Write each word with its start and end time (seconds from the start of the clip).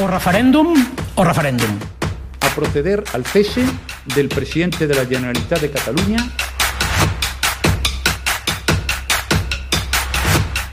O 0.00 0.06
referèndum 0.06 0.72
o 1.16 1.24
referèndum. 1.24 1.78
A 2.40 2.48
proceder 2.54 3.04
al 3.12 3.26
cese 3.26 3.62
del 4.14 4.28
presidente 4.28 4.86
de 4.86 4.94
la 4.94 5.04
Generalitat 5.04 5.60
de 5.60 5.70
Catalunya 5.70 6.16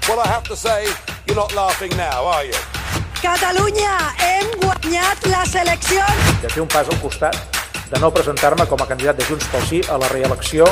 Well, 0.08 0.20
I 0.24 0.28
have 0.28 0.44
to 0.48 0.56
say, 0.56 0.88
you're 1.28 1.36
not 1.36 1.54
laughing 1.54 1.92
now, 1.98 2.26
are 2.26 2.46
you? 2.46 2.56
Catalunya, 3.22 4.16
hem 4.18 4.48
guanyat 4.62 5.26
les 5.28 5.56
eleccions! 5.56 6.42
de 6.42 6.50
fer 6.50 6.62
un 6.64 6.68
pas 6.72 6.88
al 6.88 7.00
costat, 7.04 7.36
de 7.92 8.00
no 8.00 8.14
presentar-me 8.16 8.66
com 8.66 8.82
a 8.82 8.88
candidat 8.88 9.20
de 9.20 9.28
Junts 9.28 9.52
pel 9.52 9.68
Sí 9.68 9.82
a 9.90 10.00
la 10.00 10.08
reelecció 10.08 10.66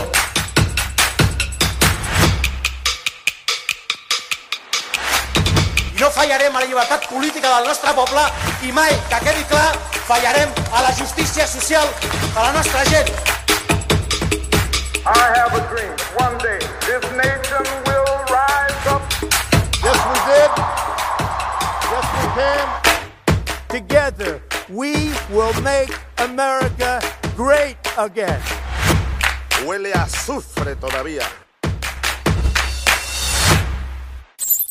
fallarem 6.27 6.55
a 6.55 6.59
la 6.59 6.65
llibertat 6.65 7.05
política 7.07 7.47
del 7.47 7.67
nostre 7.67 7.91
poble 7.95 8.23
i 8.67 8.71
mai, 8.75 8.91
que 9.07 9.19
quedi 9.23 9.45
clar, 9.47 9.69
fallarem 10.09 10.51
a 10.75 10.81
la 10.83 10.91
justícia 10.91 11.47
social 11.47 11.87
de 12.01 12.41
la 12.41 12.51
nostra 12.51 12.83
gent. 12.91 13.07
I 15.07 15.23
have 15.39 15.55
a 15.55 15.63
dream. 15.71 15.93
One 16.19 16.35
day, 16.43 16.59
this 16.83 17.05
nation 17.15 17.63
will 17.87 18.11
rise 18.27 18.87
up. 18.91 19.07
Yes, 19.85 19.99
we 20.09 20.17
did. 20.27 20.51
Yes, 21.93 22.07
we 22.17 22.25
can. 22.35 22.67
Together, 23.69 24.41
we 24.67 25.13
will 25.31 25.55
make 25.61 25.95
America 26.17 26.99
great 27.37 27.77
again. 27.97 28.41
Huele 29.63 29.93
a 29.93 30.03
azufre 30.03 30.75
todavía. 30.75 31.23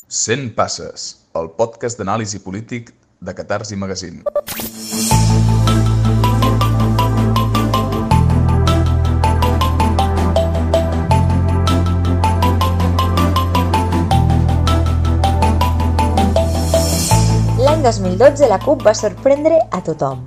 100 0.09 0.55
passes, 0.55 1.16
el 1.43 1.51
podcast 1.59 1.99
d'anàlisi 2.01 2.41
polític 2.45 2.93
de 3.21 3.35
Catarsi 3.35 3.77
Magazine. 3.77 4.23
L'any 17.67 17.83
2012 17.83 18.49
la 18.49 18.59
CUP 18.63 18.85
va 18.87 18.95
sorprendre 18.95 19.61
a 19.71 19.83
tothom. 19.83 20.25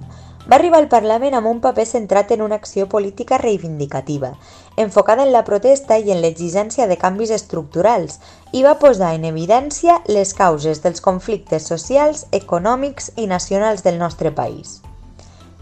Va 0.49 0.57
arribar 0.57 0.79
al 0.81 0.89
Parlament 0.89 1.35
amb 1.37 1.47
un 1.47 1.59
paper 1.61 1.85
centrat 1.85 2.31
en 2.33 2.41
una 2.41 2.57
acció 2.57 2.87
política 2.89 3.37
reivindicativa, 3.37 4.31
enfocada 4.79 5.23
en 5.23 5.33
la 5.33 5.43
protesta 5.43 5.97
i 5.99 6.13
en 6.13 6.21
l'exigència 6.23 6.85
de 6.87 6.95
canvis 6.97 7.33
estructurals, 7.35 8.21
i 8.55 8.63
va 8.63 8.77
posar 8.79 9.09
en 9.17 9.25
evidència 9.27 9.97
les 10.07 10.31
causes 10.33 10.79
dels 10.85 11.03
conflictes 11.03 11.65
socials, 11.67 12.25
econòmics 12.31 13.11
i 13.17 13.27
nacionals 13.27 13.83
del 13.83 13.99
nostre 13.99 14.31
país. 14.31 14.79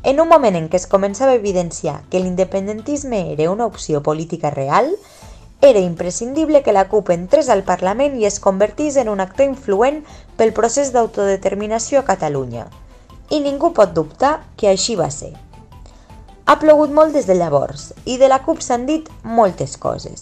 En 0.03 0.21
un 0.21 0.29
moment 0.29 0.55
en 0.55 0.67
què 0.69 0.77
es 0.77 0.85
començava 0.85 1.33
a 1.33 1.39
evidenciar 1.41 2.03
que 2.11 2.21
l'independentisme 2.21 3.23
era 3.33 3.49
una 3.49 3.65
opció 3.65 4.03
política 4.05 4.51
real, 4.53 4.93
era 5.61 5.79
imprescindible 5.79 6.61
que 6.61 6.77
la 6.77 6.85
CUP 6.87 7.09
entrés 7.09 7.49
al 7.49 7.65
Parlament 7.65 8.21
i 8.21 8.29
es 8.29 8.39
convertís 8.39 9.01
en 9.01 9.09
un 9.09 9.19
actor 9.19 9.49
influent 9.49 10.03
pel 10.37 10.53
procés 10.53 10.93
d'autodeterminació 10.93 12.05
a 12.05 12.05
Catalunya. 12.05 12.69
I 13.33 13.41
ningú 13.41 13.73
pot 13.73 13.97
dubtar 13.97 14.37
que 14.55 14.69
així 14.69 14.95
va 14.95 15.09
ser. 15.09 15.33
Ha 16.47 16.55
plogut 16.61 16.93
molt 16.95 17.11
des 17.11 17.25
de 17.27 17.35
llavors 17.35 17.89
i 18.07 18.13
de 18.21 18.29
la 18.31 18.37
CUP 18.45 18.61
s'han 18.63 18.85
dit 18.87 19.09
moltes 19.37 19.73
coses. 19.83 20.21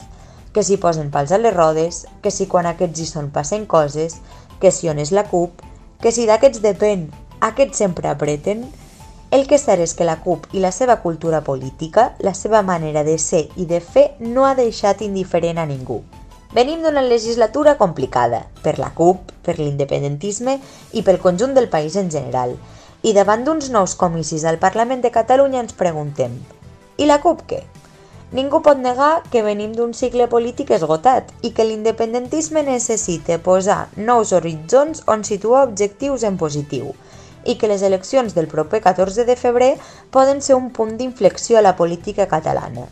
Que 0.55 0.63
s'hi 0.65 0.79
posen 0.81 1.11
pals 1.13 1.29
a 1.35 1.37
les 1.37 1.53
rodes, 1.53 1.99
que 2.23 2.31
si 2.33 2.47
quan 2.49 2.65
aquests 2.65 3.03
hi 3.03 3.05
són 3.05 3.27
passen 3.35 3.67
coses, 3.69 4.15
que 4.57 4.71
si 4.73 4.89
on 4.89 4.97
és 5.03 5.11
la 5.13 5.27
CUP, 5.29 5.61
que 6.01 6.09
si 6.15 6.25
d'aquests 6.25 6.63
depèn, 6.63 7.05
aquests 7.45 7.83
sempre 7.83 8.09
apreten, 8.09 8.65
el 9.29 9.45
que 9.45 9.59
és 9.59 9.67
cert 9.69 9.85
és 9.85 9.93
que 9.93 10.07
la 10.09 10.17
CUP 10.23 10.47
i 10.57 10.65
la 10.65 10.73
seva 10.73 10.97
cultura 11.03 11.43
política, 11.45 12.07
la 12.25 12.33
seva 12.33 12.63
manera 12.66 13.05
de 13.05 13.19
ser 13.21 13.44
i 13.61 13.69
de 13.69 13.77
fer 13.77 14.07
no 14.19 14.50
ha 14.50 14.55
deixat 14.57 15.05
indiferent 15.05 15.61
a 15.61 15.69
ningú. 15.69 16.00
Venim 16.57 16.81
d'una 16.81 17.05
legislatura 17.05 17.77
complicada, 17.77 18.47
per 18.66 18.79
la 18.81 18.89
CUP, 18.97 19.29
per 19.45 19.59
l'independentisme 19.59 20.57
i 20.94 21.05
pel 21.05 21.21
conjunt 21.21 21.53
del 21.53 21.69
país 21.69 22.01
en 22.01 22.09
general, 22.09 22.57
i 23.05 23.13
davant 23.13 23.43
d'uns 23.45 23.69
nous 23.69 23.93
comicis 24.01 24.43
al 24.49 24.57
Parlament 24.57 25.03
de 25.03 25.13
Catalunya 25.13 25.59
ens 25.61 25.75
preguntem 25.77 26.39
i 26.97 27.05
la 27.05 27.19
CUP 27.21 27.41
què? 27.49 27.59
Ningú 28.35 28.61
pot 28.66 28.79
negar 28.81 29.21
que 29.31 29.43
venim 29.45 29.75
d'un 29.77 29.91
cicle 29.93 30.25
polític 30.31 30.71
esgotat 30.73 31.29
i 31.45 31.51
que 31.53 31.67
l'independentisme 31.67 32.63
necessita 32.65 33.38
posar 33.45 33.77
nous 34.09 34.31
horitzons 34.33 35.03
on 35.11 35.25
situar 35.27 35.61
objectius 35.67 36.25
en 36.25 36.39
positiu 36.41 36.95
i 37.45 37.57
que 37.61 37.69
les 37.69 37.85
eleccions 37.85 38.33
del 38.33 38.49
proper 38.49 38.81
14 38.81 39.27
de 39.29 39.35
febrer 39.38 39.71
poden 40.09 40.41
ser 40.41 40.57
un 40.57 40.71
punt 40.73 40.97
d'inflexió 40.97 41.59
a 41.59 41.65
la 41.67 41.75
política 41.77 42.25
catalana. 42.31 42.88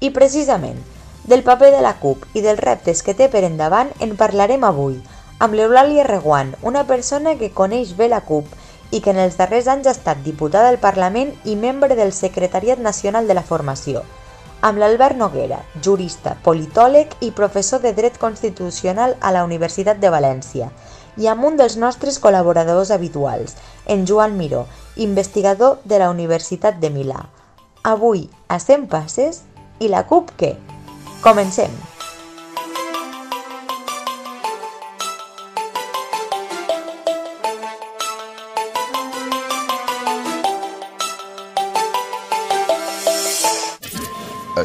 I 0.00 0.10
precisament, 0.10 0.82
del 1.30 1.44
paper 1.46 1.70
de 1.76 1.84
la 1.84 1.94
CUP 2.02 2.26
i 2.34 2.42
dels 2.42 2.64
reptes 2.64 3.04
que 3.06 3.14
té 3.14 3.30
per 3.30 3.44
endavant 3.46 3.94
en 4.02 4.16
parlarem 4.18 4.66
avui, 4.66 4.98
amb 5.38 5.54
l'Eulàlia 5.54 6.02
Reguant, 6.08 6.56
una 6.66 6.82
persona 6.88 7.36
que 7.38 7.52
coneix 7.54 7.94
bé 7.94 8.10
la 8.10 8.24
CUP 8.26 8.57
i 8.90 9.00
que 9.00 9.10
en 9.12 9.20
els 9.20 9.36
darrers 9.36 9.68
anys 9.68 9.86
ha 9.86 9.96
estat 9.96 10.22
diputada 10.24 10.68
al 10.72 10.80
Parlament 10.80 11.34
i 11.44 11.56
membre 11.56 11.96
del 11.98 12.12
Secretariat 12.12 12.78
Nacional 12.78 13.28
de 13.28 13.36
la 13.36 13.44
Formació, 13.44 14.04
amb 14.60 14.80
l'Albert 14.80 15.16
Noguera, 15.16 15.60
jurista, 15.84 16.36
politòleg 16.42 17.12
i 17.22 17.30
professor 17.30 17.82
de 17.82 17.92
Dret 17.94 18.18
Constitucional 18.18 19.16
a 19.20 19.30
la 19.34 19.44
Universitat 19.46 20.00
de 20.02 20.10
València, 20.10 20.70
i 21.18 21.26
amb 21.26 21.44
un 21.44 21.58
dels 21.58 21.76
nostres 21.76 22.18
col·laboradors 22.22 22.90
habituals, 22.94 23.56
en 23.86 24.06
Joan 24.06 24.36
Miró, 24.38 24.66
investigador 24.96 25.78
de 25.84 25.98
la 25.98 26.10
Universitat 26.10 26.78
de 26.82 26.90
Milà. 26.94 27.26
Avui, 27.82 28.28
a 28.48 28.58
100 28.58 28.88
passes, 28.90 29.44
i 29.78 29.90
la 29.90 30.04
CUP 30.06 30.34
què? 30.38 30.56
Comencem! 31.22 31.97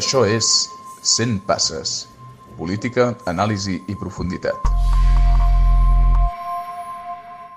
Això 0.04 0.20
és 0.28 0.46
100 1.00 1.38
passes. 1.48 1.92
Política, 2.58 3.04
anàlisi 3.30 3.78
i 3.88 3.94
profunditat. 3.96 4.66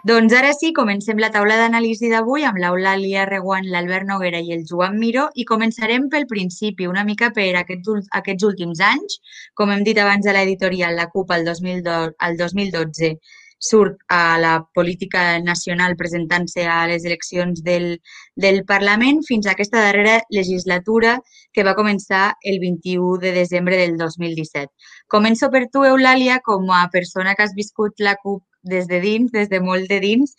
Doncs 0.08 0.36
ara 0.38 0.54
sí, 0.56 0.70
comencem 0.78 1.20
la 1.20 1.28
taula 1.34 1.58
d'anàlisi 1.60 2.08
d'avui 2.14 2.46
amb 2.48 2.62
l'Eulàlia 2.64 3.26
Reguant, 3.28 3.68
l'Albert 3.74 4.08
Noguera 4.08 4.40
i 4.40 4.56
el 4.56 4.64
Joan 4.70 4.96
Miró 5.02 5.26
i 5.36 5.44
començarem 5.50 6.08
pel 6.14 6.24
principi, 6.30 6.88
una 6.88 7.04
mica 7.10 7.34
per 7.36 7.50
aquests, 7.66 8.08
aquests 8.22 8.48
últims 8.48 8.80
anys. 8.94 9.20
Com 9.54 9.76
hem 9.76 9.84
dit 9.84 10.00
abans 10.00 10.24
a 10.24 10.38
l'editorial, 10.38 10.96
la 10.96 11.10
CUP 11.12 11.36
al 11.36 11.44
2012, 11.52 12.16
al 12.30 12.40
2012 12.40 13.12
surt 13.58 13.98
a 14.08 14.38
la 14.38 14.54
política 14.74 15.40
nacional 15.40 15.96
presentant-se 15.98 16.66
a 16.68 16.86
les 16.88 17.06
eleccions 17.06 17.64
del, 17.64 18.00
del 18.36 18.64
Parlament 18.66 19.24
fins 19.28 19.48
a 19.48 19.56
aquesta 19.56 19.82
darrera 19.82 20.22
legislatura 20.30 21.18
que 21.54 21.66
va 21.66 21.76
començar 21.76 22.36
el 22.44 22.60
21 22.60 23.18
de 23.24 23.34
desembre 23.34 23.78
del 23.78 23.98
2017. 23.98 24.70
Començo 25.08 25.50
per 25.50 25.66
tu, 25.74 25.84
Eulàlia, 25.86 26.40
com 26.46 26.70
a 26.72 26.88
persona 26.94 27.36
que 27.36 27.44
has 27.44 27.56
viscut 27.58 27.98
la 28.00 28.16
CUP 28.22 28.44
des 28.62 28.88
de 28.88 29.02
dins, 29.02 29.32
des 29.32 29.50
de 29.50 29.62
molt 29.62 29.90
de 29.90 30.00
dins. 30.00 30.36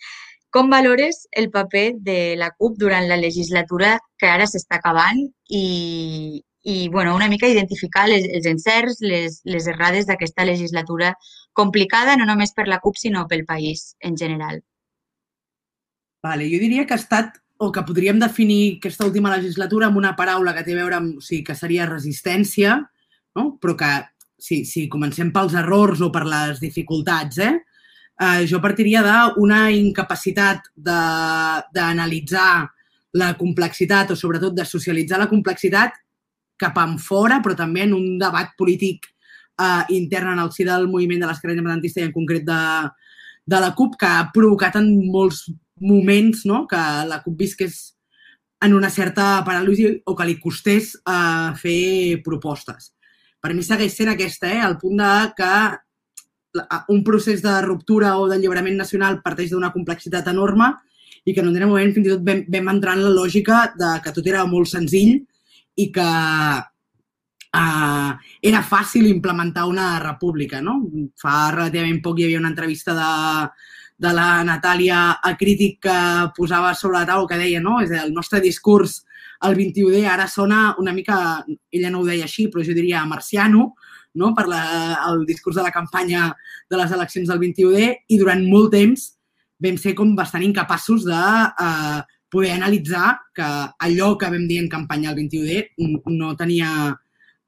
Com 0.49 0.69
valores 0.69 1.27
el 1.31 1.51
paper 1.51 1.93
de 1.99 2.35
la 2.37 2.51
CUP 2.57 2.77
durant 2.79 3.07
la 3.07 3.17
legislatura 3.17 3.97
que 4.17 4.29
ara 4.29 4.47
s'està 4.49 4.79
acabant 4.79 5.19
i, 5.45 6.41
i 6.63 6.87
bueno, 6.89 7.15
una 7.15 7.27
mica 7.29 7.47
identificar 7.47 8.07
les, 8.09 8.25
els 8.33 8.47
encerts, 8.49 8.97
les, 9.01 9.41
les 9.45 9.67
errades 9.67 10.07
d'aquesta 10.07 10.45
legislatura 10.45 11.13
complicada, 11.59 12.15
no 12.15 12.25
només 12.29 12.55
per 12.55 12.67
la 12.71 12.79
CUP, 12.79 12.97
sinó 12.97 13.27
pel 13.27 13.45
país 13.45 13.93
en 13.99 14.17
general? 14.17 14.63
Vale, 16.23 16.47
jo 16.51 16.59
diria 16.59 16.85
que 16.87 16.95
ha 16.95 16.99
estat, 16.99 17.37
o 17.59 17.71
que 17.75 17.83
podríem 17.83 18.19
definir 18.19 18.77
aquesta 18.77 19.05
última 19.07 19.33
legislatura 19.35 19.89
amb 19.89 19.99
una 19.99 20.15
paraula 20.15 20.53
que 20.55 20.63
té 20.63 20.71
a 20.75 20.79
veure 20.79 20.95
amb, 20.95 21.17
o 21.19 21.23
sigui, 21.23 21.43
que 21.47 21.55
seria 21.59 21.87
resistència, 21.89 22.77
no? 23.35 23.45
però 23.59 23.75
que 23.79 23.91
si, 24.39 24.63
si 24.63 24.87
comencem 24.91 25.33
pels 25.35 25.57
errors 25.59 25.99
o 25.99 26.07
per 26.11 26.23
les 26.27 26.61
dificultats, 26.63 27.41
eh? 27.43 27.55
eh 28.19 28.45
jo 28.47 28.61
partiria 28.63 29.03
d'una 29.03 29.65
incapacitat 29.75 30.71
d'analitzar 30.75 32.51
la 33.19 33.33
complexitat 33.35 34.13
o 34.13 34.15
sobretot 34.15 34.55
de 34.55 34.65
socialitzar 34.65 35.19
la 35.19 35.29
complexitat 35.31 35.99
cap 36.59 36.77
en 36.79 36.97
fora, 36.99 37.39
però 37.43 37.55
també 37.55 37.83
en 37.87 37.95
un 37.95 38.17
debat 38.19 38.55
polític 38.57 39.07
eh, 39.59 39.83
intern 39.97 40.33
en 40.33 40.43
el 40.45 40.51
si 40.55 40.65
del 40.67 40.87
moviment 40.87 41.21
de 41.23 41.29
l'esquerra 41.29 41.55
independentista 41.55 42.01
i 42.01 42.07
en 42.07 42.15
concret 42.15 42.45
de, 42.47 42.61
de 43.45 43.59
la 43.59 43.73
CUP, 43.75 43.97
que 43.99 44.09
ha 44.09 44.29
provocat 44.33 44.79
en 44.79 44.89
molts 45.11 45.45
moments 45.79 46.45
no? 46.45 46.65
que 46.67 46.79
la 47.07 47.21
CUP 47.23 47.37
visqués 47.39 47.79
en 48.61 48.73
una 48.75 48.89
certa 48.91 49.39
paràlisi 49.47 49.87
o 50.05 50.15
que 50.15 50.27
li 50.27 50.39
costés 50.39 50.95
eh, 50.99 51.51
fer 51.59 52.19
propostes. 52.25 52.91
Per 53.39 53.53
mi 53.55 53.63
segueix 53.63 53.95
sent 53.95 54.11
aquesta, 54.11 54.49
eh? 54.51 54.63
el 54.65 54.75
punt 54.81 54.99
de 54.99 55.13
que 55.37 55.53
un 56.89 57.03
procés 57.05 57.43
de 57.45 57.53
ruptura 57.61 58.17
o 58.17 58.27
d'alliberament 58.27 58.77
nacional 58.77 59.21
parteix 59.23 59.51
d'una 59.53 59.71
complexitat 59.71 60.27
enorme 60.31 60.73
i 61.25 61.33
que 61.33 61.43
en 61.43 61.49
un 61.51 61.67
moment 61.69 61.93
fins 61.93 62.07
i 62.07 62.13
tot 62.15 62.25
vam, 62.25 62.41
vam 62.49 62.71
entrar 62.73 62.95
en 62.97 63.05
la 63.05 63.13
lògica 63.13 63.67
de 63.77 63.91
que 64.03 64.13
tot 64.15 64.27
era 64.27 64.45
molt 64.49 64.71
senzill 64.71 65.19
i 65.77 65.89
que 65.93 66.09
uh, 67.55 68.11
era 68.41 68.61
fàcil 68.63 69.07
implementar 69.09 69.67
una 69.69 69.97
república. 70.03 70.61
No? 70.61 70.79
Fa 71.19 71.49
relativament 71.55 72.01
poc 72.05 72.19
hi 72.19 72.27
havia 72.27 72.41
una 72.41 72.51
entrevista 72.53 72.95
de, 72.97 73.11
de 74.05 74.13
la 74.15 74.29
Natàlia 74.47 75.19
a 75.21 75.35
Crític 75.37 75.81
que 75.87 75.99
posava 76.37 76.73
sobre 76.73 76.99
la 76.99 77.09
taula 77.09 77.29
que 77.29 77.39
deia 77.41 77.61
no? 77.61 77.79
és 77.83 77.91
el 77.91 78.13
nostre 78.13 78.41
discurs 78.43 79.03
el 79.47 79.55
21D 79.55 80.03
ara 80.11 80.27
sona 80.27 80.75
una 80.79 80.91
mica, 80.91 81.45
ella 81.71 81.89
no 81.91 82.01
ho 82.01 82.07
deia 82.07 82.25
així, 82.27 82.49
però 82.51 82.63
jo 82.65 82.75
diria 82.75 83.05
marciano, 83.07 83.73
no? 84.19 84.33
per 84.35 84.47
la, 84.51 84.63
el 85.07 85.23
discurs 85.25 85.55
de 85.55 85.63
la 85.63 85.71
campanya 85.71 86.33
de 86.69 86.79
les 86.79 86.91
eleccions 86.91 87.29
del 87.29 87.39
21D 87.39 87.91
i 88.09 88.19
durant 88.19 88.43
molt 88.43 88.73
temps 88.75 89.13
vam 89.63 89.77
ser 89.79 89.93
com 89.95 90.11
bastant 90.15 90.43
incapaços 90.43 91.05
de 91.07 91.19
eh, 91.19 91.99
poder 92.31 92.51
analitzar 92.55 93.17
que 93.35 93.47
allò 93.87 94.13
que 94.19 94.29
vam 94.31 94.45
dir 94.47 94.59
en 94.63 94.69
campanya 94.71 95.11
el 95.11 95.17
21D 95.17 96.11
no 96.15 96.35
tenia 96.39 96.69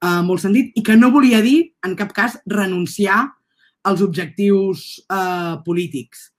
eh, 0.01 0.21
molt 0.25 0.44
sentit 0.44 0.75
i 0.77 0.83
que 0.86 0.98
no 0.98 1.12
volia 1.13 1.42
dir, 1.45 1.71
en 1.86 1.95
cap 2.00 2.13
cas, 2.15 2.38
renunciar 2.45 3.24
als 3.83 4.01
objectius 4.01 5.01
eh, 5.09 5.56
polítics. 5.65 6.30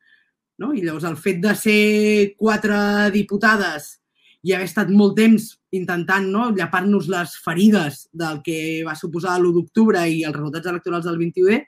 No? 0.58 0.72
I 0.74 0.84
llavors 0.84 1.08
el 1.08 1.18
fet 1.18 1.40
de 1.42 1.54
ser 1.58 2.34
quatre 2.38 3.10
diputades 3.14 3.96
i 4.42 4.54
haver 4.54 4.66
estat 4.66 4.90
molt 4.90 5.16
temps 5.18 5.52
intentant 5.72 6.26
no, 6.28 6.50
llapar-nos 6.54 7.08
les 7.10 7.34
ferides 7.44 8.06
del 8.12 8.42
que 8.44 8.82
va 8.86 8.96
suposar 8.98 9.38
l'1 9.38 9.54
d'octubre 9.54 10.02
i 10.10 10.24
els 10.26 10.36
resultats 10.36 10.68
electorals 10.70 11.06
del 11.06 11.18
21 11.20 11.62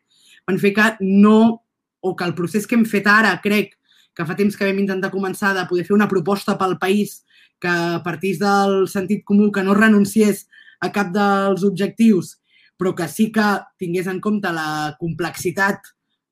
van 0.44 0.58
fer 0.61 0.75
que 0.76 0.88
no, 1.00 1.64
o 2.00 2.14
que 2.17 2.26
el 2.26 2.35
procés 2.37 2.67
que 2.67 2.76
hem 2.76 2.85
fet 2.85 3.06
ara, 3.08 3.38
crec, 3.43 3.79
que 4.14 4.26
fa 4.26 4.37
temps 4.38 4.56
que 4.56 4.67
vam 4.67 4.82
intentar 4.82 5.11
començar 5.11 5.55
de 5.56 5.64
poder 5.70 5.87
fer 5.87 5.94
una 5.97 6.11
proposta 6.11 6.58
pel 6.58 6.76
país 6.79 7.23
que 7.62 7.73
partís 8.05 8.38
del 8.43 8.85
sentit 8.90 9.25
comú, 9.25 9.50
que 9.50 9.64
no 9.64 9.75
renunciés 9.75 10.44
a 10.81 10.91
cap 10.93 11.12
dels 11.15 11.65
objectius, 11.67 12.38
però 12.79 12.94
que 12.94 13.09
sí 13.09 13.31
que 13.32 13.47
tingués 13.79 14.09
en 14.11 14.21
compte 14.21 14.50
la 14.53 14.94
complexitat 14.99 15.81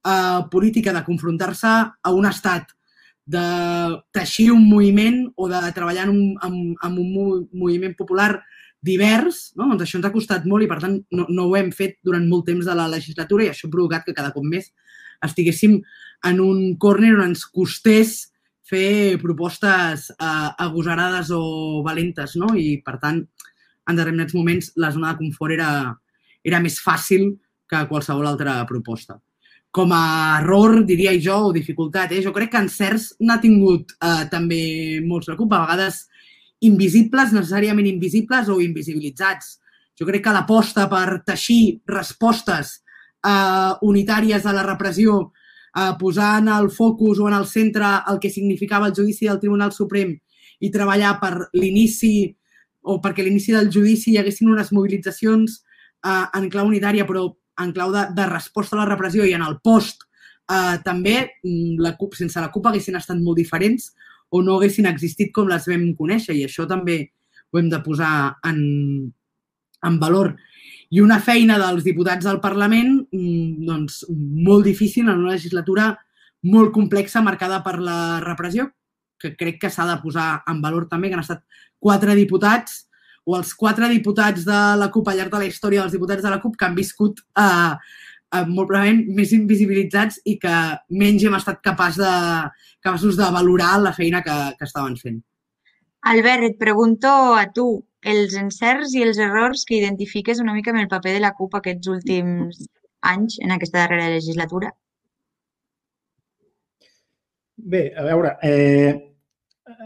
eh, 0.07 0.41
política 0.51 0.93
de 0.93 1.05
confrontar-se 1.05 1.75
a 2.03 2.15
un 2.15 2.27
estat 2.27 2.73
de 3.25 3.45
teixir 4.11 4.51
un 4.51 4.65
moviment 4.67 5.29
o 5.37 5.47
de 5.49 5.61
treballar 5.75 6.09
en 6.09 6.11
un, 6.11 6.25
en, 6.43 6.57
en 6.75 6.99
un 6.99 7.47
moviment 7.53 7.95
popular 7.97 8.43
divers, 8.83 9.53
no? 9.55 9.69
doncs 9.71 9.85
això 9.85 10.01
ens 10.01 10.09
ha 10.09 10.15
costat 10.15 10.47
molt 10.51 10.67
i, 10.67 10.69
per 10.71 10.81
tant, 10.83 10.97
no, 11.15 11.29
no 11.31 11.47
ho 11.47 11.55
hem 11.57 11.71
fet 11.71 12.01
durant 12.03 12.25
molt 12.27 12.49
temps 12.51 12.67
de 12.67 12.75
la 12.75 12.89
legislatura 12.91 13.47
i 13.47 13.53
això 13.53 13.69
ha 13.69 13.75
provocat 13.75 14.09
que 14.09 14.17
cada 14.17 14.33
cop 14.35 14.43
més 14.43 14.73
estiguéssim 15.23 15.79
en 16.27 16.41
un 16.43 16.75
córner 16.83 17.13
on 17.15 17.29
ens 17.29 17.45
costés 17.47 18.33
fer 18.67 19.21
propostes 19.23 20.09
eh, 20.17 20.51
agosarades 20.67 21.31
o 21.35 21.83
valentes, 21.87 22.35
no? 22.41 22.53
I, 22.59 22.81
per 22.83 22.99
tant, 23.03 23.23
en 23.93 24.01
determinats 24.01 24.35
moments 24.35 24.73
la 24.77 24.91
zona 24.95 25.13
de 25.13 25.23
confort 25.23 25.55
era, 25.55 25.69
era 26.43 26.61
més 26.65 26.81
fàcil 26.83 27.29
que 27.69 27.87
qualsevol 27.89 28.27
altra 28.29 28.63
proposta 28.69 29.21
com 29.73 29.93
a 29.97 30.39
error, 30.43 30.83
diria 30.85 31.15
jo, 31.17 31.49
o 31.49 31.53
dificultat. 31.53 32.13
Eh? 32.13 32.21
Jo 32.23 32.31
crec 32.37 32.51
que 32.53 32.61
encerts 32.61 33.15
n'ha 33.25 33.39
tingut 33.41 33.95
eh, 33.97 34.27
també 34.31 35.01
molts 35.01 35.31
la 35.31 35.37
CUP, 35.39 35.55
a 35.57 35.63
vegades 35.65 36.05
invisibles, 36.69 37.33
necessàriament 37.33 37.89
invisibles 37.89 38.51
o 38.53 38.61
invisibilitzats. 38.61 39.57
Jo 39.99 40.07
crec 40.09 40.27
que 40.27 40.35
l'aposta 40.37 40.85
per 40.93 41.23
teixir 41.25 41.81
respostes 41.89 42.75
eh, 43.25 43.73
unitàries 43.89 44.45
a 44.45 44.53
la 44.53 44.67
repressió, 44.69 45.17
eh, 45.73 45.89
posant 45.99 46.53
el 46.53 46.69
focus 46.71 47.25
o 47.25 47.33
en 47.33 47.39
el 47.41 47.49
centre 47.49 47.97
el 48.13 48.21
que 48.21 48.31
significava 48.31 48.93
el 48.93 48.97
judici 49.01 49.31
del 49.31 49.41
Tribunal 49.41 49.73
Suprem 49.73 50.13
i 50.61 50.71
treballar 50.71 51.17
per 51.23 51.49
l'inici 51.57 52.29
o 52.83 52.99
perquè 53.03 53.25
l'inici 53.25 53.55
del 53.55 53.71
judici 53.71 54.13
hi 54.13 54.19
haguessin 54.21 54.51
unes 54.51 54.73
mobilitzacions 54.75 55.61
eh, 56.05 56.27
en 56.39 56.49
clau 56.51 56.69
unitària, 56.71 57.07
però 57.09 57.29
en 57.63 57.73
clau 57.73 57.93
de, 57.95 58.07
de 58.17 58.27
resposta 58.31 58.77
a 58.77 58.83
la 58.83 58.89
repressió 58.91 59.27
i 59.29 59.35
en 59.37 59.45
el 59.47 59.59
post 59.65 60.07
eh, 60.51 60.79
també 60.85 61.17
mm, 61.45 61.81
la 61.83 61.95
CUP, 61.99 62.17
sense 62.19 62.41
la 62.41 62.51
CUP 62.53 62.71
haguessin 62.71 62.99
estat 62.99 63.21
molt 63.21 63.39
diferents 63.39 63.93
o 64.33 64.43
no 64.43 64.57
haguessin 64.57 64.89
existit 64.91 65.33
com 65.35 65.51
les 65.51 65.67
vam 65.69 65.91
conèixer 65.99 66.37
i 66.37 66.47
això 66.47 66.67
també 66.69 67.03
ho 67.53 67.61
hem 67.61 67.69
de 67.69 67.83
posar 67.85 68.39
en, 68.49 68.61
en 69.85 69.99
valor. 70.01 70.33
I 70.93 71.01
una 71.01 71.21
feina 71.25 71.59
dels 71.61 71.85
diputats 71.85 72.25
del 72.25 72.41
Parlament 72.41 72.95
mm, 73.13 73.67
doncs, 73.69 74.03
molt 74.11 74.65
difícil 74.69 75.09
en 75.09 75.21
una 75.21 75.37
legislatura 75.37 75.93
molt 76.43 76.73
complexa 76.75 77.23
marcada 77.23 77.61
per 77.63 77.79
la 77.79 78.21
repressió, 78.25 78.67
que 79.21 79.37
crec 79.39 79.61
que 79.63 79.71
s'ha 79.71 79.87
de 79.87 80.01
posar 80.03 80.43
en 80.51 80.61
valor 80.65 80.89
també, 80.91 81.09
que 81.09 81.15
han 81.15 81.23
estat 81.23 81.45
quatre 81.83 82.17
diputats 82.19 82.83
o 83.27 83.37
els 83.39 83.53
quatre 83.59 83.89
diputats 83.91 84.47
de 84.47 84.63
la 84.79 84.89
CUP 84.95 85.11
al 85.11 85.21
llarg 85.21 85.35
de 85.35 85.43
la 85.45 85.51
història 85.51 85.85
dels 85.85 85.95
diputats 85.95 86.25
de 86.25 86.31
la 86.33 86.41
CUP 86.43 86.57
que 86.59 86.67
han 86.67 86.79
viscut 86.79 87.23
eh, 87.39 87.75
eh, 87.75 88.45
molt 88.49 88.71
probablement 88.71 89.05
més 89.19 89.35
invisibilitzats 89.37 90.21
i 90.27 90.39
que 90.43 90.57
menys 91.03 91.27
hem 91.29 91.39
estat 91.39 91.63
capaç 91.63 92.01
de, 92.01 92.13
capaços 92.83 93.19
de 93.21 93.31
valorar 93.37 93.77
la 93.81 93.95
feina 93.95 94.23
que, 94.27 94.39
que 94.59 94.69
estaven 94.69 94.99
fent. 94.99 95.23
Albert, 96.13 96.49
et 96.51 96.59
pregunto 96.59 97.09
a 97.39 97.47
tu, 97.55 97.67
els 98.03 98.35
encerts 98.35 98.97
i 98.99 99.05
els 99.07 99.21
errors 99.23 99.63
que 99.69 99.79
identifiques 99.79 100.41
una 100.43 100.55
mica 100.57 100.73
amb 100.75 100.83
el 100.83 100.91
paper 100.91 101.15
de 101.15 101.23
la 101.23 101.35
CUP 101.39 101.55
aquests 101.61 101.91
últims 101.93 102.65
anys 103.13 103.39
en 103.43 103.55
aquesta 103.55 103.85
darrera 103.85 104.11
legislatura? 104.11 104.73
Bé, 107.63 107.93
a 107.95 108.03
veure, 108.03 108.35
eh, 108.43 109.12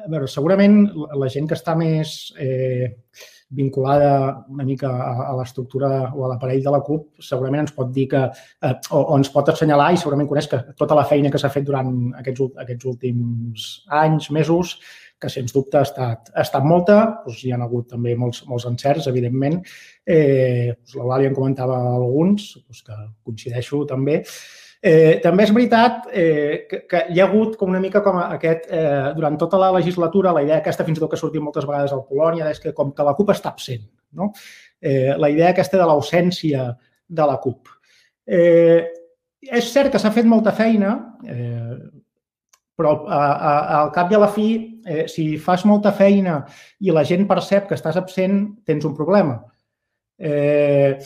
a 0.06 0.12
veure, 0.12 0.28
segurament 0.30 0.84
la 0.94 1.28
gent 1.32 1.48
que 1.50 1.56
està 1.58 1.74
més 1.78 2.16
eh, 2.38 2.94
vinculada 3.56 4.44
una 4.50 4.64
mica 4.66 4.90
a, 4.90 5.30
a 5.30 5.32
l'estructura 5.38 5.90
o 6.14 6.24
a 6.24 6.32
l'aparell 6.32 6.64
de 6.64 6.72
la 6.74 6.82
CUP 6.82 7.22
segurament 7.22 7.62
ens 7.62 7.74
pot 7.76 7.92
dir 7.94 8.08
que, 8.10 8.22
eh, 8.26 8.74
o, 8.90 9.00
o 9.00 9.18
ens 9.18 9.30
pot 9.34 9.52
assenyalar 9.52 9.92
i 9.94 10.00
segurament 10.02 10.28
coneix 10.30 10.50
que 10.50 10.62
tota 10.78 10.98
la 10.98 11.06
feina 11.06 11.30
que 11.30 11.40
s'ha 11.42 11.52
fet 11.54 11.66
durant 11.66 11.92
aquests, 12.22 12.46
aquests 12.64 12.90
últims 12.92 13.66
anys, 14.02 14.30
mesos, 14.34 14.76
que 15.22 15.30
sens 15.32 15.54
dubte 15.54 15.78
ha 15.80 15.86
estat, 15.86 16.30
ha 16.34 16.42
estat 16.42 16.66
molta, 16.66 16.98
doncs 17.24 17.44
hi 17.46 17.54
ha 17.54 17.60
hagut 17.64 17.88
també 17.94 18.12
molts, 18.18 18.42
molts 18.50 18.66
encerts, 18.68 19.06
evidentment. 19.08 19.62
Eh, 20.04 20.74
doncs 20.74 20.98
L'Eulàlia 20.98 21.30
en 21.30 21.38
comentava 21.38 21.78
alguns, 21.94 22.50
doncs 22.58 22.82
que 22.84 22.98
coincideixo 23.24 23.86
també. 23.88 24.20
Eh, 24.20 24.65
també 25.22 25.46
és 25.46 25.52
veritat 25.54 26.04
eh, 26.12 26.66
que, 26.70 26.82
que 26.86 27.00
hi 27.10 27.20
ha 27.20 27.26
hagut 27.26 27.56
com 27.58 27.72
una 27.72 27.80
mica 27.82 28.02
com 28.04 28.18
aquest, 28.22 28.68
eh, 28.70 29.12
durant 29.16 29.38
tota 29.40 29.58
la 29.58 29.72
legislatura, 29.74 30.34
la 30.36 30.44
idea 30.44 30.60
aquesta 30.60 30.84
fins 30.86 30.98
i 30.98 31.02
tot 31.02 31.10
que 31.10 31.18
ha 31.18 31.22
sortit 31.22 31.42
moltes 31.42 31.66
vegades 31.66 31.94
al 31.96 32.04
Polònia 32.06 32.50
és 32.52 32.60
que 32.62 32.74
com 32.76 32.92
que 32.94 33.06
la 33.06 33.16
CUP 33.18 33.32
està 33.34 33.50
absent. 33.50 33.86
No? 34.16 34.30
Eh, 34.80 35.16
la 35.18 35.30
idea 35.32 35.50
aquesta 35.50 35.80
de 35.80 35.88
l'ausència 35.88 36.68
de 37.08 37.26
la 37.26 37.38
CUP. 37.42 37.72
Eh, 38.26 38.84
és 39.46 39.72
cert 39.72 39.92
que 39.92 40.00
s'ha 40.02 40.12
fet 40.14 40.26
molta 40.26 40.52
feina, 40.56 40.94
eh, 41.26 41.76
però 42.76 42.92
a, 43.08 43.20
a, 43.32 43.52
al 43.80 43.92
cap 43.94 44.10
i 44.12 44.16
a 44.16 44.20
la 44.20 44.30
fi, 44.32 44.48
eh, 44.84 45.06
si 45.08 45.36
fas 45.40 45.64
molta 45.68 45.92
feina 45.96 46.42
i 46.84 46.92
la 46.92 47.04
gent 47.08 47.24
percep 47.28 47.68
que 47.68 47.78
estàs 47.78 47.96
absent, 47.96 48.42
tens 48.68 48.84
un 48.84 48.94
problema. 48.96 49.38
Eh, 50.18 50.98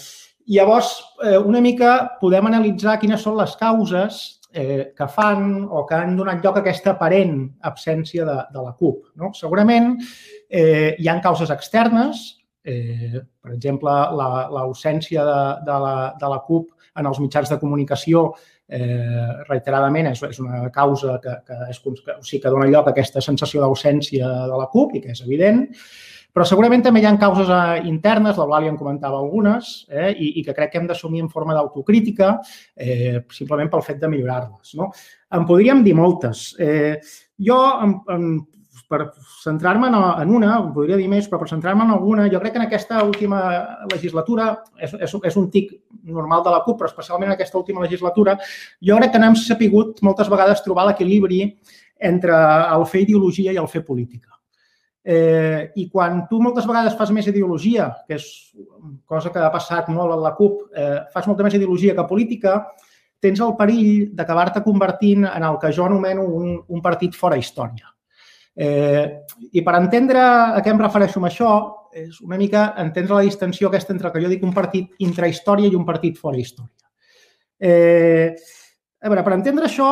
Llavors, 0.51 0.91
eh, 1.23 1.39
una 1.39 1.61
mica 1.63 2.19
podem 2.19 2.49
analitzar 2.49 2.97
quines 2.99 3.23
són 3.23 3.37
les 3.39 3.53
causes 3.61 4.19
eh, 4.53 4.91
que 4.97 5.07
fan 5.07 5.63
o 5.71 5.85
que 5.87 5.95
han 5.95 6.17
donat 6.19 6.43
lloc 6.43 6.59
a 6.59 6.65
aquesta 6.65 6.97
aparent 6.97 7.37
absència 7.71 8.27
de, 8.27 8.37
de 8.51 8.65
la 8.65 8.75
CUP. 8.75 9.13
No? 9.21 9.31
Segurament 9.39 9.93
eh, 10.49 10.97
hi 10.99 11.09
han 11.09 11.23
causes 11.23 11.53
externes, 11.55 12.25
eh, 12.67 13.23
per 13.41 13.55
exemple, 13.55 13.95
l'ausència 14.51 15.23
la, 15.23 15.37
de, 15.61 15.71
de, 15.71 15.79
la, 15.87 15.95
de 16.19 16.33
la 16.35 16.41
CUP 16.49 16.75
en 16.99 17.07
els 17.07 17.23
mitjans 17.23 17.55
de 17.55 17.59
comunicació 17.63 18.27
eh, 18.67 19.45
reiteradament 19.49 20.11
és, 20.11 20.23
és 20.33 20.43
una 20.43 20.67
causa 20.75 21.19
que, 21.23 21.37
que, 21.47 21.59
és, 21.71 21.79
que, 21.79 21.95
o 22.17 22.23
sigui, 22.27 22.43
que 22.43 22.53
dona 22.53 22.69
lloc 22.71 22.91
a 22.91 22.95
aquesta 22.95 23.23
sensació 23.25 23.63
d'ausència 23.63 24.29
de 24.51 24.59
la 24.59 24.71
CUP 24.73 24.99
i 24.99 25.05
que 25.05 25.15
és 25.15 25.23
evident. 25.27 25.69
Però 26.35 26.47
segurament 26.47 26.85
també 26.87 27.03
hi 27.03 27.09
ha 27.09 27.15
causes 27.19 27.51
eh, 27.51 27.81
internes, 27.91 28.39
l'Eulàlia 28.39 28.71
en 28.71 28.79
comentava 28.79 29.19
algunes, 29.19 29.73
eh, 29.91 30.13
i, 30.13 30.37
i 30.41 30.45
que 30.47 30.55
crec 30.55 30.73
que 30.73 30.81
hem 30.83 30.87
d'assumir 30.91 31.25
en 31.25 31.33
forma 31.33 31.57
d'autocrítica, 31.57 32.37
eh, 32.77 33.19
simplement 33.35 33.71
pel 33.73 33.85
fet 33.87 33.99
de 34.03 34.11
millorar-les. 34.13 34.77
No? 34.79 34.93
En 35.35 35.47
podríem 35.49 35.83
dir 35.87 35.97
moltes. 35.99 36.51
Eh, 36.63 36.97
jo, 37.43 37.59
en, 37.83 37.99
en, 38.15 38.31
per 38.91 39.13
centrar-me 39.43 39.87
en, 39.87 39.97
en 40.23 40.33
una, 40.35 40.57
en 40.59 40.73
podria 40.75 40.99
dir 40.99 41.07
més, 41.11 41.29
però 41.31 41.39
per 41.43 41.51
centrar-me 41.51 41.85
en 41.87 41.93
alguna, 41.95 42.27
jo 42.33 42.41
crec 42.43 42.57
que 42.57 42.61
en 42.63 42.67
aquesta 42.67 43.05
última 43.07 43.43
legislatura, 43.93 44.51
és, 44.79 44.97
és, 44.99 45.15
és 45.31 45.39
un 45.39 45.47
tic 45.53 45.71
normal 46.11 46.43
de 46.47 46.55
la 46.55 46.63
CUP, 46.65 46.81
però 46.81 46.91
especialment 46.91 47.31
en 47.31 47.37
aquesta 47.37 47.59
última 47.61 47.85
legislatura, 47.85 48.35
jo 48.83 48.99
crec 48.99 49.15
que 49.15 49.23
n'hem 49.23 49.39
sapigut 49.39 50.03
moltes 50.07 50.31
vegades 50.33 50.65
trobar 50.67 50.89
l'equilibri 50.89 51.45
entre 52.11 52.35
el 52.75 52.87
fer 52.91 53.05
ideologia 53.05 53.55
i 53.55 53.61
el 53.63 53.71
fer 53.71 53.85
política. 53.87 54.40
Eh, 55.03 55.73
I 55.81 55.87
quan 55.89 56.27
tu 56.29 56.43
moltes 56.45 56.67
vegades 56.69 56.97
fas 56.99 57.11
més 57.15 57.29
ideologia, 57.31 57.89
que 58.07 58.19
és 58.19 58.27
cosa 59.09 59.33
que 59.33 59.41
ha 59.41 59.53
passat 59.53 59.89
molt 59.89 60.13
a 60.13 60.21
la 60.21 60.35
CUP, 60.37 60.67
eh, 60.77 60.99
fas 61.13 61.29
molta 61.29 61.47
més 61.47 61.57
ideologia 61.57 61.95
que 61.97 62.09
política, 62.09 62.59
tens 63.21 63.41
el 63.41 63.57
perill 63.57 64.11
d'acabar-te 64.17 64.63
convertint 64.65 65.27
en 65.29 65.45
el 65.45 65.59
que 65.61 65.73
jo 65.77 65.87
anomeno 65.87 66.25
un, 66.25 66.55
un 66.69 66.83
partit 66.85 67.17
fora 67.17 67.39
història. 67.41 67.89
Eh, 68.57 69.05
I 69.53 69.63
per 69.65 69.77
entendre 69.79 70.21
a 70.21 70.61
què 70.61 70.73
em 70.73 70.81
refereixo 70.81 71.21
amb 71.21 71.31
això, 71.31 71.51
és 71.97 72.21
una 72.23 72.39
mica 72.39 72.71
entendre 72.79 73.17
la 73.17 73.27
distinció 73.27 73.69
aquesta 73.69 73.95
entre 73.95 74.09
el 74.09 74.15
que 74.15 74.23
jo 74.23 74.31
dic 74.31 74.45
un 74.47 74.55
partit 74.55 74.93
intrahistòria 75.03 75.71
i 75.71 75.77
un 75.77 75.87
partit 75.89 76.19
fora 76.19 76.39
història. 76.39 76.87
Eh, 77.61 78.37
a 79.01 79.09
veure, 79.09 79.25
per 79.25 79.37
entendre 79.37 79.67
això, 79.67 79.91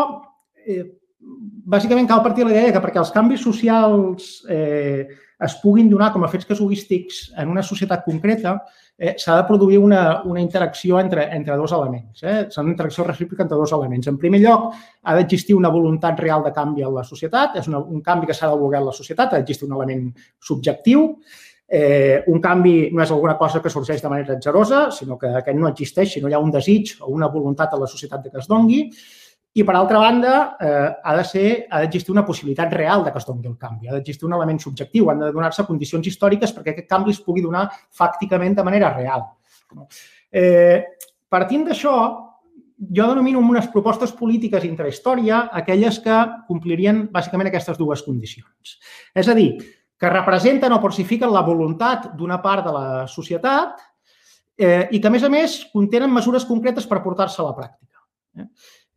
eh, 0.64 0.84
bàsicament 1.20 2.08
cal 2.08 2.22
partir 2.22 2.44
de 2.44 2.50
la 2.50 2.56
idea 2.56 2.72
que 2.72 2.82
perquè 2.82 3.00
els 3.00 3.12
canvis 3.14 3.42
socials 3.44 4.28
eh, 4.48 5.06
es 5.38 5.54
puguin 5.62 5.90
donar 5.90 6.10
com 6.12 6.24
a 6.24 6.28
fets 6.30 6.46
casuístics 6.48 7.28
en 7.38 7.50
una 7.52 7.62
societat 7.62 8.04
concreta, 8.06 8.56
eh, 8.98 9.14
s'ha 9.18 9.36
de 9.36 9.44
produir 9.46 9.78
una, 9.78 10.22
una 10.26 10.40
interacció 10.42 10.98
entre, 10.98 11.28
entre 11.34 11.56
dos 11.56 11.72
elements. 11.72 12.22
Eh? 12.22 12.38
S'ha 12.50 12.64
una 12.64 12.72
interacció 12.72 13.04
recíproca 13.06 13.44
entre 13.44 13.58
dos 13.58 13.72
elements. 13.72 14.08
En 14.10 14.18
primer 14.18 14.40
lloc, 14.42 14.72
ha 15.02 15.14
d'existir 15.14 15.54
una 15.54 15.70
voluntat 15.70 16.18
real 16.18 16.42
de 16.42 16.52
canvi 16.56 16.82
en 16.82 16.96
la 16.96 17.04
societat. 17.06 17.60
És 17.62 17.68
una, 17.70 17.78
un 17.78 18.02
canvi 18.02 18.26
que 18.26 18.34
s'ha 18.34 18.50
de 18.50 18.58
voler 18.58 18.80
en 18.80 18.88
la 18.88 18.96
societat. 18.96 19.30
Ha 19.30 19.38
d'existir 19.38 19.68
un 19.68 19.76
element 19.78 20.08
subjectiu. 20.42 21.06
Eh, 21.68 22.24
un 22.32 22.40
canvi 22.40 22.88
no 22.96 23.04
és 23.04 23.10
alguna 23.12 23.36
cosa 23.38 23.60
que 23.62 23.70
sorgeix 23.70 24.02
de 24.02 24.10
manera 24.10 24.34
atzerosa, 24.34 24.86
sinó 24.90 25.18
que 25.20 25.30
aquest 25.42 25.58
no 25.58 25.68
existeix 25.68 26.14
si 26.14 26.22
no 26.24 26.30
hi 26.30 26.34
ha 26.34 26.40
un 26.40 26.50
desig 26.50 26.96
o 27.04 27.12
una 27.12 27.28
voluntat 27.28 27.74
a 27.76 27.78
la 27.78 27.86
societat 27.86 28.24
de 28.24 28.32
que 28.32 28.42
es 28.42 28.48
dongui. 28.50 28.86
I, 29.54 29.64
per 29.64 29.74
altra 29.74 29.98
banda, 29.98 30.34
eh, 30.60 30.88
ha 31.02 31.16
de 31.16 31.24
ser, 31.24 31.48
ha 31.70 31.80
d'existir 31.82 32.12
una 32.12 32.24
possibilitat 32.26 32.72
real 32.76 33.02
de 33.04 33.10
que 33.10 33.18
es 33.18 33.26
doni 33.26 33.48
el 33.48 33.56
canvi. 33.58 33.88
Ha 33.88 33.96
d'existir 33.96 34.28
un 34.28 34.36
element 34.36 34.60
subjectiu. 34.62 35.08
Han 35.10 35.24
de 35.24 35.32
donar-se 35.32 35.64
condicions 35.66 36.06
històriques 36.06 36.52
perquè 36.54 36.74
aquest 36.74 36.88
canvi 36.90 37.16
es 37.16 37.20
pugui 37.24 37.42
donar 37.42 37.66
fàcticament 37.90 38.54
de 38.54 38.66
manera 38.66 38.92
real. 38.94 39.24
Eh, 40.30 40.84
partint 41.28 41.64
d'això, 41.66 41.96
jo 42.78 43.08
denomino 43.10 43.40
unes 43.42 43.66
propostes 43.72 44.12
polítiques 44.14 44.64
intrahistòria 44.64 45.48
aquelles 45.60 45.98
que 46.04 46.20
complirien 46.46 47.08
bàsicament 47.10 47.50
aquestes 47.50 47.78
dues 47.80 48.04
condicions. 48.06 48.78
És 49.14 49.28
a 49.28 49.34
dir, 49.34 49.50
que 49.98 50.10
representen 50.12 50.72
o 50.72 50.80
porcifiquen 50.80 51.32
la 51.34 51.42
voluntat 51.42 52.12
d'una 52.16 52.38
part 52.42 52.68
de 52.68 52.72
la 52.74 53.06
societat 53.10 53.80
eh, 54.54 54.86
i 54.92 55.00
que, 55.00 55.08
a 55.08 55.10
més 55.10 55.24
a 55.26 55.30
més, 55.32 55.64
contenen 55.72 56.12
mesures 56.14 56.46
concretes 56.46 56.86
per 56.86 57.02
portar-se 57.02 57.42
a 57.42 57.48
la 57.48 57.56
pràctica. 57.56 58.04
Eh? 58.38 58.46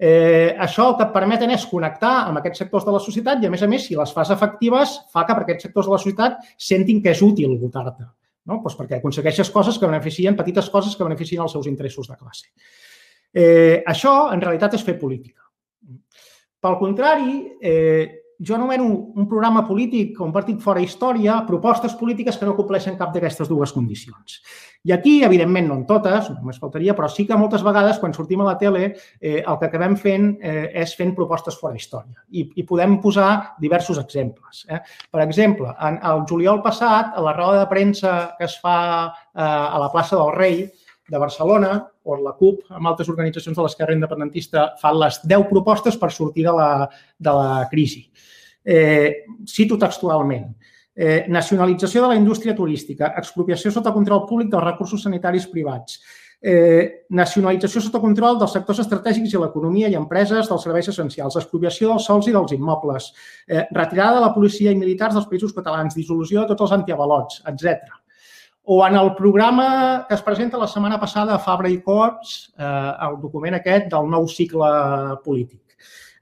Eh, 0.01 0.55
això 0.57 0.87
el 0.89 0.95
que 0.97 1.05
et 1.05 1.11
permeten 1.13 1.51
és 1.53 1.67
connectar 1.69 2.13
amb 2.25 2.39
aquests 2.39 2.63
sectors 2.63 2.87
de 2.87 2.93
la 2.95 3.01
societat 3.03 3.43
i, 3.43 3.45
a 3.45 3.51
més 3.53 3.61
a 3.61 3.67
més, 3.69 3.83
si 3.85 3.97
les 3.97 4.13
fas 4.15 4.31
efectives, 4.33 4.95
fa 5.13 5.27
que 5.27 5.35
per 5.37 5.43
aquests 5.43 5.67
sectors 5.67 5.85
de 5.85 5.93
la 5.93 5.99
societat 6.01 6.39
sentin 6.57 7.03
que 7.03 7.13
és 7.13 7.21
útil 7.21 7.53
votar-te. 7.61 8.07
No? 8.49 8.57
Pues 8.63 8.73
perquè 8.79 8.97
aconsegueixes 8.97 9.51
coses 9.53 9.77
que 9.77 9.85
beneficien, 9.85 10.37
petites 10.39 10.71
coses 10.73 10.95
que 10.97 11.05
beneficien 11.05 11.43
els 11.45 11.53
seus 11.53 11.69
interessos 11.69 12.09
de 12.09 12.17
classe. 12.17 12.49
Eh, 13.31 13.83
això, 13.85 14.15
en 14.33 14.41
realitat, 14.41 14.73
és 14.73 14.87
fer 14.87 14.97
política. 14.97 15.45
Pel 16.61 16.79
contrari, 16.81 17.37
eh, 17.61 18.20
jo 18.41 18.55
anomeno 18.55 18.87
un 19.15 19.27
programa 19.29 19.61
polític 19.67 20.19
o 20.19 20.25
un 20.25 20.33
partit 20.33 20.59
fora 20.63 20.81
història 20.81 21.43
propostes 21.47 21.93
polítiques 21.99 22.37
que 22.37 22.47
no 22.47 22.55
compleixen 22.57 22.97
cap 22.97 23.13
d'aquestes 23.13 23.49
dues 23.49 23.73
condicions. 23.75 24.39
I 24.81 24.95
aquí, 24.95 25.19
evidentment, 25.21 25.67
no 25.69 25.75
en 25.77 25.83
totes, 25.85 26.31
només 26.33 26.57
faltaria, 26.57 26.95
però 26.97 27.05
sí 27.11 27.27
que 27.29 27.37
moltes 27.37 27.61
vegades, 27.61 27.99
quan 28.01 28.15
sortim 28.17 28.41
a 28.41 28.47
la 28.47 28.55
tele, 28.57 28.95
eh, 29.21 29.43
el 29.43 29.59
que 29.61 29.67
acabem 29.69 29.93
fent 29.93 30.31
eh, 30.41 30.71
és 30.81 30.95
fent 30.97 31.13
propostes 31.17 31.59
fora 31.61 31.77
història. 31.77 32.17
I, 32.33 32.47
i 32.57 32.65
podem 32.65 32.97
posar 33.03 33.59
diversos 33.61 34.01
exemples. 34.01 34.65
Eh? 34.69 34.81
Per 35.13 35.21
exemple, 35.21 35.69
en, 35.77 36.01
el 36.09 36.25
juliol 36.29 36.63
passat, 36.65 37.13
a 37.13 37.21
la 37.21 37.35
roda 37.37 37.61
de 37.61 37.69
premsa 37.69 38.15
que 38.39 38.49
es 38.49 38.57
fa 38.63 38.79
eh, 39.05 39.45
a 39.45 39.77
la 39.83 39.91
plaça 39.93 40.17
del 40.17 40.33
Rei, 40.33 40.63
de 41.11 41.19
Barcelona, 41.19 41.75
on 42.07 42.23
la 42.23 42.33
CUP, 42.39 42.63
amb 42.71 42.87
altres 42.87 43.09
organitzacions 43.11 43.57
de 43.57 43.65
l'esquerra 43.65 43.95
independentista, 43.97 44.71
fan 44.81 44.97
les 45.01 45.19
10 45.27 45.47
propostes 45.49 45.99
per 45.99 46.11
sortir 46.15 46.47
de 46.47 46.55
la, 46.55 46.71
de 47.19 47.35
la 47.35 47.65
crisi. 47.71 48.05
Eh, 48.63 49.25
cito 49.49 49.77
textualment. 49.81 50.47
Eh, 50.95 51.25
nacionalització 51.31 52.03
de 52.03 52.11
la 52.11 52.19
indústria 52.19 52.55
turística, 52.55 53.13
expropiació 53.19 53.71
sota 53.71 53.93
control 53.95 54.25
públic 54.27 54.51
dels 54.51 54.65
recursos 54.65 55.03
sanitaris 55.03 55.47
privats, 55.51 55.99
eh, 56.41 57.05
nacionalització 57.09 57.81
sota 57.81 58.01
control 58.01 58.39
dels 58.39 58.53
sectors 58.57 58.81
estratègics 58.83 59.33
i 59.33 59.39
l'economia 59.39 59.89
i 59.91 59.97
empreses 59.99 60.49
dels 60.49 60.67
serveis 60.67 60.89
essencials, 60.91 61.37
expropiació 61.39 61.93
dels 61.93 62.07
sols 62.09 62.27
i 62.27 62.35
dels 62.35 62.53
immobles, 62.57 63.11
eh, 63.47 63.65
retirada 63.71 64.19
de 64.19 64.25
la 64.25 64.33
policia 64.33 64.71
i 64.71 64.79
militars 64.79 65.15
dels 65.15 65.29
països 65.31 65.53
catalans, 65.53 65.95
dissolució 65.95 66.41
de 66.41 66.47
tots 66.47 66.67
els 66.67 66.79
antiavalots, 66.79 67.43
etc. 67.47 68.00
O 68.73 68.87
en 68.87 68.95
el 68.95 69.15
programa 69.15 70.05
que 70.07 70.15
es 70.15 70.21
presenta 70.21 70.57
la 70.57 70.67
setmana 70.67 70.97
passada 70.97 71.35
a 71.35 71.39
Fabra 71.43 71.67
i 71.67 71.81
Cots, 71.83 72.53
eh, 72.55 72.91
el 73.07 73.17
document 73.19 73.57
aquest 73.57 73.89
del 73.91 74.07
nou 74.07 74.29
cicle 74.31 74.69
polític. 75.25 75.59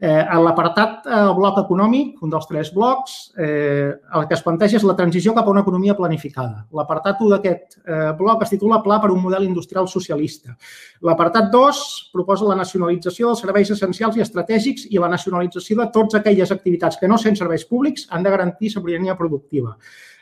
Eh, 0.02 0.24
en 0.24 0.42
l'apartat 0.46 1.06
eh, 1.06 1.20
bloc 1.38 1.60
econòmic, 1.62 2.24
un 2.26 2.34
dels 2.34 2.50
tres 2.50 2.72
blocs, 2.74 3.20
eh, 3.38 3.92
el 4.16 4.26
que 4.26 4.34
es 4.38 4.42
planteja 4.42 4.80
és 4.80 4.88
la 4.88 4.96
transició 4.98 5.36
cap 5.38 5.46
a 5.46 5.54
una 5.54 5.62
economia 5.62 5.94
planificada. 5.94 6.64
L'apartat 6.74 7.22
1 7.22 7.36
d'aquest 7.36 7.78
eh, 7.84 8.12
bloc 8.18 8.42
es 8.48 8.56
titula 8.56 8.82
Pla 8.82 8.98
per 9.04 9.12
un 9.14 9.22
model 9.22 9.46
industrial 9.46 9.92
socialista. 9.92 10.56
L'apartat 11.06 11.52
2 11.54 11.86
proposa 12.16 12.50
la 12.50 12.58
nacionalització 12.58 13.30
dels 13.30 13.46
serveis 13.46 13.76
essencials 13.76 14.18
i 14.18 14.26
estratègics 14.26 14.90
i 14.90 14.98
la 14.98 15.12
nacionalització 15.12 15.84
de 15.84 15.92
totes 15.94 16.18
aquelles 16.24 16.58
activitats 16.58 16.98
que 16.98 17.12
no 17.12 17.22
sent 17.22 17.38
serveis 17.38 17.68
públics 17.70 18.10
han 18.10 18.26
de 18.26 18.34
garantir 18.40 18.74
sobirania 18.74 19.20
productiva. 19.20 19.76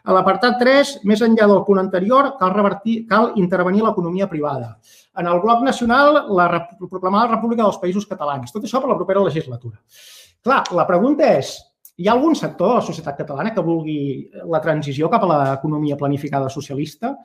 A 0.07 0.15
l'apartat 0.15 0.55
3, 0.61 0.91
més 1.09 1.21
enllà 1.25 1.49
del 1.51 1.65
punt 1.67 1.81
anterior, 1.81 2.29
cal, 2.39 2.53
revertir, 2.55 3.01
cal 3.09 3.33
intervenir 3.41 3.83
l'economia 3.83 4.29
privada. 4.31 4.77
En 5.19 5.27
el 5.27 5.41
bloc 5.43 5.65
nacional, 5.65 6.21
la, 6.37 6.45
proclamar 6.87 7.25
la 7.25 7.33
República 7.35 7.65
dels 7.65 7.79
Països 7.81 8.07
Catalans. 8.07 8.53
Tot 8.55 8.63
això 8.63 8.79
per 8.79 8.87
la 8.91 8.95
propera 8.95 9.25
legislatura. 9.25 9.81
Clar, 10.45 10.61
la 10.77 10.85
pregunta 10.87 11.27
és, 11.35 11.57
hi 11.97 12.07
ha 12.07 12.13
algun 12.13 12.37
sector 12.39 12.71
de 12.71 12.77
la 12.79 12.85
societat 12.85 13.19
catalana 13.19 13.51
que 13.51 13.65
vulgui 13.65 13.99
la 14.47 14.61
transició 14.63 15.09
cap 15.11 15.25
a 15.25 15.29
l'economia 15.33 15.97
planificada 15.99 16.47
socialista 16.53 17.15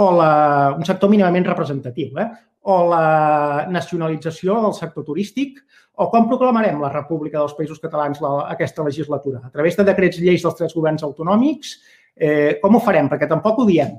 o 0.00 0.08
la, 0.16 0.32
un 0.78 0.88
sector 0.88 1.10
mínimament 1.12 1.44
representatiu, 1.50 2.16
eh? 2.22 2.28
o 2.62 2.76
la 2.88 3.66
nacionalització 3.68 4.60
del 4.62 4.76
sector 4.78 5.04
turístic, 5.04 5.58
o 6.00 6.06
com 6.08 6.28
proclamarem 6.30 6.78
la 6.80 6.92
República 6.94 7.40
dels 7.40 7.56
Països 7.58 7.82
Catalans 7.82 8.22
la, 8.22 8.30
aquesta 8.54 8.86
legislatura? 8.86 9.42
A 9.44 9.50
través 9.52 9.76
de 9.76 9.84
decrets 9.84 10.22
lleis 10.22 10.46
dels 10.46 10.56
tres 10.56 10.72
governs 10.78 11.04
autonòmics, 11.04 11.74
Eh, 12.16 12.58
com 12.62 12.76
ho 12.76 12.82
farem? 12.84 13.08
Perquè 13.12 13.28
tampoc 13.30 13.62
ho 13.62 13.66
diem. 13.68 13.94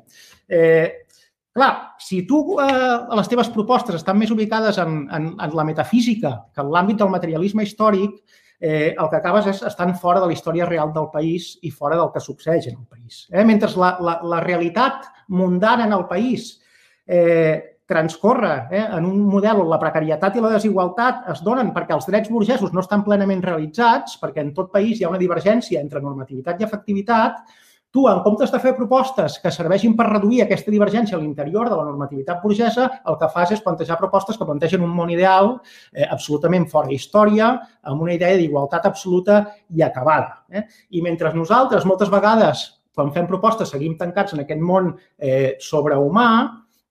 Eh, 0.48 1.05
clar, 1.53 1.72
si 2.00 2.24
tu 2.29 2.43
eh, 2.62 2.70
les 3.17 3.32
teves 3.32 3.50
propostes 3.53 3.98
estan 4.00 4.20
més 4.20 4.32
ubicades 4.34 4.79
en, 4.82 5.03
en, 5.10 5.34
en 5.34 5.58
la 5.58 5.65
metafísica 5.67 6.38
que 6.53 6.63
en 6.63 6.72
l'àmbit 6.74 7.01
del 7.01 7.12
materialisme 7.13 7.65
històric, 7.65 8.15
eh, 8.63 8.96
el 8.96 9.10
que 9.12 9.20
acabes 9.20 9.50
és 9.51 9.62
estant 9.67 9.93
fora 10.00 10.22
de 10.24 10.29
la 10.29 10.34
història 10.34 10.65
real 10.70 10.93
del 10.96 11.10
país 11.12 11.58
i 11.67 11.72
fora 11.72 11.98
del 12.00 12.13
que 12.13 12.24
succeeix 12.24 12.70
en 12.72 12.77
el 12.79 12.88
país. 12.88 13.25
Eh? 13.32 13.43
Mentre 13.43 13.70
la, 13.75 13.98
la, 14.00 14.20
la 14.24 14.39
realitat 14.46 15.10
mundana 15.27 15.84
en 15.89 15.93
el 15.98 16.05
país 16.08 16.62
eh, 17.05 17.74
transcorre 17.86 18.53
eh, 18.72 18.86
en 18.98 19.05
un 19.05 19.20
model 19.27 19.60
on 19.65 19.70
la 19.70 19.79
precarietat 19.82 20.38
i 20.38 20.43
la 20.43 20.53
desigualtat 20.55 21.27
es 21.34 21.43
donen 21.43 21.74
perquè 21.75 21.91
els 21.98 22.08
drets 22.08 22.32
burgesos 22.32 22.72
no 22.72 22.79
estan 22.79 23.03
plenament 23.03 23.43
realitzats, 23.43 24.15
perquè 24.22 24.41
en 24.41 24.53
tot 24.55 24.72
país 24.72 25.00
hi 25.00 25.03
ha 25.03 25.12
una 25.12 25.22
divergència 25.22 25.82
entre 25.84 26.01
normativitat 26.01 26.62
i 26.62 26.67
efectivitat, 26.70 27.43
Tu, 27.94 28.08
en 28.10 28.24
comptes 28.26 28.50
de 28.50 28.58
fer 28.58 28.72
propostes 28.74 29.36
que 29.38 29.52
serveixin 29.54 29.94
per 29.94 30.08
reduir 30.08 30.40
aquesta 30.42 30.72
divergència 30.74 31.14
a 31.14 31.20
l'interior 31.22 31.68
de 31.70 31.76
la 31.78 31.84
normativitat 31.86 32.40
burgesa, 32.42 32.88
el 33.06 33.20
que 33.22 33.30
fas 33.30 33.52
és 33.54 33.62
plantejar 33.62 34.00
propostes 34.00 34.40
que 34.40 34.48
plantegen 34.50 34.82
un 34.82 34.96
món 34.98 35.12
ideal 35.14 35.52
eh, 35.92 36.08
absolutament 36.08 36.66
fora 36.72 36.90
història, 36.90 37.52
amb 37.86 38.02
una 38.02 38.16
idea 38.18 38.34
d'igualtat 38.40 38.88
absoluta 38.90 39.44
i 39.70 39.86
acabada. 39.86 40.40
Eh? 40.50 40.66
I 40.98 41.06
mentre 41.06 41.36
nosaltres, 41.38 41.86
moltes 41.86 42.10
vegades, 42.10 42.66
quan 42.98 43.14
fem 43.14 43.30
propostes, 43.30 43.70
seguim 43.76 43.94
tancats 44.02 44.34
en 44.34 44.42
aquest 44.42 44.66
món 44.74 44.90
eh, 45.22 45.54
sobrehumà, 45.62 46.28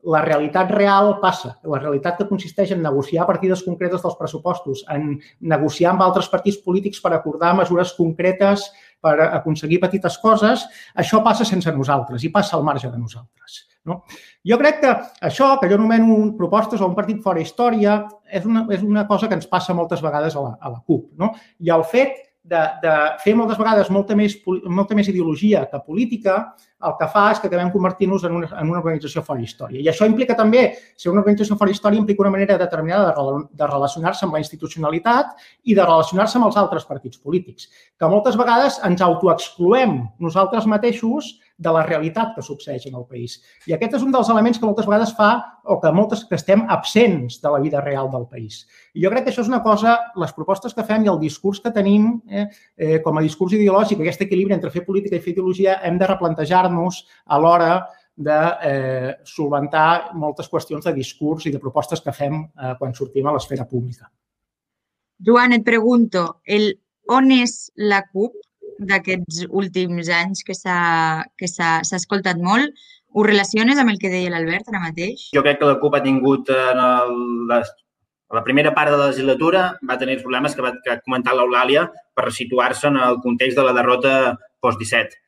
la 0.03 0.23
realitat 0.23 0.71
real 0.75 1.17
passa. 1.23 1.57
La 1.63 1.79
realitat 1.79 2.17
que 2.19 2.27
consisteix 2.27 2.73
en 2.75 2.83
negociar 2.83 3.27
partides 3.27 3.63
concretes 3.63 4.03
dels 4.03 4.17
pressupostos, 4.19 4.83
en 4.91 5.17
negociar 5.41 5.93
amb 5.93 6.03
altres 6.07 6.31
partits 6.31 6.59
polítics 6.65 7.03
per 7.03 7.13
acordar 7.15 7.53
mesures 7.59 7.95
concretes 7.99 8.67
per 9.03 9.17
aconseguir 9.27 9.81
petites 9.83 10.17
coses, 10.23 10.65
això 10.95 11.21
passa 11.27 11.47
sense 11.49 11.73
nosaltres 11.75 12.25
i 12.25 12.31
passa 12.33 12.57
al 12.57 12.67
marge 12.67 12.91
de 12.91 12.99
nosaltres. 13.01 13.63
No? 13.85 14.05
Jo 14.47 14.59
crec 14.61 14.79
que 14.81 14.91
això, 15.27 15.49
que 15.59 15.69
jo 15.71 15.79
anomeno 15.81 16.19
propostes 16.39 16.81
o 16.81 16.87
un 16.87 16.95
partit 16.95 17.19
fora 17.23 17.43
història, 17.43 17.99
és 18.31 18.47
una, 18.47 18.67
és 18.71 18.85
una 18.87 19.07
cosa 19.09 19.29
que 19.29 19.35
ens 19.39 19.49
passa 19.51 19.75
moltes 19.75 20.05
vegades 20.05 20.37
a 20.39 20.45
la, 20.45 20.53
a 20.61 20.71
la 20.77 20.83
CUP. 20.87 21.11
No? 21.19 21.33
I 21.59 21.75
el 21.75 21.83
fet 21.91 22.21
de, 22.43 22.61
de 22.83 22.93
fer 23.23 23.35
moltes 23.39 23.59
vegades 23.59 23.91
molta 23.95 24.17
més, 24.19 24.35
molta 24.67 24.97
més 24.99 25.09
ideologia 25.09 25.63
que 25.71 25.79
política, 25.87 26.37
el 26.83 26.95
que 26.99 27.07
fa 27.13 27.29
és 27.31 27.39
que 27.39 27.47
acabem 27.47 27.71
convertint-nos 27.71 28.25
en, 28.27 28.35
una, 28.41 28.49
en 28.59 28.73
una 28.73 28.81
organització 28.81 29.23
fora 29.23 29.45
història. 29.45 29.79
I 29.79 29.91
això 29.93 30.09
implica 30.09 30.35
també, 30.39 30.65
ser 30.99 31.13
una 31.13 31.23
organització 31.23 31.55
fora 31.61 31.71
història 31.71 32.03
implica 32.03 32.25
una 32.25 32.33
manera 32.35 32.59
determinada 32.59 33.13
de, 33.15 33.37
de 33.61 33.69
relacionar-se 33.71 34.27
amb 34.27 34.35
la 34.35 34.43
institucionalitat 34.43 35.37
i 35.63 35.79
de 35.79 35.87
relacionar-se 35.87 36.41
amb 36.41 36.51
els 36.51 36.59
altres 36.59 36.89
partits 36.89 37.23
polítics, 37.23 37.71
que 37.95 38.11
moltes 38.11 38.39
vegades 38.41 38.81
ens 38.89 39.07
autoexcloem 39.07 40.01
nosaltres 40.19 40.67
mateixos 40.67 41.37
de 41.63 41.73
la 41.75 41.85
realitat 41.87 42.35
que 42.35 42.45
succeeix 42.45 42.87
en 42.89 42.99
el 42.99 43.07
país. 43.09 43.39
I 43.69 43.77
aquest 43.77 43.97
és 43.99 44.05
un 44.05 44.13
dels 44.15 44.31
elements 44.33 44.59
que 44.59 44.67
moltes 44.67 44.89
vegades 44.89 45.15
fa 45.19 45.31
o 45.65 45.79
que 45.81 45.93
moltes 45.95 46.25
que 46.29 46.39
estem 46.39 46.65
absents 46.75 47.39
de 47.43 47.53
la 47.55 47.61
vida 47.63 47.81
real 47.85 48.11
del 48.11 48.27
país. 48.31 48.65
I 48.95 49.05
jo 49.05 49.13
crec 49.13 49.27
que 49.27 49.33
això 49.33 49.45
és 49.45 49.51
una 49.51 49.63
cosa, 49.63 49.95
les 50.19 50.35
propostes 50.37 50.75
que 50.75 50.85
fem 50.89 51.07
i 51.07 51.11
el 51.13 51.21
discurs 51.23 51.63
que 51.63 51.73
tenim 51.75 52.13
eh, 52.29 52.47
eh, 52.77 52.99
com 53.05 53.19
a 53.19 53.25
discurs 53.25 53.55
ideològic, 53.59 54.03
aquest 54.03 54.27
equilibri 54.27 54.57
entre 54.59 54.73
fer 54.75 54.85
política 54.87 55.17
i 55.17 55.25
fer 55.25 55.37
ideologia, 55.37 55.79
hem 55.87 55.99
de 56.01 56.11
replantejar-nos 56.11 57.05
a 57.27 57.39
l'hora 57.39 57.73
de 58.17 58.41
eh, 58.69 59.13
solventar 59.25 60.13
moltes 60.19 60.51
qüestions 60.51 60.85
de 60.85 60.93
discurs 60.97 61.47
i 61.47 61.53
de 61.55 61.61
propostes 61.63 62.03
que 62.05 62.13
fem 62.13 62.43
eh, 62.43 62.75
quan 62.79 62.95
sortim 62.95 63.27
a 63.27 63.37
l'esfera 63.37 63.65
pública. 63.69 64.11
Joan, 65.23 65.55
et 65.55 65.65
pregunto, 65.65 66.43
el, 66.45 66.73
on 67.09 67.31
és 67.31 67.71
la 67.79 68.03
CUP 68.11 68.35
d'aquests 68.89 69.47
últims 69.51 70.11
anys 70.13 70.43
que 70.47 70.57
s'ha 70.57 71.99
escoltat 71.99 72.41
molt, 72.43 72.73
ho 73.13 73.23
relaciones 73.27 73.79
amb 73.79 73.93
el 73.93 74.01
que 74.01 74.11
deia 74.13 74.33
l'Albert 74.33 74.71
ara 74.71 74.83
mateix? 74.83 75.29
Jo 75.37 75.43
crec 75.45 75.61
que 75.61 75.69
la 75.69 75.79
CUP 75.81 75.97
ha 75.99 76.03
tingut 76.05 76.49
en 76.55 76.81
el, 76.81 77.17
les, 77.51 77.73
la 78.33 78.43
primera 78.45 78.73
part 78.75 78.91
de 78.91 78.97
la 78.97 79.11
legislatura 79.11 79.65
va 79.89 79.99
tenir 80.01 80.17
els 80.17 80.25
problemes 80.25 80.55
que 80.57 80.65
va 80.65 80.73
que 80.85 80.95
ha 80.95 81.01
comentat 81.05 81.37
l'Eulàlia 81.37 81.85
per 82.17 82.31
situar-se 82.33 82.89
en 82.89 82.97
el 82.97 83.21
context 83.25 83.59
de 83.59 83.67
la 83.67 83.75
derrota 83.77 84.13
post-17. 84.65 85.19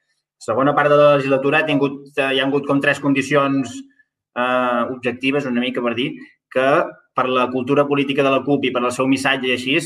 La 0.41 0.47
segona 0.47 0.75
part 0.77 0.93
de 0.93 0.97
la 1.01 1.11
legislatura 1.19 1.61
ha 1.61 1.69
tingut, 1.69 2.01
hi 2.17 2.41
ha 2.41 2.47
hagut 2.47 2.65
com 2.69 2.81
tres 2.81 3.01
condicions 3.05 3.77
eh, 3.77 4.83
objectives, 4.97 5.45
una 5.51 5.61
mica 5.61 5.85
per 5.85 5.95
dir, 5.99 6.11
que 6.53 6.69
per 7.15 7.29
la 7.29 7.51
cultura 7.53 7.87
política 7.87 8.25
de 8.25 8.33
la 8.33 8.43
CUP 8.47 8.69
i 8.69 8.73
per 8.73 8.83
el 8.83 8.93
seu 8.97 9.09
missatge 9.11 9.51
i 9.51 9.55
així, 9.55 9.77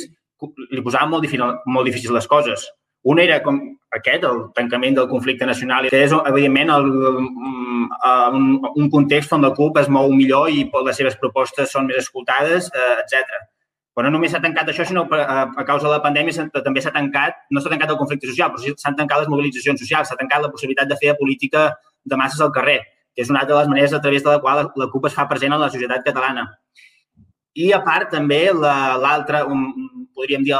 li 0.70 0.84
posaven 0.86 1.10
molt, 1.10 1.26
difícil, 1.26 1.44
molt 1.66 1.90
difícils 1.90 2.14
les 2.14 2.30
coses. 2.30 2.68
Un 3.04 3.20
era 3.22 3.42
com 3.42 3.60
aquest, 3.94 4.24
el 4.24 4.40
tancament 4.56 4.96
del 4.96 5.08
conflicte 5.08 5.46
nacional, 5.46 5.88
que 5.88 6.02
és, 6.04 6.12
evidentment, 6.12 6.72
el, 6.74 6.88
un, 8.38 8.48
un 8.74 8.90
context 8.90 9.32
on 9.32 9.44
la 9.44 9.52
CUP 9.56 9.78
es 9.80 9.88
mou 9.88 10.10
millor 10.12 10.50
i 10.50 10.66
les 10.86 10.98
seves 10.98 11.16
propostes 11.20 11.72
són 11.72 11.86
més 11.88 12.02
escoltades, 12.02 12.68
eh, 12.74 12.90
etc. 13.04 13.38
Però 13.96 14.06
no 14.06 14.14
només 14.14 14.30
s'ha 14.34 14.42
tancat 14.42 14.68
això, 14.70 14.84
sinó 14.86 15.06
a, 15.10 15.38
a 15.48 15.64
causa 15.66 15.88
de 15.88 15.94
la 15.94 16.02
pandèmia 16.04 16.48
també 16.62 16.82
s'ha 16.84 16.92
tancat, 16.94 17.40
no 17.50 17.62
s'ha 17.62 17.72
tancat 17.72 17.94
el 17.94 17.98
conflicte 17.98 18.28
social, 18.30 18.52
però 18.52 18.74
s'han 18.76 18.98
tancat 18.98 19.24
les 19.24 19.32
mobilitzacions 19.32 19.80
socials, 19.80 20.10
s'ha 20.10 20.18
tancat 20.20 20.44
la 20.44 20.52
possibilitat 20.52 20.90
de 20.90 20.98
fer 21.00 21.16
política 21.18 21.72
de 22.04 22.16
masses 22.20 22.42
al 22.44 22.52
carrer, 22.54 22.80
que 23.14 23.24
és 23.24 23.30
una 23.32 23.40
altra 23.42 23.56
de 23.56 23.62
les 23.62 23.72
maneres 23.72 23.94
a 23.94 24.02
través 24.02 24.22
de 24.22 24.30
la 24.30 24.42
qual 24.44 24.62
la, 24.62 24.68
la 24.76 24.90
CUP 24.92 25.08
es 25.08 25.16
fa 25.16 25.26
present 25.30 25.56
en 25.56 25.64
la 25.64 25.70
societat 25.72 26.04
catalana. 26.06 26.46
I, 27.58 27.72
a 27.74 27.80
part, 27.82 28.12
també 28.12 28.44
l'altre, 28.54 29.40
la, 29.42 29.62
podríem 30.14 30.44
dir, 30.46 30.54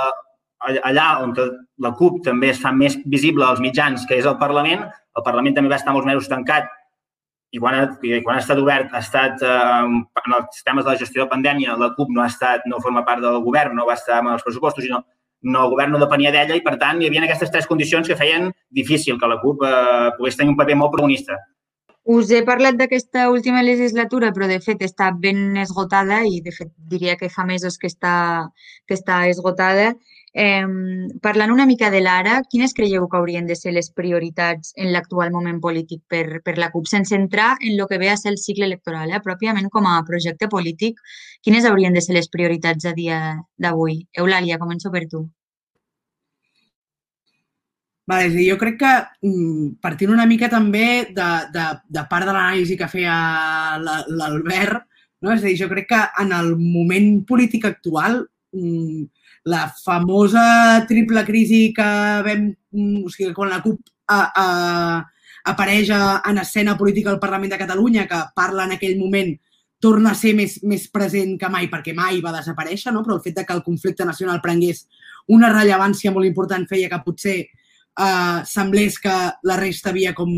allà 0.58 1.06
on 1.22 1.34
la 1.78 1.92
CUP 1.98 2.22
també 2.24 2.50
es 2.50 2.62
fa 2.62 2.72
més 2.72 2.98
visible 3.06 3.46
als 3.46 3.60
mitjans, 3.62 4.06
que 4.08 4.18
és 4.18 4.26
el 4.26 4.38
Parlament. 4.40 4.82
El 5.16 5.24
Parlament 5.26 5.54
també 5.54 5.70
va 5.70 5.78
estar 5.78 5.94
molts 5.94 6.06
mesos 6.06 6.28
tancat 6.30 6.68
i 7.50 7.60
quan 7.62 7.74
ha, 7.74 7.84
i 8.04 8.18
quan 8.24 8.36
ha 8.36 8.42
estat 8.42 8.58
obert 8.60 8.92
ha 8.92 9.00
estat 9.00 9.40
eh, 9.40 9.84
en 9.88 10.34
els 10.36 10.64
temes 10.66 10.84
de 10.84 10.90
la 10.90 10.98
gestió 11.00 11.24
de 11.24 11.30
pandèmia, 11.30 11.78
la 11.80 11.92
CUP 11.96 12.10
no 12.12 12.22
ha 12.22 12.28
estat, 12.28 12.66
no 12.68 12.82
forma 12.84 13.04
part 13.06 13.24
del 13.24 13.40
govern, 13.44 13.76
no 13.76 13.86
va 13.88 13.96
estar 13.96 14.18
amb 14.18 14.34
els 14.34 14.44
pressupostos, 14.44 14.84
sinó 14.84 15.00
no, 15.40 15.64
el 15.64 15.70
govern 15.70 15.94
no 15.94 16.00
depenia 16.02 16.32
d'ella 16.34 16.56
i, 16.58 16.64
per 16.64 16.74
tant, 16.80 17.00
hi 17.00 17.08
havia 17.08 17.22
aquestes 17.24 17.52
tres 17.54 17.68
condicions 17.70 18.08
que 18.08 18.16
feien 18.18 18.50
difícil 18.74 19.20
que 19.20 19.30
la 19.30 19.38
CUP 19.40 19.62
eh, 19.64 20.10
pogués 20.18 20.36
tenir 20.36 20.52
un 20.52 20.58
paper 20.58 20.76
molt 20.76 20.92
protagonista. 20.92 21.38
Us 22.08 22.30
he 22.32 22.40
parlat 22.40 22.78
d'aquesta 22.78 23.26
última 23.28 23.60
legislatura, 23.62 24.30
però 24.32 24.48
de 24.48 24.58
fet 24.64 24.82
està 24.86 25.10
ben 25.12 25.58
esgotada 25.60 26.22
i 26.24 26.40
de 26.44 26.54
fet 26.56 26.70
diria 26.90 27.18
que 27.20 27.28
fa 27.28 27.44
mesos 27.44 27.76
que 27.78 27.90
està, 27.90 28.48
que 28.88 28.96
està 28.96 29.26
esgotada. 29.28 29.90
Eh, 30.40 30.66
parlant 31.21 31.50
una 31.50 31.64
mica 31.66 31.88
de 31.90 31.99
l'ara, 31.99 32.37
quines 32.50 32.75
creieu 32.75 33.09
que 33.11 33.16
haurien 33.18 33.47
de 33.49 33.57
ser 33.59 33.73
les 33.75 33.88
prioritats 33.90 34.71
en 34.76 34.92
l'actual 34.95 35.33
moment 35.35 35.57
polític 35.64 36.04
per, 36.07 36.38
per 36.47 36.54
la 36.62 36.68
CUP, 36.71 36.87
sense 36.87 37.16
entrar 37.16 37.57
en 37.59 37.73
el 37.73 37.83
que 37.90 37.99
ve 37.99 38.12
a 38.12 38.16
ser 38.21 38.30
el 38.30 38.38
cicle 38.38 38.68
electoral, 38.68 39.11
eh? 39.11 39.18
pròpiament 39.25 39.66
com 39.75 39.88
a 39.90 39.97
projecte 40.07 40.47
polític, 40.52 41.02
quines 41.42 41.66
haurien 41.66 41.99
de 41.99 42.04
ser 42.07 42.14
les 42.14 42.30
prioritats 42.30 42.87
a 42.87 42.95
dia 42.95 43.18
d'avui? 43.59 43.99
Eulàlia, 44.14 44.61
començo 44.62 44.95
per 44.95 45.09
tu. 45.11 45.25
Vale, 48.09 48.30
jo 48.47 48.61
crec 48.62 48.78
que 48.78 48.95
mm, 49.27 49.83
partint 49.83 50.14
una 50.14 50.31
mica 50.31 50.46
també 50.55 51.09
de, 51.18 51.29
de, 51.51 51.68
de 51.98 52.09
part 52.14 52.31
de 52.31 52.33
l'anàlisi 52.33 52.79
que 52.79 52.92
feia 52.94 53.18
l'Albert, 53.83 54.87
no? 55.18 55.35
és 55.35 55.42
a 55.42 55.51
dir, 55.51 55.59
jo 55.66 55.68
crec 55.74 55.90
que 55.90 56.03
en 56.22 56.31
el 56.33 56.55
moment 56.62 57.24
polític 57.27 57.66
actual 57.74 58.22
mm, 58.55 59.09
la 59.44 59.68
famosa 59.70 60.85
triple 60.88 61.24
crisi 61.24 61.72
que 61.74 61.88
vam, 62.24 62.48
mm, 62.72 63.05
o 63.05 63.12
sigui, 63.12 63.33
quan 63.35 63.51
la 63.53 63.62
CUP 63.62 63.81
a, 64.09 64.20
a, 64.35 64.46
apareix 65.53 65.90
en 65.92 66.38
escena 66.38 66.77
política 66.77 67.11
al 67.11 67.20
Parlament 67.20 67.53
de 67.53 67.61
Catalunya, 67.61 68.07
que 68.09 68.22
parla 68.35 68.64
en 68.64 68.77
aquell 68.77 68.98
moment 68.98 69.37
torna 69.79 70.11
a 70.11 70.18
ser 70.18 70.35
més, 70.35 70.59
més 70.66 70.88
present 70.90 71.37
que 71.38 71.48
mai, 71.48 71.68
perquè 71.70 71.94
mai 71.94 72.20
va 72.20 72.35
desaparèixer, 72.35 72.92
no? 72.92 73.05
però 73.05 73.16
el 73.16 73.22
fet 73.22 73.37
de 73.37 73.44
que 73.46 73.55
el 73.55 73.62
conflicte 73.62 74.05
nacional 74.05 74.42
prengués 74.42 74.87
una 75.29 75.53
rellevància 75.53 76.11
molt 76.11 76.27
important 76.27 76.66
feia 76.66 76.90
que 76.90 77.03
potser 77.05 77.37
eh, 77.44 78.38
semblés 78.44 78.98
que 78.98 79.14
la 79.44 79.59
resta 79.61 79.92
havia 79.92 80.14
com, 80.18 80.33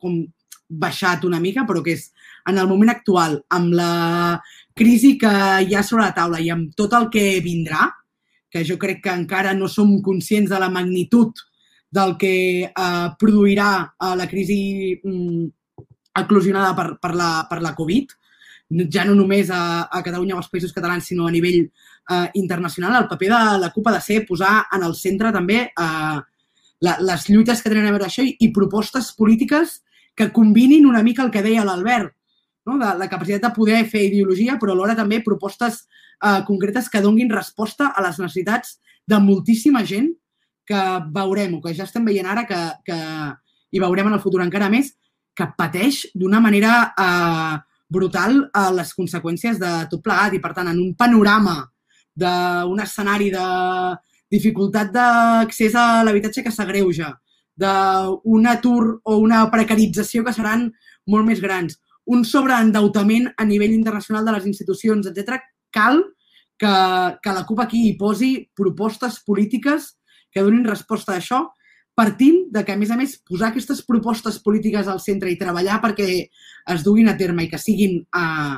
com 0.00 0.24
baixat 0.70 1.24
una 1.28 1.40
mica, 1.42 1.66
però 1.68 1.84
que 1.84 1.94
és 1.94 2.10
en 2.48 2.58
el 2.58 2.66
moment 2.66 2.90
actual, 2.90 3.38
amb 3.52 3.74
la 3.76 4.40
crisi 4.74 5.16
que 5.20 5.30
hi 5.66 5.74
ha 5.76 5.82
sobre 5.86 6.06
la 6.06 6.14
taula 6.16 6.40
i 6.40 6.50
amb 6.50 6.74
tot 6.78 6.94
el 6.98 7.10
que 7.12 7.24
vindrà, 7.44 7.86
que 8.50 8.64
jo 8.66 8.76
crec 8.78 9.02
que 9.04 9.14
encara 9.14 9.54
no 9.54 9.68
som 9.68 10.00
conscients 10.02 10.50
de 10.50 10.58
la 10.58 10.70
magnitud 10.70 11.32
del 11.90 12.16
que 12.18 12.34
eh, 12.66 13.08
produirà 13.18 13.70
eh, 13.86 14.14
la 14.16 14.26
crisi 14.30 15.00
mm, 15.02 15.46
eclosionada 16.20 16.74
per, 16.74 16.98
per, 17.02 17.14
la, 17.14 17.30
per 17.50 17.60
la 17.62 17.74
Covid, 17.74 18.16
ja 18.90 19.04
no 19.04 19.16
només 19.18 19.50
a, 19.50 19.88
a 19.90 20.02
Catalunya 20.02 20.36
o 20.36 20.40
als 20.40 20.50
països 20.50 20.74
catalans, 20.74 21.06
sinó 21.06 21.26
a 21.26 21.34
nivell 21.34 21.64
eh, 21.64 22.28
internacional, 22.38 23.02
el 23.02 23.08
paper 23.10 23.30
de 23.32 23.58
la 23.64 23.70
CUP 23.74 23.88
ha 23.88 23.96
de 23.96 24.02
ser 24.04 24.24
posar 24.26 24.66
en 24.76 24.86
el 24.86 24.94
centre 24.94 25.32
també 25.34 25.64
eh, 25.70 26.18
la, 26.86 26.96
les 27.02 27.28
lluites 27.28 27.62
que 27.62 27.72
tenen 27.72 27.88
a 27.88 27.94
veure 27.94 28.06
això 28.06 28.24
i, 28.26 28.36
i 28.40 28.52
propostes 28.54 29.12
polítiques 29.18 29.80
que 30.14 30.30
combinin 30.32 30.86
una 30.86 31.02
mica 31.02 31.24
el 31.24 31.30
que 31.34 31.42
deia 31.42 31.64
l'Albert, 31.66 32.14
no? 32.70 32.78
de 32.80 32.92
la 33.00 33.08
capacitat 33.10 33.48
de 33.48 33.52
poder 33.56 33.82
fer 33.90 34.06
ideologia, 34.06 34.56
però 34.60 34.76
alhora 34.76 34.96
també 34.98 35.20
propostes 35.26 35.82
eh, 35.82 36.40
concretes 36.46 36.88
que 36.88 37.02
donguin 37.02 37.32
resposta 37.32 37.90
a 37.90 38.04
les 38.06 38.20
necessitats 38.22 38.78
de 39.10 39.18
moltíssima 39.20 39.82
gent 39.84 40.12
que 40.70 40.82
veurem, 41.10 41.56
o 41.58 41.62
que 41.64 41.74
ja 41.74 41.88
estem 41.88 42.06
veient 42.06 42.28
ara, 42.30 42.46
que, 42.46 42.60
que 42.86 42.98
i 43.74 43.82
veurem 43.82 44.10
en 44.10 44.18
el 44.18 44.22
futur 44.22 44.44
encara 44.44 44.70
més, 44.70 44.94
que 45.34 45.48
pateix 45.58 46.04
d'una 46.14 46.38
manera 46.42 46.76
eh, 46.94 47.56
brutal 47.90 48.44
eh, 48.46 48.70
les 48.78 48.94
conseqüències 48.94 49.58
de 49.58 49.72
tot 49.90 50.04
plegat. 50.04 50.38
I, 50.38 50.42
per 50.42 50.54
tant, 50.54 50.70
en 50.70 50.78
un 50.78 50.94
panorama 50.94 51.58
d'un 52.20 52.80
escenari 52.82 53.30
de, 53.34 53.48
dificultat 54.30 54.92
d'accés 54.94 55.74
a 55.74 56.02
l'habitatge 56.06 56.44
que 56.46 56.54
s'agreuja, 56.54 57.10
d'un 57.60 58.46
atur 58.48 59.00
o 59.04 59.18
una 59.18 59.42
precarització 59.52 60.22
que 60.24 60.32
seran 60.32 60.70
molt 61.10 61.26
més 61.26 61.42
grans, 61.42 61.76
un 62.10 62.24
sobreendeutament 62.26 63.30
a 63.36 63.46
nivell 63.46 63.76
internacional 63.76 64.26
de 64.26 64.34
les 64.34 64.48
institucions, 64.50 65.06
etc. 65.06 65.38
Cal 65.70 66.02
que, 66.58 66.74
que 67.22 67.34
la 67.36 67.46
CUP 67.46 67.62
aquí 67.62 67.86
hi 67.86 67.96
posi 67.98 68.32
propostes 68.56 69.20
polítiques 69.26 69.94
que 70.30 70.42
donin 70.44 70.66
resposta 70.66 71.14
a 71.14 71.20
això, 71.20 71.44
partint 71.94 72.46
de 72.54 72.64
que, 72.64 72.74
a 72.74 72.80
més 72.80 72.90
a 72.90 72.96
més, 72.98 73.16
posar 73.26 73.50
aquestes 73.50 73.82
propostes 73.86 74.38
polítiques 74.42 74.88
al 74.88 75.00
centre 75.02 75.30
i 75.30 75.38
treballar 75.38 75.80
perquè 75.82 76.08
es 76.74 76.84
duguin 76.86 77.10
a 77.10 77.16
terme 77.18 77.44
i 77.44 77.50
que 77.50 77.60
siguin 77.60 77.98
uh, 78.16 78.56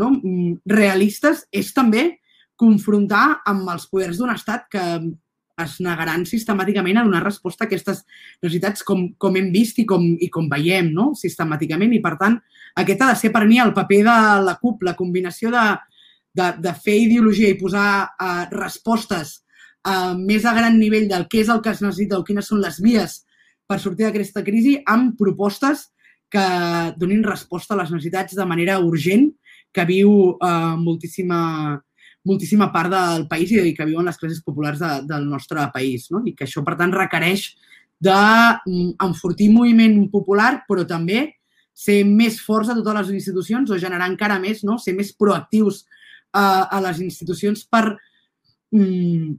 no, 0.00 0.10
realistes 0.70 1.46
és 1.52 1.72
també 1.76 2.06
confrontar 2.60 3.40
amb 3.50 3.68
els 3.72 3.88
poders 3.90 4.20
d'un 4.20 4.30
estat 4.34 4.68
que 4.70 4.84
es 5.62 5.76
negaran 5.84 6.24
sistemàticament 6.26 6.98
a 6.98 7.04
donar 7.06 7.22
resposta 7.22 7.64
a 7.64 7.68
aquestes 7.68 8.02
necessitats 8.42 8.82
com, 8.86 9.06
com 9.18 9.36
hem 9.38 9.52
vist 9.54 9.78
i 9.78 9.86
com, 9.86 10.02
i 10.18 10.28
com 10.32 10.48
veiem 10.50 10.90
no? 10.94 11.12
sistemàticament. 11.18 11.94
I, 11.94 12.00
per 12.02 12.16
tant, 12.20 12.40
aquest 12.80 13.02
ha 13.02 13.12
de 13.12 13.18
ser 13.20 13.30
per 13.34 13.44
mi 13.46 13.60
el 13.62 13.74
paper 13.76 14.00
de 14.08 14.16
la 14.48 14.56
CUP, 14.60 14.82
la 14.88 14.96
combinació 14.98 15.52
de, 15.54 15.64
de, 16.34 16.50
de 16.64 16.74
fer 16.84 16.98
ideologia 17.04 17.52
i 17.52 17.58
posar 17.60 17.88
uh, 18.10 18.44
respostes 18.54 19.36
uh, 19.86 20.12
més 20.18 20.44
a 20.44 20.56
gran 20.56 20.78
nivell 20.80 21.06
del 21.10 21.28
què 21.30 21.44
és 21.44 21.52
el 21.54 21.62
que 21.62 21.74
es 21.74 21.82
necessita 21.84 22.18
o 22.18 22.26
quines 22.26 22.50
són 22.50 22.62
les 22.64 22.80
vies 22.82 23.22
per 23.64 23.78
sortir 23.80 24.08
d'aquesta 24.08 24.42
crisi 24.44 24.76
amb 24.90 25.14
propostes 25.18 25.88
que 26.34 26.44
donin 26.98 27.22
resposta 27.24 27.76
a 27.76 27.82
les 27.84 27.92
necessitats 27.94 28.34
de 28.34 28.46
manera 28.48 28.80
urgent 28.82 29.30
que 29.74 29.86
viu 29.86 30.10
uh, 30.34 30.74
moltíssima, 30.78 31.38
moltíssima 32.24 32.70
part 32.72 32.92
del 32.92 33.26
país 33.28 33.52
i 33.52 33.74
que 33.76 33.86
viuen 33.86 34.08
les 34.08 34.18
classes 34.18 34.42
populars 34.44 34.80
de, 34.80 34.90
del 35.08 35.28
nostre 35.28 35.64
país. 35.72 36.08
No? 36.10 36.22
I 36.24 36.34
que 36.36 36.48
això, 36.48 36.64
per 36.64 36.76
tant, 36.80 36.92
requereix 36.94 37.50
d'enfortir 38.04 39.48
mm, 39.50 39.54
moviment 39.54 39.98
popular, 40.12 40.64
però 40.68 40.86
també 40.88 41.26
ser 41.74 42.02
més 42.06 42.38
forts 42.40 42.70
a 42.70 42.76
totes 42.78 43.00
les 43.00 43.14
institucions 43.20 43.70
o 43.70 43.78
generar 43.80 44.08
encara 44.10 44.38
més, 44.40 44.62
no? 44.64 44.78
ser 44.78 44.94
més 44.96 45.12
proactius 45.12 45.82
uh, 46.34 46.64
a 46.70 46.80
les 46.86 47.00
institucions 47.04 47.64
per 47.66 47.96
mm, 48.72 49.34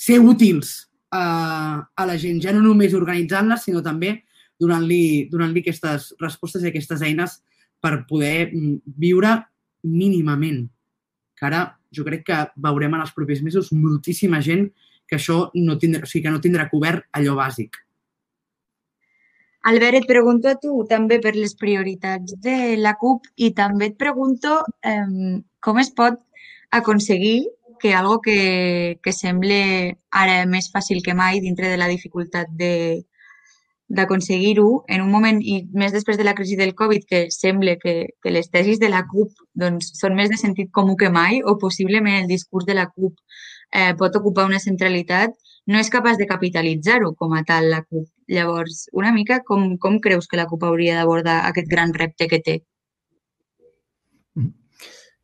ser 0.00 0.18
útils 0.20 0.74
uh, 1.14 1.80
a 1.80 2.08
la 2.08 2.18
gent, 2.20 2.40
ja 2.44 2.52
no 2.54 2.62
només 2.64 2.96
organitzant-les, 2.96 3.64
sinó 3.66 3.82
també 3.84 4.18
donant-li 4.60 5.30
donant 5.32 5.56
aquestes 5.56 6.10
respostes 6.20 6.64
i 6.64 6.68
aquestes 6.68 7.00
eines 7.06 7.38
per 7.80 8.02
poder 8.08 8.50
mm, 8.52 8.82
viure 9.00 9.38
mínimament. 9.88 10.66
Que 11.40 11.48
ara 11.48 11.64
jo 11.96 12.04
crec 12.06 12.26
que 12.28 12.40
veurem 12.68 12.94
en 12.94 13.04
els 13.04 13.14
propers 13.16 13.40
mesos 13.42 13.72
moltíssima 13.72 14.42
gent 14.44 14.68
que 15.08 15.18
això 15.18 15.48
no 15.58 15.78
tindrà, 15.80 16.04
o 16.04 16.10
sigui, 16.10 16.26
que 16.28 16.34
no 16.34 16.42
tindrà 16.44 16.68
cobert 16.70 17.08
allò 17.18 17.34
bàsic. 17.38 17.80
Albert, 19.70 19.98
et 19.98 20.06
pregunto 20.08 20.48
a 20.48 20.56
tu 20.56 20.84
també 20.88 21.18
per 21.20 21.34
les 21.36 21.52
prioritats 21.58 22.36
de 22.44 22.76
la 22.80 22.94
CUP 23.00 23.26
i 23.36 23.50
també 23.56 23.90
et 23.90 23.96
pregunto 24.00 24.60
eh, 24.86 25.40
com 25.60 25.80
es 25.82 25.90
pot 25.96 26.20
aconseguir 26.70 27.42
que 27.80 27.92
algo 27.94 28.20
que, 28.20 29.00
que 29.02 29.12
sembla 29.12 29.58
ara 30.22 30.44
més 30.46 30.70
fàcil 30.72 31.02
que 31.04 31.16
mai 31.16 31.40
dintre 31.44 31.68
de 31.72 31.80
la 31.80 31.88
dificultat 31.92 32.48
de 32.56 32.72
d'aconseguir-ho 33.90 34.84
en 34.86 35.02
un 35.02 35.10
moment, 35.10 35.40
i 35.42 35.64
més 35.74 35.92
després 35.92 36.18
de 36.18 36.24
la 36.26 36.34
crisi 36.38 36.56
del 36.56 36.76
Covid, 36.78 37.04
que 37.10 37.20
sembla 37.34 37.74
que, 37.82 37.94
que 38.22 38.30
les 38.30 38.50
tesis 38.50 38.78
de 38.78 38.88
la 38.92 39.02
CUP 39.10 39.34
doncs, 39.58 39.90
són 39.98 40.14
més 40.14 40.30
de 40.30 40.38
sentit 40.38 40.70
comú 40.70 40.94
que 40.96 41.10
mai, 41.10 41.40
o 41.42 41.56
possiblement 41.58 42.20
el 42.20 42.30
discurs 42.30 42.68
de 42.68 42.78
la 42.78 42.86
CUP 42.90 43.18
eh, 43.74 43.92
pot 43.98 44.14
ocupar 44.20 44.46
una 44.46 44.62
centralitat, 44.62 45.34
no 45.66 45.82
és 45.82 45.90
capaç 45.90 46.18
de 46.22 46.28
capitalitzar-ho 46.30 47.12
com 47.18 47.34
a 47.34 47.42
tal 47.46 47.66
la 47.72 47.82
CUP. 47.82 48.06
Llavors, 48.30 48.84
una 48.94 49.10
mica, 49.12 49.40
com, 49.46 49.74
com 49.82 49.98
creus 49.98 50.30
que 50.30 50.38
la 50.38 50.46
CUP 50.46 50.64
hauria 50.70 50.96
d'abordar 51.00 51.40
aquest 51.50 51.70
gran 51.70 51.94
repte 51.94 52.30
que 52.30 52.40
té? 52.46 52.60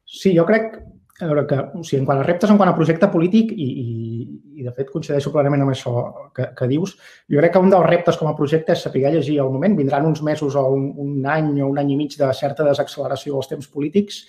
Sí, 0.07 0.33
jo 0.35 0.47
crec 0.49 0.75
a 1.21 1.29
veure 1.29 1.47
que, 1.49 1.57
o 1.57 1.83
sigui, 1.83 2.03
en 2.03 2.09
quant 2.09 2.19
a 2.21 2.25
reptes, 2.27 2.51
en 2.53 2.59
quant 2.61 2.69
a 2.69 2.75
projecte 2.77 3.09
polític, 3.13 3.53
i, 3.53 3.69
i, 3.83 4.27
i 4.61 4.67
de 4.67 4.73
fet 4.77 4.91
coincideixo 4.93 5.33
plenament 5.33 5.65
amb 5.65 5.73
això 5.73 5.93
que, 6.37 6.51
que 6.59 6.69
dius, 6.69 6.97
jo 7.33 7.41
crec 7.41 7.55
que 7.55 7.63
un 7.63 7.73
dels 7.73 7.87
reptes 7.89 8.19
com 8.21 8.29
a 8.29 8.35
projecte 8.37 8.75
és 8.77 8.83
saber 8.85 9.07
llegir 9.15 9.39
el 9.41 9.53
moment. 9.53 9.79
Vindran 9.79 10.09
uns 10.09 10.21
mesos 10.27 10.59
o 10.61 10.67
un, 10.75 10.91
un 11.01 11.25
any 11.33 11.55
o 11.63 11.71
un 11.71 11.81
any 11.81 11.95
i 11.95 11.97
mig 11.97 12.19
de 12.21 12.29
certa 12.37 12.67
desacceleració 12.69 13.39
dels 13.39 13.49
temps 13.55 13.71
polítics 13.73 14.21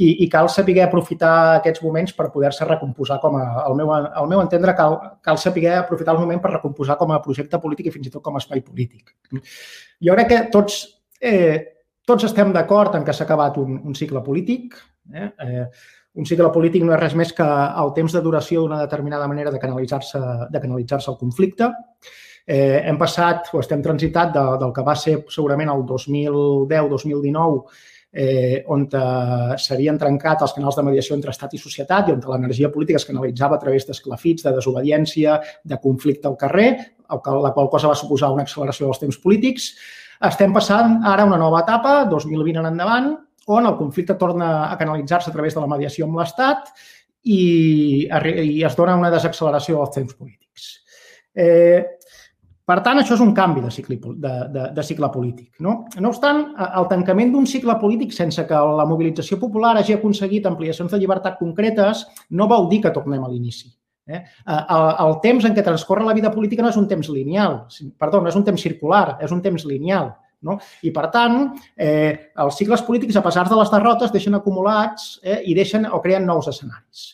i, 0.00 0.24
i 0.24 0.28
cal 0.32 0.48
saber 0.48 0.78
aprofitar 0.84 1.32
aquests 1.58 1.82
moments 1.84 2.14
per 2.16 2.30
poder-se 2.32 2.64
recomposar 2.64 3.18
com 3.20 3.36
a, 3.36 3.44
al 3.66 3.76
meu, 3.76 3.92
al 3.92 4.30
meu 4.30 4.40
entendre, 4.40 4.74
cal, 4.78 4.96
cal 5.24 5.40
saber 5.42 5.66
aprofitar 5.74 6.14
el 6.14 6.22
moment 6.22 6.40
per 6.40 6.54
recomposar 6.54 6.96
com 7.00 7.12
a 7.12 7.20
projecte 7.24 7.60
polític 7.60 7.90
i 7.90 7.94
fins 7.98 8.08
i 8.08 8.14
tot 8.14 8.24
com 8.24 8.38
a 8.38 8.40
espai 8.40 8.62
polític. 8.64 9.12
Jo 10.00 10.16
crec 10.16 10.30
que 10.30 10.40
tots, 10.54 10.80
eh, 11.20 11.58
tots 12.06 12.30
estem 12.30 12.54
d'acord 12.56 12.96
en 12.96 13.04
que 13.04 13.12
s'ha 13.12 13.26
acabat 13.28 13.58
un, 13.60 13.80
un 13.84 13.98
cicle 13.98 14.22
polític. 14.24 14.78
Eh? 15.12 15.28
Eh, 15.44 15.66
un 16.14 16.26
cicle 16.26 16.50
polític 16.50 16.82
no 16.84 16.94
és 16.96 17.00
res 17.00 17.14
més 17.18 17.32
que 17.36 17.44
el 17.44 17.92
temps 17.94 18.12
de 18.16 18.22
duració 18.24 18.64
d'una 18.64 18.80
determinada 18.82 19.28
manera 19.30 19.52
de 19.54 19.60
canalitzar-se 19.62 20.20
de 20.50 20.60
canalitzar 20.62 20.98
el 21.06 21.18
conflicte. 21.20 21.70
Eh, 22.46 22.82
hem 22.88 22.98
passat 22.98 23.52
o 23.54 23.60
estem 23.60 23.82
transitat 23.82 24.32
de, 24.34 24.42
del 24.58 24.72
que 24.74 24.82
va 24.82 24.96
ser 24.98 25.20
segurament 25.30 25.70
el 25.70 25.84
2010-2019 25.86 27.62
eh, 28.12 28.64
on 28.66 28.88
eh, 28.90 29.56
s'havien 29.60 29.98
trencat 30.00 30.42
els 30.42 30.54
canals 30.56 30.78
de 30.78 30.84
mediació 30.88 31.14
entre 31.14 31.30
estat 31.30 31.54
i 31.54 31.62
societat 31.62 32.08
i 32.08 32.16
on 32.16 32.24
l'energia 32.32 32.72
política 32.72 32.98
es 32.98 33.06
canalitzava 33.06 33.56
a 33.56 33.62
través 33.62 33.86
d'esclafits, 33.86 34.42
de 34.46 34.54
desobediència, 34.56 35.38
de 35.62 35.78
conflicte 35.78 36.28
al 36.28 36.36
carrer, 36.40 36.70
la 37.10 37.52
qual 37.54 37.70
cosa 37.70 37.90
va 37.90 37.98
suposar 37.98 38.32
una 38.34 38.42
acceleració 38.46 38.86
dels 38.88 39.02
temps 39.02 39.18
polítics. 39.22 39.72
Estem 40.26 40.52
passant 40.52 41.00
ara 41.06 41.24
una 41.24 41.38
nova 41.40 41.62
etapa, 41.62 42.04
2020 42.10 42.60
en 42.60 42.70
endavant, 42.72 43.12
on 43.50 43.68
el 43.68 43.76
conflicte 43.78 44.16
torna 44.20 44.70
a 44.70 44.78
canalitzar-se 44.78 45.30
a 45.30 45.34
través 45.34 45.56
de 45.56 45.62
la 45.62 45.70
mediació 45.70 46.06
amb 46.06 46.20
l'Estat 46.20 46.70
i, 47.24 48.06
i 48.06 48.62
es 48.64 48.76
dona 48.78 48.98
una 48.98 49.10
desacceleració 49.12 49.80
dels 49.80 49.96
temps 49.96 50.14
polítics. 50.16 50.70
Eh, 51.34 51.82
per 52.70 52.78
tant, 52.86 53.00
això 53.00 53.16
és 53.16 53.22
un 53.24 53.32
canvi 53.34 53.64
de 53.64 53.70
cicle, 53.74 53.96
de, 53.98 54.32
de, 54.54 54.64
de 54.76 54.82
cicle 54.86 55.08
polític. 55.10 55.48
No? 55.64 55.72
no 55.98 56.12
obstant, 56.12 56.44
el 56.68 56.86
tancament 56.92 57.32
d'un 57.34 57.48
cicle 57.50 57.74
polític 57.80 58.14
sense 58.14 58.44
que 58.46 58.60
la 58.78 58.86
mobilització 58.86 59.40
popular 59.42 59.74
hagi 59.80 59.96
aconseguit 59.96 60.46
ampliacions 60.46 60.94
de 60.94 61.00
llibertat 61.00 61.40
concretes 61.40 62.04
no 62.30 62.46
vol 62.50 62.70
dir 62.70 62.84
que 62.84 62.94
tornem 62.94 63.24
a 63.26 63.30
l'inici. 63.32 63.72
Eh? 64.06 64.22
El, 64.54 64.86
el 65.06 65.16
temps 65.24 65.48
en 65.48 65.56
què 65.56 65.64
transcorre 65.66 66.06
la 66.06 66.14
vida 66.14 66.30
política 66.34 66.62
no 66.62 66.70
és 66.70 66.78
un 66.78 66.86
temps 66.90 67.10
lineal, 67.10 67.64
perdó, 67.98 68.22
no 68.22 68.30
és 68.30 68.38
un 68.38 68.46
temps 68.46 68.62
circular, 68.62 69.18
és 69.22 69.34
un 69.34 69.42
temps 69.42 69.66
lineal. 69.66 70.12
No? 70.46 70.56
I, 70.82 70.92
per 70.96 71.10
tant, 71.12 71.50
eh, 71.76 72.32
els 72.40 72.56
cicles 72.56 72.82
polítics, 72.86 73.16
a 73.20 73.24
pesar 73.24 73.44
de 73.48 73.58
les 73.58 73.72
derrotes, 73.72 74.12
deixen 74.12 74.38
acumulats 74.38 75.18
eh, 75.22 75.42
i 75.44 75.56
deixen 75.56 75.84
o 75.84 76.00
creen 76.00 76.24
nous 76.28 76.48
escenaris. 76.48 77.10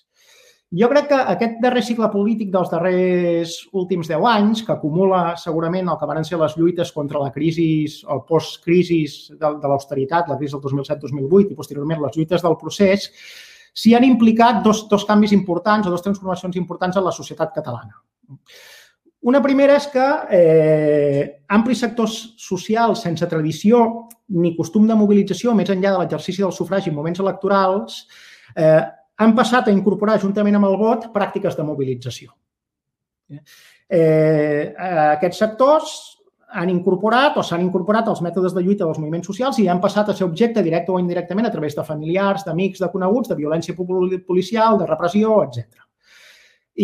Jo 0.74 0.88
crec 0.90 1.06
que 1.12 1.18
aquest 1.30 1.60
darrer 1.62 1.82
cicle 1.86 2.08
polític 2.10 2.48
dels 2.50 2.70
darrers 2.72 3.52
últims 3.78 4.08
10 4.10 4.24
anys, 4.26 4.62
que 4.66 4.74
acumula 4.74 5.36
segurament 5.38 5.86
el 5.88 5.98
que 6.00 6.08
van 6.10 6.26
ser 6.26 6.40
les 6.40 6.56
lluites 6.58 6.90
contra 6.92 7.22
la 7.22 7.30
crisi, 7.30 7.86
el 8.10 8.24
post-crisi 8.26 8.98
de, 9.30 9.52
de 9.62 9.70
l'austeritat, 9.70 10.26
la 10.26 10.38
crisi 10.40 10.56
del 10.56 10.64
2007-2008 10.64 11.54
i 11.54 11.58
posteriorment 11.60 12.02
les 12.02 12.18
lluites 12.18 12.42
del 12.42 12.58
procés, 12.58 13.06
s'hi 13.76 13.94
han 13.94 14.08
implicat 14.08 14.64
dos, 14.64 14.88
dos 14.90 15.06
canvis 15.06 15.36
importants 15.36 15.86
o 15.86 15.94
dos 15.94 16.02
transformacions 16.02 16.58
importants 16.58 16.98
en 16.98 17.06
la 17.06 17.14
societat 17.14 17.54
catalana. 17.54 18.02
Una 19.26 19.40
primera 19.42 19.74
és 19.74 19.88
que 19.90 20.04
eh, 20.38 21.22
amplis 21.50 21.80
sectors 21.82 22.14
socials 22.38 23.00
sense 23.02 23.26
tradició 23.26 23.80
ni 24.38 24.52
costum 24.54 24.86
de 24.86 24.94
mobilització, 24.98 25.54
més 25.58 25.70
enllà 25.72 25.96
de 25.96 26.02
l'exercici 26.02 26.44
del 26.44 26.54
sufragi 26.54 26.92
en 26.92 26.94
moments 26.98 27.22
electorals, 27.24 28.04
eh, 28.54 28.82
han 29.18 29.32
passat 29.34 29.66
a 29.66 29.74
incorporar, 29.74 30.20
juntament 30.22 30.58
amb 30.58 30.68
el 30.68 30.76
vot, 30.78 31.08
pràctiques 31.14 31.56
de 31.58 31.64
mobilització. 31.66 32.30
Eh, 33.88 34.74
aquests 35.16 35.42
sectors 35.42 35.96
han 36.56 36.70
incorporat 36.70 37.34
o 37.40 37.42
s'han 37.42 37.64
incorporat 37.64 38.06
els 38.12 38.22
mètodes 38.22 38.54
de 38.54 38.62
lluita 38.62 38.86
dels 38.86 39.00
moviments 39.02 39.26
socials 39.26 39.58
i 39.58 39.66
han 39.66 39.82
passat 39.82 40.12
a 40.12 40.14
ser 40.14 40.26
objecte 40.28 40.62
directe 40.62 40.94
o 40.94 41.00
indirectament 41.02 41.48
a 41.48 41.52
través 41.52 41.74
de 41.74 41.84
familiars, 41.84 42.46
d'amics, 42.46 42.84
de 42.84 42.92
coneguts, 42.92 43.32
de 43.32 43.40
violència 43.42 43.74
policial, 43.74 44.78
de 44.78 44.86
repressió, 44.86 45.42
etc. 45.48 45.82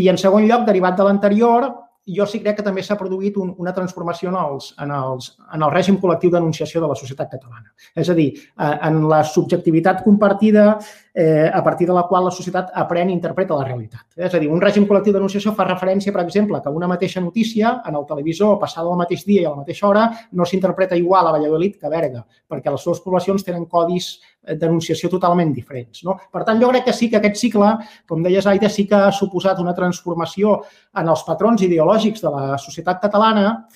I 0.03 0.09
en 0.11 0.19
segon 0.19 0.49
lloc, 0.49 0.67
derivat 0.67 0.99
de 0.99 1.07
l'anterior, 1.07 1.71
jo 2.07 2.27
sí 2.27 2.41
crec 2.43 2.59
que 2.59 2.65
també 2.67 2.83
s'ha 2.83 2.97
produït 2.99 3.37
un, 3.39 3.53
una 3.63 3.73
transformació 3.75 4.33
en, 4.33 4.39
els, 4.41 4.73
en, 4.83 4.91
els, 4.91 5.29
en 5.55 5.63
el 5.63 5.71
règim 5.71 6.01
col·lectiu 6.03 6.33
d'enunciació 6.35 6.83
de 6.83 6.89
la 6.91 6.97
societat 6.99 7.31
catalana. 7.31 7.71
És 7.95 8.11
a 8.11 8.17
dir, 8.19 8.33
eh, 8.35 8.73
en 8.89 9.05
la 9.09 9.23
subjectivitat 9.23 10.03
compartida 10.03 10.81
eh, 11.15 11.51
a 11.53 11.63
partir 11.63 11.87
de 11.87 11.95
la 11.95 12.03
qual 12.09 12.27
la 12.27 12.35
societat 12.35 12.73
aprèn 12.83 13.11
i 13.11 13.15
interpreta 13.15 13.55
la 13.55 13.69
realitat. 13.69 14.03
És 14.17 14.35
a 14.35 14.41
dir, 14.43 14.51
un 14.51 14.61
règim 14.61 14.89
col·lectiu 14.89 15.15
d'enunciació 15.15 15.55
fa 15.55 15.69
referència, 15.69 16.13
per 16.13 16.25
exemple, 16.25 16.61
que 16.63 16.75
una 16.75 16.91
mateixa 16.91 17.23
notícia 17.23 17.77
en 17.87 17.99
el 18.01 18.07
televisor 18.09 18.59
passada 18.59 18.91
al 18.91 18.99
mateix 18.99 19.23
dia 19.29 19.45
i 19.45 19.47
a 19.47 19.55
la 19.55 19.63
mateixa 19.63 19.87
hora 19.87 20.09
no 20.33 20.49
s'interpreta 20.49 20.99
igual 20.99 21.29
a 21.29 21.37
Valladolid 21.39 21.79
que 21.79 21.87
a 21.87 21.93
Berga, 21.93 22.27
perquè 22.51 22.73
les 22.73 22.85
dues 22.85 23.03
poblacions 23.05 23.47
tenen 23.47 23.69
codis 23.71 24.17
denunciació 24.43 25.11
totalment 25.11 25.53
diferents. 25.55 26.03
No? 26.07 26.17
Per 26.33 26.43
tant, 26.47 26.61
jo 26.61 26.71
crec 26.73 26.89
que 26.89 26.97
sí 26.97 27.09
que 27.11 27.21
aquest 27.21 27.39
cicle, 27.39 27.71
com 28.09 28.23
deia 28.25 28.43
Zaida, 28.43 28.71
sí 28.71 28.87
que 28.91 28.99
ha 28.99 29.13
suposat 29.15 29.61
una 29.63 29.75
transformació 29.75 30.59
en 30.99 31.09
els 31.09 31.23
patrons 31.27 31.63
ideològics 31.63 32.25
de 32.25 32.33
la 32.35 32.59
societat 32.59 33.01
catalana 33.03 33.67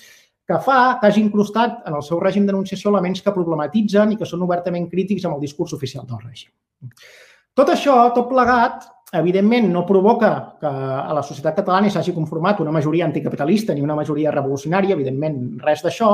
que 0.47 0.59
fa 0.63 0.97
que 0.99 1.07
hagi 1.07 1.21
incrustat 1.21 1.81
en 1.87 1.95
el 1.97 2.03
seu 2.07 2.19
règim 2.23 2.45
denunciació 2.47 2.91
elements 2.93 3.23
que 3.23 3.33
problematitzen 3.35 4.13
i 4.13 4.19
que 4.19 4.27
són 4.27 4.45
obertament 4.45 4.87
crítics 4.91 5.25
amb 5.27 5.35
el 5.35 5.43
discurs 5.43 5.73
oficial 5.75 6.05
del 6.07 6.21
règim. 6.23 6.51
Tot 7.57 7.73
això, 7.73 7.95
tot 8.15 8.29
plegat, 8.29 8.85
evidentment 9.17 9.67
no 9.71 9.85
provoca 9.87 10.31
que 10.61 10.69
a 10.69 11.13
la 11.15 11.23
societat 11.23 11.57
catalana 11.59 11.91
s'hagi 11.91 12.15
conformat 12.15 12.61
una 12.63 12.71
majoria 12.75 13.05
anticapitalista 13.07 13.73
ni 13.73 13.83
una 13.83 13.95
majoria 13.95 14.31
revolucionària, 14.31 14.95
evidentment 14.95 15.59
res 15.63 15.83
d'això, 15.83 16.11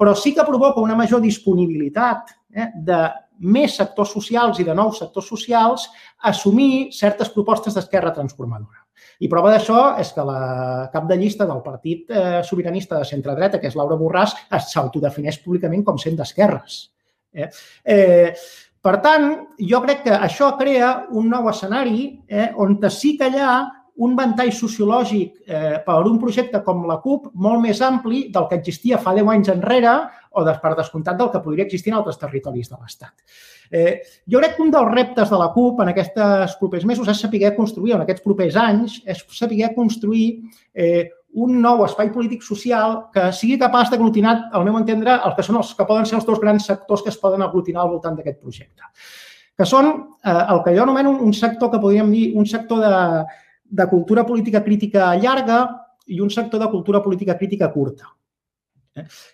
però 0.00 0.14
sí 0.16 0.32
que 0.34 0.46
provoca 0.46 0.80
una 0.80 0.96
major 0.96 1.20
disponibilitat 1.20 2.30
eh, 2.54 2.70
de 2.74 3.00
més 3.40 3.74
sectors 3.76 4.12
socials 4.12 4.60
i 4.60 4.66
de 4.66 4.74
nous 4.76 4.98
sectors 5.00 5.28
socials 5.28 5.88
assumir 6.30 6.90
certes 6.92 7.32
propostes 7.32 7.74
d'esquerra 7.74 8.12
transformadora. 8.16 8.84
I 9.20 9.28
prova 9.32 9.52
d'això 9.52 9.80
és 10.00 10.12
que 10.16 10.24
la 10.24 10.88
cap 10.92 11.06
de 11.08 11.16
llista 11.20 11.46
del 11.48 11.60
Partit 11.64 12.08
eh, 12.08 12.40
Sobiranista 12.44 12.98
de 12.98 13.08
centre-dreta, 13.08 13.60
que 13.60 13.68
és 13.68 13.76
Laura 13.76 13.98
Borràs, 14.00 14.34
s'autodefineix 14.68 15.40
públicament 15.44 15.84
com 15.84 16.00
sent 16.00 16.16
d'esquerres. 16.16 16.82
Eh? 17.32 17.48
Eh, 17.84 18.32
per 18.80 18.96
tant, 19.04 19.26
jo 19.60 19.82
crec 19.84 20.06
que 20.06 20.16
això 20.16 20.54
crea 20.60 20.90
un 21.16 21.28
nou 21.32 21.50
escenari 21.50 22.06
eh, 22.28 22.48
on 22.56 22.78
sí 22.88 23.16
que 23.18 23.28
ha 23.36 23.58
un 24.00 24.14
ventall 24.16 24.50
sociològic 24.56 25.42
eh, 25.44 25.76
per 25.84 25.98
un 26.08 26.16
projecte 26.20 26.62
com 26.64 26.86
la 26.88 26.98
CUP 27.02 27.28
molt 27.44 27.60
més 27.60 27.82
ampli 27.84 28.22
del 28.32 28.46
que 28.48 28.56
existia 28.60 28.98
fa 29.02 29.12
10 29.16 29.28
anys 29.34 29.52
enrere 29.52 29.92
o 30.30 30.44
de, 30.46 30.54
per 30.62 30.72
descomptat 30.78 31.18
del 31.18 31.28
que 31.32 31.42
podria 31.44 31.66
existir 31.66 31.92
en 31.92 31.98
altres 31.98 32.16
territoris 32.20 32.70
de 32.70 32.78
l'Estat. 32.78 33.12
Eh, 33.70 34.00
jo 34.30 34.40
crec 34.40 34.56
que 34.56 34.64
un 34.64 34.72
dels 34.72 34.90
reptes 34.94 35.30
de 35.30 35.40
la 35.40 35.50
CUP 35.52 35.82
en 35.84 35.92
aquests 35.92 36.56
propers 36.60 36.86
mesos 36.88 37.10
és 37.12 37.20
saber 37.20 37.52
construir, 37.56 37.96
en 37.96 38.04
aquests 38.06 38.24
propers 38.24 38.56
anys, 38.56 39.00
és 39.04 39.20
saber 39.36 39.68
construir 39.74 40.28
eh, 40.72 41.10
un 41.44 41.60
nou 41.62 41.84
espai 41.84 42.08
polític 42.14 42.42
social 42.42 42.96
que 43.14 43.28
sigui 43.36 43.58
capaç 43.60 43.92
d'aglutinar, 43.92 44.36
al 44.56 44.64
meu 44.66 44.78
entendre, 44.80 45.18
el 45.26 45.36
que 45.36 45.44
són 45.46 45.60
els 45.60 45.74
que 45.76 45.86
poden 45.86 46.08
ser 46.08 46.16
els 46.18 46.26
dos 46.26 46.40
grans 46.40 46.66
sectors 46.66 47.04
que 47.04 47.12
es 47.12 47.20
poden 47.20 47.44
aglutinar 47.44 47.84
al 47.84 47.92
voltant 47.92 48.16
d'aquest 48.16 48.40
projecte. 48.40 48.88
Que 49.60 49.68
són 49.68 49.92
eh, 49.92 50.32
el 50.32 50.64
que 50.64 50.74
jo 50.74 50.88
anomeno 50.88 51.12
un 51.20 51.36
sector 51.36 51.70
que 51.70 51.82
podríem 51.84 52.10
dir 52.10 52.30
un 52.40 52.48
sector 52.48 52.80
de, 52.80 52.96
de 53.70 53.86
cultura 53.88 54.26
política 54.26 54.64
crítica 54.64 55.14
llarga 55.16 55.60
i 56.10 56.20
un 56.20 56.30
sector 56.30 56.60
de 56.60 56.70
cultura 56.70 57.02
política 57.02 57.36
crítica 57.38 57.70
curta. 57.72 58.10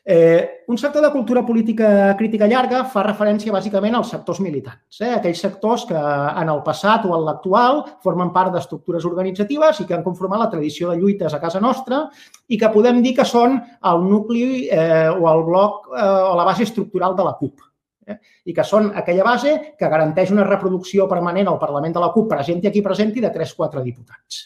Eh, 0.05 0.63
un 0.69 0.77
sector 0.77 1.03
de 1.03 1.11
cultura 1.11 1.45
política 1.45 2.15
crítica 2.17 2.47
llarga 2.47 2.83
fa 2.85 3.03
referència 3.07 3.55
bàsicament 3.55 3.97
als 3.97 4.11
sectors 4.13 4.43
militants, 4.45 5.01
eh? 5.01 5.15
aquells 5.17 5.41
sectors 5.41 5.87
que 5.89 5.97
en 5.97 6.51
el 6.53 6.61
passat 6.67 7.07
o 7.09 7.15
en 7.17 7.25
l'actual 7.25 7.81
formen 8.05 8.35
part 8.35 8.53
d'estructures 8.53 9.07
organitzatives 9.09 9.81
i 9.81 9.87
que 9.89 9.97
han 9.97 10.05
conformat 10.05 10.45
la 10.45 10.51
tradició 10.53 10.91
de 10.91 11.01
lluites 11.01 11.33
a 11.33 11.41
casa 11.41 11.63
nostra 11.65 12.05
i 12.49 12.61
que 12.61 12.73
podem 12.75 13.01
dir 13.03 13.15
que 13.17 13.25
són 13.25 13.57
el 13.57 14.05
nucli 14.05 14.69
eh, 14.69 15.09
o 15.09 15.25
el 15.33 15.43
bloc 15.49 15.89
eh, 15.89 16.05
o 16.05 16.37
la 16.37 16.45
base 16.45 16.69
estructural 16.69 17.17
de 17.17 17.25
la 17.25 17.35
CUP. 17.41 17.65
Eh? 18.07 18.19
I 18.47 18.55
que 18.55 18.65
són 18.65 18.93
aquella 18.95 19.25
base 19.27 19.55
que 19.79 19.91
garanteix 19.91 20.31
una 20.35 20.47
reproducció 20.47 21.09
permanent 21.11 21.51
al 21.51 21.59
Parlament 21.63 21.97
de 21.97 22.03
la 22.03 22.13
CUP, 22.15 22.29
presenti 22.31 22.71
aquí 22.71 22.83
presenti, 22.83 23.23
de 23.25 23.33
3-4 23.35 23.83
diputats. 23.83 24.43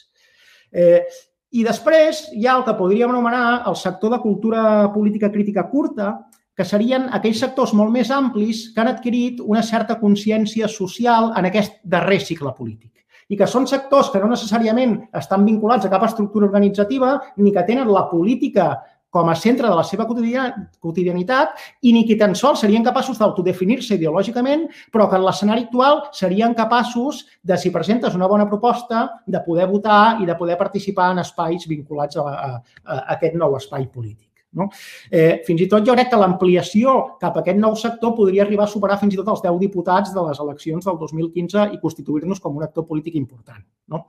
Eh, 0.72 1.02
i 1.50 1.64
després 1.66 2.28
hi 2.32 2.46
ha 2.46 2.56
el 2.56 2.64
que 2.66 2.76
podríem 2.78 3.10
anomenar 3.10 3.64
el 3.66 3.76
sector 3.76 4.14
de 4.14 4.20
cultura 4.22 4.62
política 4.94 5.32
crítica 5.32 5.66
curta, 5.68 6.12
que 6.54 6.66
serien 6.66 7.08
aquells 7.16 7.40
sectors 7.40 7.72
molt 7.74 7.92
més 7.94 8.10
amplis 8.12 8.68
que 8.74 8.82
han 8.82 8.90
adquirit 8.90 9.40
una 9.40 9.62
certa 9.64 9.96
consciència 10.00 10.68
social 10.68 11.30
en 11.38 11.48
aquest 11.48 11.78
darrer 11.84 12.20
cicle 12.20 12.52
polític 12.56 13.00
i 13.30 13.38
que 13.38 13.46
són 13.46 13.68
sectors 13.70 14.10
que 14.10 14.20
no 14.20 14.28
necessàriament 14.32 14.96
estan 15.16 15.44
vinculats 15.46 15.86
a 15.86 15.90
cap 15.92 16.04
estructura 16.06 16.48
organitzativa 16.48 17.14
ni 17.38 17.52
que 17.54 17.62
tenen 17.66 17.90
la 17.94 18.08
política 18.10 18.72
com 19.10 19.28
a 19.28 19.34
centre 19.34 19.68
de 19.68 19.74
la 19.74 19.84
seva 19.84 20.06
quotidianitat 20.06 21.58
i 21.82 21.92
ni 21.94 22.04
que 22.08 22.16
tan 22.18 22.36
sols 22.38 22.62
serien 22.64 22.86
capaços 22.86 23.18
d'autodefinir-se 23.18 23.98
ideològicament, 23.98 24.68
però 24.94 25.08
que 25.10 25.18
en 25.18 25.26
l'escenari 25.26 25.66
actual 25.66 26.04
serien 26.16 26.54
capaços 26.54 27.24
de, 27.42 27.58
si 27.58 27.74
presentes 27.74 28.14
una 28.14 28.30
bona 28.30 28.48
proposta, 28.48 29.08
de 29.26 29.42
poder 29.44 29.66
votar 29.70 30.20
i 30.22 30.26
de 30.26 30.36
poder 30.38 30.56
participar 30.58 31.10
en 31.12 31.24
espais 31.24 31.66
vinculats 31.68 32.16
a, 32.16 32.26
a, 32.30 32.50
a 32.86 32.98
aquest 33.16 33.34
nou 33.38 33.58
espai 33.58 33.88
polític. 33.90 34.28
No? 34.52 34.66
Eh, 35.10 35.42
fins 35.46 35.62
i 35.62 35.68
tot 35.70 35.84
jo 35.86 35.94
crec 35.94 36.08
que 36.10 36.18
l'ampliació 36.18 36.94
cap 37.20 37.36
a 37.36 37.42
aquest 37.44 37.58
nou 37.58 37.76
sector 37.78 38.16
podria 38.16 38.42
arribar 38.42 38.66
a 38.66 38.72
superar 38.72 38.96
fins 38.98 39.14
i 39.14 39.20
tot 39.20 39.30
els 39.30 39.44
10 39.44 39.60
diputats 39.62 40.14
de 40.14 40.24
les 40.26 40.40
eleccions 40.42 40.86
del 40.86 40.98
2015 40.98 41.68
i 41.76 41.78
constituir-nos 41.82 42.42
com 42.42 42.58
un 42.58 42.66
actor 42.66 42.86
polític 42.88 43.14
important. 43.20 43.62
No? 43.90 44.06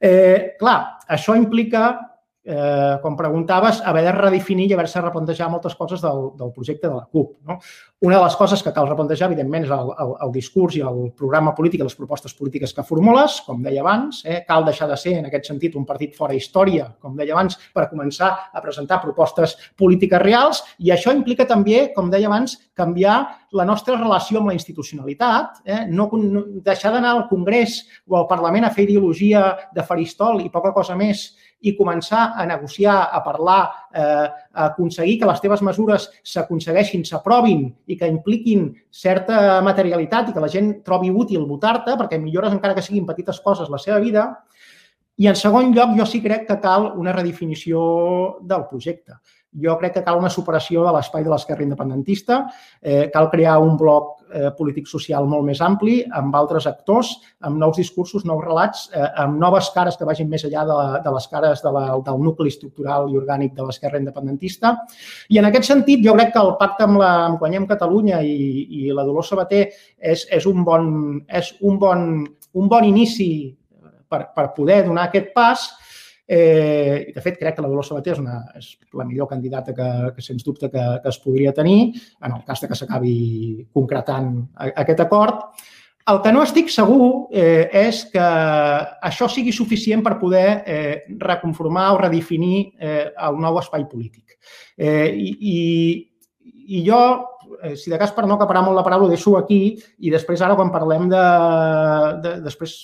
Eh, 0.00 0.56
clar, 0.58 0.78
això 1.06 1.36
implica 1.38 1.92
eh, 2.44 2.98
com 3.02 3.16
preguntaves, 3.16 3.82
haver 3.84 4.04
de 4.06 4.12
redefinir 4.16 4.70
i 4.70 4.74
haver-se 4.76 5.02
replantejar 5.04 5.50
moltes 5.52 5.76
coses 5.76 6.02
del, 6.04 6.30
del 6.38 6.52
projecte 6.56 6.88
de 6.88 6.94
la 6.94 7.06
CUP. 7.06 7.36
No? 7.48 7.58
Una 8.02 8.16
de 8.16 8.22
les 8.24 8.34
coses 8.40 8.62
que 8.64 8.70
cal 8.72 8.86
replantejar, 8.88 9.26
evidentment, 9.28 9.66
és 9.66 9.72
el, 9.76 9.90
el, 10.00 10.12
el 10.24 10.30
discurs 10.32 10.78
i 10.78 10.80
el 10.88 11.10
programa 11.12 11.50
polític 11.52 11.82
i 11.82 11.84
les 11.84 11.96
propostes 11.98 12.32
polítiques 12.32 12.72
que 12.72 12.84
formules, 12.88 13.34
com 13.44 13.58
deia 13.60 13.82
abans. 13.82 14.22
Eh? 14.24 14.38
Cal 14.46 14.64
deixar 14.64 14.88
de 14.88 14.96
ser, 14.96 15.18
en 15.18 15.28
aquest 15.28 15.50
sentit, 15.50 15.76
un 15.76 15.84
partit 15.84 16.16
fora 16.16 16.32
història, 16.32 16.86
com 16.96 17.18
deia 17.18 17.36
abans, 17.36 17.58
per 17.76 17.90
començar 17.90 18.30
a 18.56 18.62
presentar 18.64 19.02
propostes 19.04 19.52
polítiques 19.76 20.24
reals 20.24 20.62
i 20.80 20.94
això 20.94 21.12
implica 21.12 21.44
també, 21.50 21.90
com 21.92 22.08
deia 22.08 22.30
abans, 22.32 22.56
canviar 22.72 23.18
la 23.52 23.68
nostra 23.68 23.98
relació 23.98 24.40
amb 24.40 24.48
la 24.48 24.56
institucionalitat, 24.56 25.60
eh? 25.68 25.84
no, 25.92 26.08
no 26.24 26.46
deixar 26.64 26.94
d'anar 26.96 27.12
al 27.18 27.26
Congrés 27.28 27.82
o 28.08 28.16
al 28.16 28.28
Parlament 28.32 28.64
a 28.64 28.72
fer 28.72 28.88
ideologia 28.88 29.44
de 29.76 29.84
faristol 29.84 30.40
i 30.40 30.48
poca 30.48 30.72
cosa 30.72 30.96
més 30.96 31.28
i 31.60 31.74
començar 31.76 32.30
a 32.40 32.46
negociar, 32.48 33.10
a 33.12 33.20
parlar, 33.24 33.60
eh, 33.92 34.28
aconseguir 34.52 35.18
que 35.20 35.28
les 35.28 35.40
teves 35.40 35.62
mesures 35.62 36.08
s'aconsegueixin, 36.26 37.04
s'aprovin 37.06 37.66
i 37.86 37.96
que 37.96 38.08
impliquin 38.10 38.68
certa 38.90 39.60
materialitat 39.62 40.30
i 40.30 40.34
que 40.34 40.42
la 40.42 40.50
gent 40.50 40.72
trobi 40.86 41.10
útil 41.10 41.46
votar-te 41.46 41.96
perquè 41.98 42.18
millores 42.18 42.52
encara 42.52 42.74
que 42.74 42.84
siguin 42.84 43.06
petites 43.06 43.40
coses 43.40 43.70
la 43.70 43.78
seva 43.78 44.00
vida. 44.02 44.26
I 45.20 45.28
en 45.28 45.36
segon 45.36 45.74
lloc, 45.76 45.92
jo 45.98 46.06
sí 46.08 46.22
crec 46.24 46.46
que 46.48 46.58
cal 46.62 46.92
una 46.96 47.12
redefinició 47.12 48.40
del 48.40 48.64
projecte. 48.70 49.18
Jo 49.52 49.76
crec 49.78 49.98
que 49.98 50.04
cal 50.06 50.18
una 50.18 50.30
superació 50.30 50.86
de 50.86 50.94
l'espai 50.94 51.26
de 51.26 51.30
l'esquerra 51.32 51.66
independentista, 51.66 52.44
eh, 52.80 53.10
cal 53.12 53.28
crear 53.30 53.58
un 53.60 53.76
bloc 53.76 54.19
eh, 54.32 54.50
polític-social 54.56 55.26
molt 55.28 55.46
més 55.46 55.60
ampli, 55.64 56.00
amb 56.16 56.34
altres 56.36 56.66
actors, 56.70 57.12
amb 57.46 57.58
nous 57.60 57.76
discursos, 57.76 58.24
nous 58.28 58.42
relats, 58.44 58.88
eh, 58.94 59.06
amb 59.24 59.38
noves 59.40 59.70
cares 59.74 59.98
que 59.98 60.08
vagin 60.08 60.30
més 60.30 60.44
enllà 60.48 60.64
de, 60.68 60.78
de 61.04 61.14
les 61.16 61.28
cares 61.32 61.62
de 61.64 61.72
la, 61.74 61.84
del 62.06 62.22
nucli 62.24 62.52
estructural 62.52 63.10
i 63.10 63.18
orgànic 63.20 63.54
de 63.56 63.66
l'esquerra 63.66 64.00
independentista. 64.00 64.76
I 65.28 65.40
en 65.42 65.50
aquest 65.50 65.70
sentit, 65.70 66.04
jo 66.04 66.16
crec 66.18 66.34
que 66.34 66.42
el 66.42 66.54
pacte 66.60 66.86
amb, 66.86 67.00
la, 67.02 67.12
amb 67.28 67.40
Guanyem 67.42 67.68
Catalunya 67.70 68.22
i, 68.26 68.66
i 68.80 68.96
la 68.96 69.06
Dolors 69.08 69.32
Sabater 69.32 69.66
és, 69.98 70.26
és, 70.30 70.46
un, 70.46 70.64
bon, 70.66 70.90
és 71.28 71.54
un, 71.60 71.78
bon, 71.80 72.08
un 72.54 72.70
bon 72.70 72.86
inici 72.86 73.30
per, 74.10 74.26
per 74.34 74.50
poder 74.56 74.82
donar 74.88 75.08
aquest 75.08 75.30
pas, 75.36 75.68
Eh, 76.32 77.10
de 77.10 77.22
fet, 77.24 77.34
crec 77.40 77.56
que 77.56 77.62
la 77.64 77.68
Dolors 77.68 77.88
Sabater 77.90 78.12
és, 78.14 78.20
una, 78.22 78.36
és 78.54 78.68
la 78.94 79.02
millor 79.08 79.26
candidata 79.26 79.74
que, 79.74 79.88
que 80.14 80.22
sens 80.22 80.44
dubte, 80.46 80.68
que, 80.70 80.84
que 81.02 81.10
es 81.10 81.18
podria 81.24 81.50
tenir 81.56 81.90
en 82.22 82.36
el 82.36 82.44
cas 82.46 82.62
de 82.62 82.68
que 82.70 82.78
s'acabi 82.78 83.14
concretant 83.74 84.36
aquest 84.70 85.02
acord. 85.02 85.40
El 86.10 86.20
que 86.22 86.30
no 86.32 86.44
estic 86.46 86.70
segur 86.70 87.08
eh, 87.34 87.66
és 87.82 88.04
que 88.12 88.28
això 89.10 89.26
sigui 89.26 89.50
suficient 89.50 90.04
per 90.06 90.20
poder 90.22 90.46
eh, 90.62 90.94
reconformar 91.18 91.88
o 91.96 91.98
redefinir 91.98 92.62
eh, 92.78 93.10
el 93.10 93.42
nou 93.42 93.58
espai 93.58 93.88
polític. 93.90 94.38
Eh, 94.78 95.10
i, 95.10 95.34
i, 95.50 95.58
I 96.78 96.84
jo 96.86 97.02
eh, 97.62 97.76
si 97.76 97.90
de 97.90 97.98
cas 97.98 98.12
per 98.16 98.26
no 98.26 98.36
acaparar 98.36 98.62
molt 98.66 98.78
la 98.78 98.84
paraula, 98.86 99.08
ho 99.08 99.12
deixo 99.12 99.36
aquí 99.38 99.60
i 99.98 100.12
després 100.12 100.42
ara 100.44 100.56
quan 100.58 100.72
parlem 100.72 101.08
de, 101.10 101.24
de 102.24 102.32
després 102.46 102.74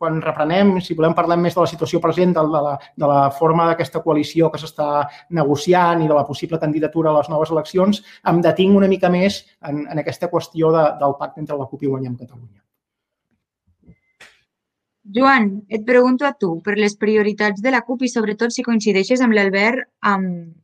quan 0.00 0.20
reprenem, 0.24 0.76
si 0.84 0.96
volem 0.98 1.14
parlem 1.16 1.44
més 1.44 1.56
de 1.56 1.62
la 1.62 1.70
situació 1.70 2.00
present, 2.02 2.34
de, 2.36 2.44
de, 2.54 2.64
la, 2.66 2.74
de 3.04 3.10
la 3.10 3.20
forma 3.34 3.68
d'aquesta 3.70 4.02
coalició 4.04 4.50
que 4.50 4.60
s'està 4.62 5.06
negociant 5.36 6.02
i 6.02 6.10
de 6.10 6.16
la 6.16 6.26
possible 6.28 6.60
candidatura 6.62 7.12
a 7.12 7.18
les 7.18 7.30
noves 7.32 7.54
eleccions, 7.54 8.02
em 8.30 8.42
detinc 8.44 8.76
una 8.76 8.90
mica 8.90 9.12
més 9.12 9.42
en, 9.62 9.86
en 9.86 10.04
aquesta 10.04 10.30
qüestió 10.32 10.72
de, 10.74 10.84
del 11.00 11.16
pacte 11.20 11.42
entre 11.44 11.58
la 11.60 11.68
CUP 11.70 11.84
i 11.84 11.94
Guanyem 11.94 12.18
Catalunya. 12.20 12.60
Joan, 15.04 15.66
et 15.68 15.84
pregunto 15.84 16.24
a 16.24 16.32
tu 16.32 16.62
per 16.64 16.78
les 16.80 16.94
prioritats 16.96 17.60
de 17.60 17.70
la 17.70 17.82
CUP 17.84 18.06
i 18.06 18.08
sobretot 18.08 18.54
si 18.54 18.64
coincideixes 18.64 19.20
amb 19.20 19.36
l'Albert 19.36 19.84
amb, 20.00 20.54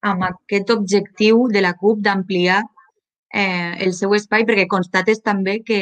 amb 0.00 0.24
aquest 0.24 0.70
objectiu 0.72 1.44
de 1.52 1.60
la 1.60 1.74
CUP 1.76 2.00
d'ampliar 2.06 2.62
eh, 3.32 3.74
el 3.86 3.92
seu 3.94 4.14
espai 4.18 4.44
perquè 4.48 4.66
constates 4.68 5.22
també 5.22 5.60
que, 5.66 5.80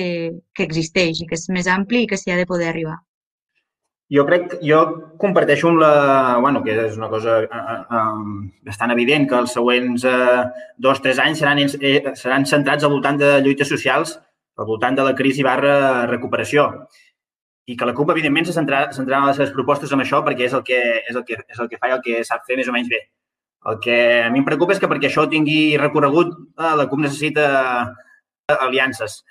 que 0.54 0.66
existeix 0.68 1.22
i 1.22 1.28
que 1.28 1.38
és 1.38 1.48
més 1.54 1.68
ampli 1.68 2.04
i 2.04 2.10
que 2.10 2.18
s'hi 2.20 2.32
ha 2.32 2.40
de 2.40 2.46
poder 2.48 2.68
arribar. 2.70 2.98
Jo 4.08 4.24
crec, 4.24 4.54
jo 4.64 4.78
comparteixo 5.20 5.68
amb 5.68 5.82
la, 5.82 5.90
bueno, 6.40 6.62
que 6.64 6.72
és 6.86 6.94
una 6.96 7.10
cosa 7.12 7.42
eh, 7.44 7.48
eh, 7.48 8.46
bastant 8.64 8.94
evident, 8.94 9.26
que 9.28 9.36
els 9.36 9.52
següents 9.52 10.06
eh, 10.08 10.44
dos, 10.78 11.02
tres 11.04 11.20
anys 11.20 11.42
seran, 11.42 11.60
eh, 11.60 12.14
seran 12.16 12.48
centrats 12.48 12.86
al 12.88 12.94
voltant 12.94 13.20
de 13.20 13.34
lluites 13.44 13.68
socials, 13.68 14.16
al 14.56 14.68
voltant 14.70 14.96
de 14.96 15.04
la 15.04 15.12
crisi 15.18 15.44
barra 15.44 16.06
recuperació. 16.08 16.70
I 17.68 17.76
que 17.76 17.84
la 17.84 17.92
CUP, 17.92 18.14
evidentment, 18.14 18.48
se 18.48 18.56
centrarà, 18.56 18.88
centrarà 18.96 19.26
les 19.28 19.36
seves 19.36 19.52
propostes 19.52 19.92
en 19.92 20.00
això 20.00 20.22
perquè 20.24 20.48
és 20.48 20.56
el 20.56 20.64
que, 20.64 20.80
és 21.04 21.14
el 21.14 21.24
que, 21.28 21.36
és 21.44 21.60
el 21.60 21.68
que 21.68 21.76
fa 21.76 21.92
i 21.92 21.96
el 21.98 22.04
que 22.04 22.24
sap 22.24 22.48
fer 22.48 22.56
més 22.56 22.72
o 22.72 22.72
menys 22.72 22.88
bé. 22.88 23.02
El 23.66 23.80
que 23.82 24.22
a 24.22 24.30
mi 24.30 24.40
em 24.40 24.46
preocupa 24.46 24.74
és 24.74 24.80
que 24.80 24.88
perquè 24.90 25.08
això 25.10 25.26
tingui 25.30 25.76
recorregut, 25.80 26.30
eh, 26.58 26.74
la 26.78 26.86
CUP 26.90 27.02
necessita 27.02 27.48
eh, 27.88 28.58
aliances. 28.60 29.22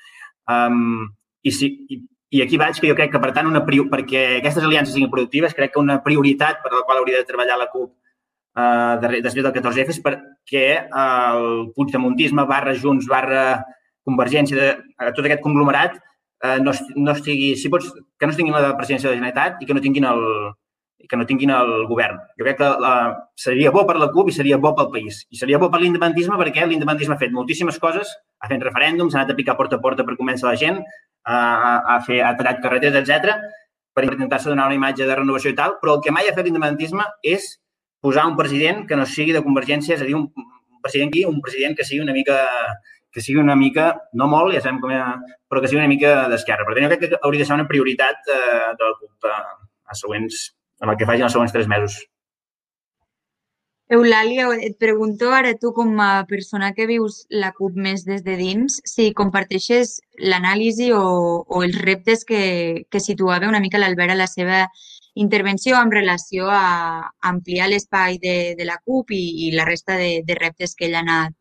Um, 0.52 1.08
i, 1.44 1.52
si, 1.52 1.72
i, 1.90 2.02
I 2.38 2.42
aquí 2.44 2.58
vaig, 2.60 2.76
que 2.76 2.90
jo 2.90 2.96
crec 2.96 3.14
que, 3.14 3.22
per 3.24 3.32
tant, 3.36 3.48
una, 3.48 3.62
perquè 3.64 4.24
aquestes 4.42 4.66
aliances 4.68 4.94
siguin 4.96 5.12
productives, 5.12 5.56
crec 5.56 5.72
que 5.74 5.80
una 5.80 6.02
prioritat 6.04 6.60
per 6.64 6.74
la 6.74 6.84
qual 6.84 7.00
hauria 7.00 7.22
de 7.22 7.28
treballar 7.30 7.56
la 7.60 7.70
CUP 7.72 7.94
eh, 8.60 9.22
després 9.24 9.46
del 9.46 9.54
14F 9.56 9.96
és 9.96 10.02
perquè 10.04 10.68
el 11.04 11.72
puigdemontisme 11.76 12.46
barra 12.50 12.76
Junts 12.76 13.08
barra 13.08 13.64
Convergència, 14.08 14.56
de, 14.56 15.12
tot 15.16 15.26
aquest 15.26 15.44
conglomerat, 15.44 15.98
eh, 16.44 16.60
no, 16.64 16.74
no 16.96 17.16
estigui, 17.16 17.56
si 17.60 17.72
pots, 17.72 17.90
que 18.20 18.28
no 18.28 18.36
tinguin 18.36 18.56
la 18.56 18.76
presidència 18.78 19.10
de 19.10 19.16
la 19.16 19.20
Generalitat 19.20 19.64
i 19.64 19.68
que 19.68 19.76
no 19.76 19.84
tinguin 19.84 20.08
el, 20.08 20.24
i 20.98 21.08
que 21.08 21.18
no 21.20 21.28
tinguin 21.30 21.52
el 21.54 21.86
govern. 21.90 22.18
Jo 22.40 22.48
crec 22.48 22.58
que 22.62 22.70
la, 22.84 22.94
seria 23.38 23.72
bo 23.74 23.86
per 23.90 23.98
la 24.02 24.10
CUP 24.14 24.32
i 24.32 24.38
seria 24.38 24.58
bo 24.62 24.74
pel 24.78 24.90
país. 24.94 25.26
I 25.30 25.38
seria 25.40 25.60
bo 25.62 25.70
per 25.74 25.82
l'independentisme 25.84 26.40
perquè 26.42 26.66
l'independentisme 26.66 27.16
ha 27.16 27.22
fet 27.22 27.36
moltíssimes 27.36 27.78
coses, 27.84 28.16
ha 28.42 28.50
fet 28.50 28.66
referèndums, 28.66 29.16
ha 29.16 29.22
anat 29.22 29.36
a 29.36 29.38
picar 29.38 29.58
porta 29.60 29.78
a 29.78 29.84
porta 29.84 30.08
per 30.08 30.18
convèncer 30.18 30.50
la 30.50 30.58
gent, 30.58 30.82
ha, 31.28 31.38
ha, 31.38 32.02
fet, 32.06 32.24
ha 32.24 32.34
tallat 32.40 32.62
carreteres, 32.64 33.04
etc 33.04 33.38
per 33.98 34.06
intentar-se 34.06 34.52
donar 34.52 34.68
una 34.70 34.76
imatge 34.78 35.08
de 35.10 35.16
renovació 35.18 35.50
i 35.50 35.56
tal, 35.58 35.80
però 35.82 35.96
el 35.98 36.04
que 36.06 36.12
mai 36.14 36.28
ha 36.30 36.34
fet 36.36 36.46
l'independentisme 36.46 37.02
és 37.26 37.48
posar 38.06 38.28
un 38.30 38.36
president 38.38 38.84
que 38.86 39.00
no 39.00 39.08
sigui 39.10 39.34
de 39.34 39.42
Convergència, 39.42 39.96
és 39.96 40.04
a 40.04 40.06
dir, 40.06 40.14
un, 40.14 40.28
president 40.86 41.10
aquí, 41.10 41.24
un 41.26 41.40
president 41.42 41.74
que 41.80 41.86
sigui 41.88 42.04
una 42.06 42.14
mica 42.14 42.38
que 43.10 43.24
sigui 43.26 43.42
una 43.42 43.56
mica, 43.58 43.88
no 44.14 44.28
molt, 44.30 44.54
ja 44.54 44.62
sabem 44.62 44.78
com 44.84 44.92
era, 44.94 45.16
però 45.50 45.64
que 45.64 45.72
sigui 45.72 45.80
una 45.80 45.90
mica 45.90 46.28
d'esquerra. 46.30 46.68
Per 46.68 46.76
tant, 46.76 46.86
jo 46.86 46.92
crec 46.92 47.02
que 47.02 47.20
hauria 47.24 47.42
de 47.42 47.48
ser 47.50 47.56
una 47.56 47.66
prioritat 47.72 48.30
eh, 48.30 48.76
de 48.78 48.84
la 48.84 48.94
CUP 49.00 49.26
eh, 49.26 49.40
a 49.90 49.98
següents 49.98 50.44
amb 50.82 50.94
el 50.94 51.00
que 51.00 51.10
facin 51.10 51.28
els 51.28 51.36
següents 51.36 51.56
tres 51.56 51.68
mesos. 51.72 51.98
Eulàlia, 53.96 54.50
et 54.68 54.76
pregunto 54.84 55.30
ara 55.32 55.54
tu 55.56 55.70
com 55.72 55.94
a 56.04 56.26
persona 56.28 56.74
que 56.76 56.88
vius 56.90 57.22
la 57.32 57.54
CUP 57.56 57.78
més 57.86 58.04
des 58.04 58.24
de 58.26 58.36
dins, 58.36 58.82
si 58.84 59.14
comparteixes 59.16 59.94
l'anàlisi 60.20 60.90
o, 60.92 61.04
o 61.48 61.62
els 61.64 61.78
reptes 61.86 62.26
que, 62.28 62.42
que 62.92 63.00
situava 63.00 63.48
una 63.48 63.62
mica 63.64 63.80
l'Albert 63.80 64.12
a 64.12 64.20
la 64.20 64.28
seva 64.28 64.66
intervenció 65.16 65.80
en 65.80 65.94
relació 65.96 66.50
a 66.52 67.08
ampliar 67.32 67.70
l'espai 67.72 68.20
de, 68.20 68.36
de 68.60 68.68
la 68.68 68.76
CUP 68.84 69.16
i, 69.16 69.24
i 69.48 69.52
la 69.56 69.66
resta 69.72 69.96
de, 69.96 70.12
de 70.28 70.36
reptes 70.36 70.76
que 70.76 70.90
ell 70.90 71.00
ha 71.00 71.06
anat, 71.08 71.38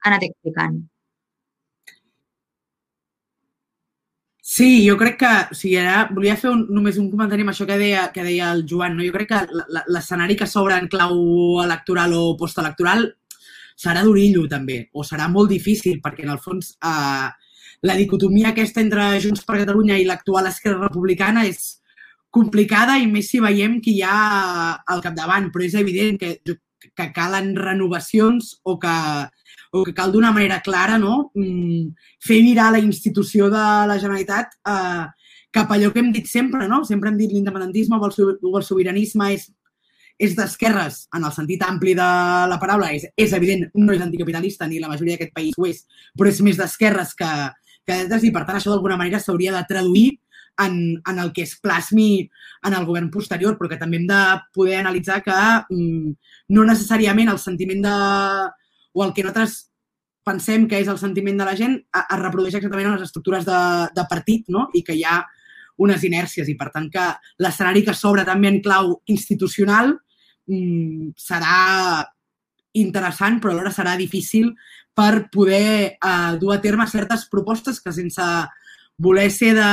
ha 0.00 0.08
anat 0.08 0.24
explicant. 0.30 0.80
Sí, 4.48 4.88
jo 4.88 4.94
crec 4.96 5.18
que, 5.20 5.30
o 5.52 5.56
sigui, 5.58 5.74
ara 5.76 6.06
volia 6.08 6.34
fer 6.40 6.48
un, 6.48 6.62
només 6.72 6.96
un 6.96 7.10
comentari 7.12 7.44
amb 7.44 7.52
això 7.52 7.66
que 7.68 7.76
deia, 7.76 8.06
que 8.14 8.22
deia 8.24 8.46
el 8.56 8.62
Joan. 8.70 8.94
No? 8.96 9.04
Jo 9.04 9.12
crec 9.12 9.28
que 9.28 9.40
l'escenari 9.92 10.38
que 10.40 10.48
s'obre 10.48 10.78
en 10.80 10.88
clau 10.88 11.18
electoral 11.60 12.14
o 12.16 12.22
postelectoral 12.40 13.04
serà 13.76 14.06
d'orillo, 14.06 14.46
també, 14.48 14.78
o 14.96 15.04
serà 15.04 15.26
molt 15.28 15.52
difícil, 15.52 16.00
perquè, 16.00 16.24
en 16.24 16.32
el 16.32 16.40
fons, 16.40 16.70
eh, 16.80 17.28
la 17.90 17.98
dicotomia 18.00 18.54
aquesta 18.54 18.80
entre 18.80 19.10
Junts 19.20 19.44
per 19.44 19.60
Catalunya 19.60 20.00
i 20.00 20.08
l'actual 20.08 20.48
Esquerra 20.48 20.88
Republicana 20.88 21.44
és 21.50 21.82
complicada 22.32 22.96
i 22.96 23.04
més 23.06 23.28
si 23.28 23.44
veiem 23.44 23.76
qui 23.84 23.98
hi 23.98 24.02
ha 24.08 24.16
al 24.80 25.04
capdavant, 25.04 25.52
però 25.52 25.68
és 25.68 25.76
evident 25.76 26.16
que, 26.24 26.38
que 26.96 27.12
calen 27.12 27.52
renovacions 27.60 28.54
o 28.64 28.78
que 28.80 28.96
o 29.72 29.84
que 29.84 29.94
cal 29.94 30.12
d'una 30.12 30.32
manera 30.32 30.60
clara 30.64 30.98
no? 30.98 31.30
Mm, 31.34 31.94
fer 32.24 32.40
virar 32.42 32.70
la 32.72 32.80
institució 32.82 33.50
de 33.52 33.64
la 33.90 33.98
Generalitat 34.00 34.58
eh, 34.64 35.06
cap 35.50 35.70
allò 35.72 35.92
que 35.92 36.02
hem 36.02 36.12
dit 36.12 36.26
sempre, 36.28 36.68
no? 36.68 36.82
Sempre 36.84 37.10
hem 37.10 37.18
dit 37.18 37.32
l'independentisme 37.32 37.98
o 37.98 38.08
el 38.58 38.64
sobiranisme 38.64 39.32
és, 39.34 39.48
és 40.18 40.34
d'esquerres, 40.36 41.06
en 41.16 41.24
el 41.24 41.32
sentit 41.32 41.62
ampli 41.64 41.94
de 41.96 42.08
la 42.50 42.58
paraula. 42.60 42.92
És, 42.94 43.08
és 43.16 43.34
evident, 43.36 43.68
no 43.74 43.94
és 43.94 44.04
anticapitalista, 44.04 44.68
ni 44.68 44.80
la 44.82 44.90
majoria 44.90 45.16
d'aquest 45.16 45.34
país 45.34 45.58
ho 45.58 45.66
és, 45.68 45.84
però 46.18 46.30
és 46.30 46.40
més 46.44 46.58
d'esquerres 46.60 47.14
que, 47.18 47.32
que 47.88 48.00
de 48.10 48.22
i 48.26 48.32
per 48.34 48.44
tant 48.44 48.58
això 48.58 48.74
d'alguna 48.74 48.98
manera 49.00 49.22
s'hauria 49.22 49.54
de 49.56 49.64
traduir 49.68 50.08
en, 50.58 51.00
en 51.06 51.18
el 51.22 51.32
que 51.32 51.44
es 51.46 51.54
plasmi 51.62 52.28
en 52.66 52.74
el 52.74 52.84
govern 52.84 53.10
posterior, 53.14 53.56
però 53.56 53.70
que 53.70 53.78
també 53.80 54.00
hem 54.00 54.08
de 54.10 54.22
poder 54.54 54.80
analitzar 54.80 55.22
que 55.22 55.34
mm, 55.70 56.14
no 56.54 56.66
necessàriament 56.66 57.30
el 57.30 57.38
sentiment 57.38 57.84
de, 57.86 57.98
o 58.98 59.04
el 59.04 59.14
que 59.14 59.22
nosaltres 59.22 59.68
pensem 60.26 60.66
que 60.68 60.80
és 60.82 60.90
el 60.90 60.98
sentiment 61.00 61.38
de 61.38 61.46
la 61.46 61.56
gent 61.56 61.78
es 61.78 62.20
reprodueix 62.20 62.58
exactament 62.58 62.90
en 62.90 62.96
les 62.98 63.06
estructures 63.06 63.46
de, 63.46 63.60
de 63.94 64.04
partit 64.10 64.50
no? 64.52 64.66
i 64.74 64.82
que 64.84 64.96
hi 64.98 65.04
ha 65.06 65.22
unes 65.78 66.02
inèrcies 66.04 66.50
i, 66.50 66.56
per 66.58 66.72
tant, 66.74 66.88
que 66.90 67.04
l'escenari 67.38 67.84
que 67.86 67.94
s'obre 67.94 68.26
també 68.26 68.50
en 68.50 68.60
clau 68.64 68.96
institucional 69.14 69.94
mmm, 70.50 71.14
serà 71.14 72.02
interessant, 72.78 73.38
però 73.40 73.54
alhora 73.54 73.72
serà 73.74 73.94
difícil 73.98 74.50
per 74.98 75.28
poder 75.32 75.94
eh, 75.94 76.32
dur 76.42 76.52
a 76.56 76.60
terme 76.60 76.86
certes 76.90 77.28
propostes 77.30 77.78
que 77.80 77.94
sense 77.94 78.26
voler 78.98 79.30
ser 79.30 79.54
de 79.54 79.72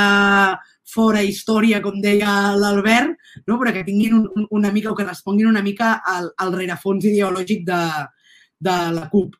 fora 0.86 1.22
història, 1.26 1.82
com 1.82 1.98
deia 2.00 2.54
l'Albert, 2.54 3.16
no? 3.50 3.58
però 3.58 3.72
que 3.74 3.84
tinguin 3.84 4.14
un, 4.20 4.46
una 4.54 4.70
mica 4.70 4.92
o 4.92 4.96
que 4.96 5.04
responguin 5.04 5.50
una 5.50 5.64
mica 5.66 5.96
al, 6.06 6.30
al 6.38 6.54
rerefons 6.54 7.08
ideològic 7.10 7.66
de, 7.66 7.80
de 8.58 8.76
la 8.96 9.08
CUP. 9.12 9.34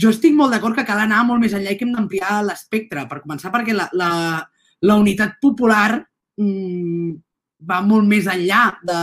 Jo 0.00 0.12
estic 0.14 0.36
molt 0.36 0.54
d'acord 0.54 0.76
que 0.78 0.86
cal 0.86 1.02
anar 1.02 1.24
molt 1.28 1.42
més 1.42 1.54
enllà 1.56 1.74
i 1.74 1.78
que 1.78 1.84
hem 1.86 1.96
d'ampliar 1.96 2.40
l'espectre. 2.46 3.04
Per 3.10 3.20
començar, 3.24 3.52
perquè 3.52 3.74
la, 3.76 3.88
la, 3.98 4.12
la 4.86 4.96
unitat 5.00 5.36
popular 5.42 5.98
mmm, 6.40 7.18
va 7.68 7.80
molt 7.84 8.08
més 8.08 8.28
enllà 8.30 8.62
de, 8.86 9.00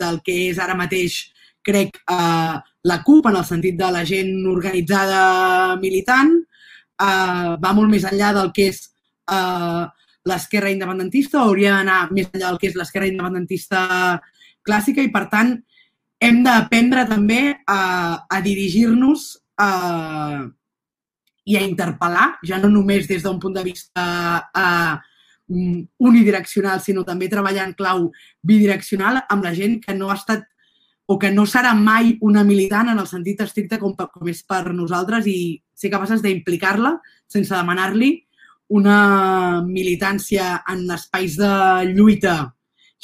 del 0.00 0.20
que 0.26 0.38
és 0.48 0.58
ara 0.58 0.74
mateix, 0.78 1.20
crec, 1.64 2.00
eh, 2.10 2.56
la 2.84 3.02
CUP, 3.04 3.28
en 3.30 3.38
el 3.38 3.46
sentit 3.48 3.76
de 3.78 3.90
la 3.92 4.02
gent 4.08 4.32
organitzada 4.50 5.76
militant, 5.80 6.34
eh, 7.00 7.52
va 7.60 7.74
molt 7.76 7.92
més 7.92 8.06
enllà 8.10 8.32
del 8.36 8.50
que 8.56 8.68
és 8.72 8.82
eh, 9.30 9.84
l'esquerra 10.28 10.72
independentista, 10.72 11.44
hauria 11.44 11.78
d'anar 11.78 12.00
més 12.10 12.28
enllà 12.32 12.50
del 12.50 12.60
que 12.60 12.72
és 12.72 12.76
l'esquerra 12.80 13.08
independentista 13.10 13.84
clàssica 14.64 15.04
i, 15.04 15.12
per 15.12 15.26
tant, 15.32 15.54
hem 16.24 16.42
d'aprendre 16.44 17.04
també 17.08 17.40
a, 17.68 17.80
a 18.24 18.40
dirigir-nos 18.44 19.26
i 21.44 21.56
a 21.58 21.62
interpel·lar, 21.62 22.28
ja 22.48 22.58
no 22.62 22.70
només 22.72 23.08
des 23.10 23.22
d'un 23.22 23.38
punt 23.40 23.54
de 23.54 23.64
vista 23.66 24.04
uh, 24.56 24.94
unidireccional, 26.00 26.80
sinó 26.80 27.04
també 27.04 27.28
treballar 27.28 27.68
en 27.68 27.76
clau 27.76 28.08
bidireccional 28.42 29.20
amb 29.28 29.44
la 29.44 29.52
gent 29.54 29.80
que 29.84 29.94
no 29.94 30.08
ha 30.10 30.16
estat 30.16 30.48
o 31.06 31.18
que 31.20 31.30
no 31.30 31.44
serà 31.44 31.74
mai 31.76 32.14
una 32.24 32.42
militant 32.48 32.88
en 32.88 32.98
el 32.98 33.08
sentit 33.10 33.42
estricte 33.44 33.78
com, 33.78 33.92
com 33.92 34.28
és 34.32 34.40
per 34.48 34.72
nosaltres 34.72 35.28
i 35.28 35.60
ser 35.76 35.92
capaces 35.92 36.24
d'implicar-la 36.24 36.96
sense 37.28 37.52
demanar-li 37.52 38.14
una 38.72 39.60
militància 39.68 40.62
en 40.72 40.86
espais 40.96 41.36
de 41.36 41.52
lluita 41.92 42.54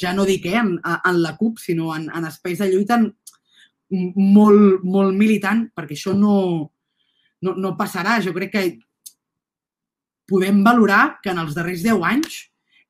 ja 0.01 0.13
no 0.17 0.25
dic 0.27 0.47
eh, 0.49 0.57
en, 0.59 0.77
en 0.83 1.21
la 1.21 1.35
CUP, 1.37 1.59
sinó 1.61 1.95
en, 1.95 2.09
en 2.13 2.27
espais 2.29 2.59
de 2.61 2.69
lluita 2.71 2.99
molt, 3.91 4.85
molt 4.87 5.17
militant, 5.17 5.65
perquè 5.75 5.97
això 5.97 6.13
no, 6.17 6.35
no, 7.43 7.55
no 7.55 7.75
passarà. 7.77 8.19
Jo 8.23 8.33
crec 8.35 8.53
que 8.53 8.63
podem 10.31 10.63
valorar 10.63 11.19
que 11.23 11.33
en 11.33 11.41
els 11.43 11.53
darrers 11.57 11.83
10 11.83 12.07
anys 12.07 12.39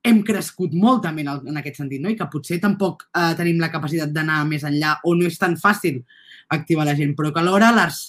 hem 0.05 0.23
crescut 0.25 0.73
molt 0.73 1.03
també 1.05 1.23
en, 1.25 1.57
aquest 1.59 1.81
sentit, 1.81 2.01
no? 2.01 2.09
i 2.09 2.17
que 2.17 2.29
potser 2.29 2.57
tampoc 2.61 3.05
eh, 3.13 3.33
tenim 3.37 3.59
la 3.61 3.69
capacitat 3.73 4.13
d'anar 4.13 4.41
més 4.49 4.65
enllà 4.65 4.95
o 5.05 5.13
no 5.17 5.27
és 5.29 5.37
tan 5.41 5.57
fàcil 5.61 6.01
activar 6.51 6.87
la 6.87 6.95
gent, 6.97 7.13
però 7.17 7.29
que 7.33 7.41
alhora 7.41 7.69
les, 7.75 7.99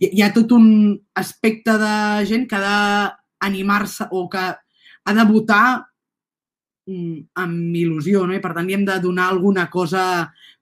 hi, 0.00 0.08
hi 0.16 0.24
ha 0.24 0.32
tot 0.34 0.54
un 0.56 0.96
aspecte 1.20 1.76
de 1.80 1.92
gent 2.30 2.48
que 2.48 2.56
ha 2.56 2.62
d'animar-se 2.64 4.08
o 4.10 4.24
que 4.32 4.46
ha 4.48 5.14
de 5.14 5.26
votar 5.28 5.64
amb 6.88 7.76
il·lusió, 7.76 8.24
no? 8.26 8.34
I 8.36 8.42
per 8.42 8.54
tant 8.56 8.68
hi 8.68 8.76
hem 8.76 8.84
de 8.88 8.98
donar 9.02 9.28
alguna 9.28 9.68
cosa 9.70 10.02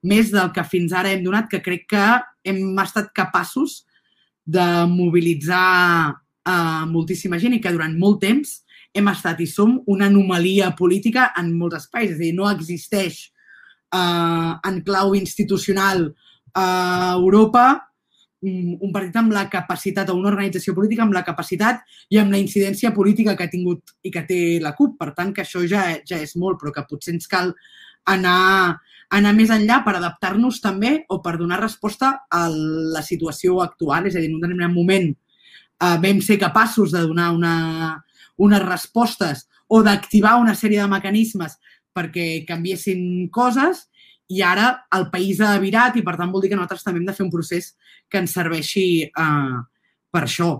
més 0.07 0.33
del 0.35 0.51
que 0.55 0.65
fins 0.67 0.95
ara 0.95 1.13
hem 1.13 1.25
donat, 1.25 1.49
que 1.51 1.63
crec 1.63 1.87
que 1.95 2.07
hem 2.47 2.79
estat 2.83 3.13
capaços 3.15 3.85
de 4.47 4.67
mobilitzar 4.91 6.13
uh, 6.15 6.85
moltíssima 6.91 7.41
gent 7.43 7.57
i 7.57 7.63
que 7.63 7.73
durant 7.75 7.97
molt 7.99 8.21
temps 8.23 8.61
hem 8.97 9.11
estat 9.11 9.41
i 9.43 9.49
som 9.51 9.81
una 9.91 10.07
anomalia 10.11 10.71
política 10.79 11.33
en 11.39 11.51
molts 11.59 11.83
espais. 11.83 12.13
És 12.13 12.21
a 12.21 12.23
dir, 12.23 12.35
no 12.37 12.47
existeix 12.51 13.27
uh, 13.95 14.57
en 14.67 14.81
clau 14.87 15.15
institucional 15.19 16.09
a 16.57 16.69
Europa 17.19 17.67
Mm, 17.75 17.96
un 18.43 18.91
partit 18.93 19.17
amb 19.17 19.33
la 19.33 19.47
capacitat, 19.51 20.11
o 20.11 20.17
una 20.19 20.29
organització 20.29 20.75
política 20.77 21.03
amb 21.03 21.15
la 21.17 21.25
capacitat 21.25 21.81
i 22.11 22.19
amb 22.21 22.35
la 22.35 22.39
incidència 22.39 22.93
política 22.95 23.35
que 23.37 23.47
ha 23.47 23.53
tingut 23.53 23.97
i 24.03 24.13
que 24.13 24.23
té 24.29 24.41
la 24.63 24.75
CUP. 24.77 24.99
Per 24.99 25.13
tant, 25.17 25.33
que 25.35 25.43
això 25.43 25.65
ja, 25.67 25.97
ja 26.07 26.21
és 26.21 26.37
molt, 26.37 26.61
però 26.61 26.73
que 26.75 26.85
potser 26.89 27.15
ens 27.15 27.27
cal 27.31 27.55
anar, 28.13 28.79
anar 29.17 29.35
més 29.35 29.51
enllà 29.51 29.81
per 29.85 29.97
adaptar-nos 29.97 30.61
també 30.63 30.99
o 31.09 31.21
per 31.25 31.37
donar 31.41 31.63
resposta 31.63 32.13
a 32.31 32.47
la 32.51 33.03
situació 33.03 33.63
actual. 33.65 34.07
És 34.07 34.17
a 34.17 34.21
dir, 34.21 34.31
en 34.31 34.37
un 34.37 34.45
determinat 34.45 34.75
moment 34.75 35.11
eh, 35.11 35.97
vam 36.03 36.21
ser 36.23 36.39
capaços 36.43 36.93
de 36.93 37.03
donar 37.07 37.33
una, 37.35 37.57
unes 38.37 38.63
respostes 38.63 39.47
o 39.67 39.83
d'activar 39.83 40.37
una 40.39 40.55
sèrie 40.55 40.83
de 40.83 40.91
mecanismes 40.91 41.57
perquè 41.97 42.45
canviessin 42.47 43.29
coses 43.33 43.87
i 44.29 44.43
ara 44.43 44.71
el 44.97 45.09
país 45.13 45.41
ha 45.41 45.55
virat 45.63 45.97
i, 45.97 46.03
per 46.07 46.17
tant, 46.19 46.33
vol 46.33 46.43
dir 46.43 46.51
que 46.51 46.59
nosaltres 46.59 46.85
també 46.87 47.03
hem 47.03 47.09
de 47.09 47.15
fer 47.15 47.25
un 47.27 47.33
procés 47.33 47.75
que 48.11 48.19
ens 48.19 48.35
serveixi 48.35 48.87
uh, 49.07 49.61
per 50.11 50.25
això. 50.27 50.51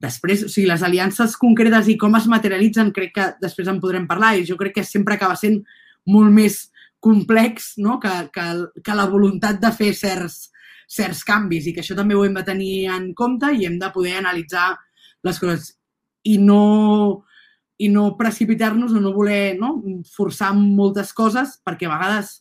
Després, 0.00 0.46
o 0.46 0.48
sigui, 0.48 0.68
les 0.70 0.82
aliances 0.86 1.36
concretes 1.36 1.90
i 1.92 1.98
com 2.00 2.14
es 2.16 2.28
materialitzen, 2.30 2.92
crec 2.96 3.12
que 3.18 3.26
després 3.42 3.68
en 3.68 3.80
podrem 3.82 4.06
parlar 4.08 4.32
i 4.38 4.46
jo 4.48 4.56
crec 4.60 4.78
que 4.78 4.86
sempre 4.88 5.18
acaba 5.18 5.36
sent 5.36 5.60
molt 6.08 6.32
més 6.32 6.62
complex 7.00 7.74
no? 7.76 7.98
que, 8.00 8.12
que, 8.32 8.46
que 8.84 8.96
la 8.96 9.08
voluntat 9.08 9.60
de 9.60 9.72
fer 9.76 9.90
certs, 9.96 10.46
certs 10.88 11.20
canvis 11.28 11.68
i 11.68 11.74
que 11.76 11.84
això 11.84 11.96
també 11.96 12.16
ho 12.16 12.24
hem 12.24 12.36
de 12.36 12.44
tenir 12.46 12.74
en 12.92 13.10
compte 13.16 13.52
i 13.52 13.66
hem 13.68 13.76
de 13.80 13.92
poder 13.92 14.18
analitzar 14.20 14.72
les 15.24 15.40
coses 15.40 15.74
i 16.28 16.36
no, 16.40 17.24
i 17.80 17.88
no 17.92 18.14
precipitar-nos 18.16 18.92
o 18.96 19.00
no 19.04 19.12
voler 19.16 19.56
no? 19.60 19.74
forçar 20.12 20.52
moltes 20.56 21.12
coses 21.16 21.58
perquè 21.64 21.88
a 21.88 21.94
vegades 21.96 22.38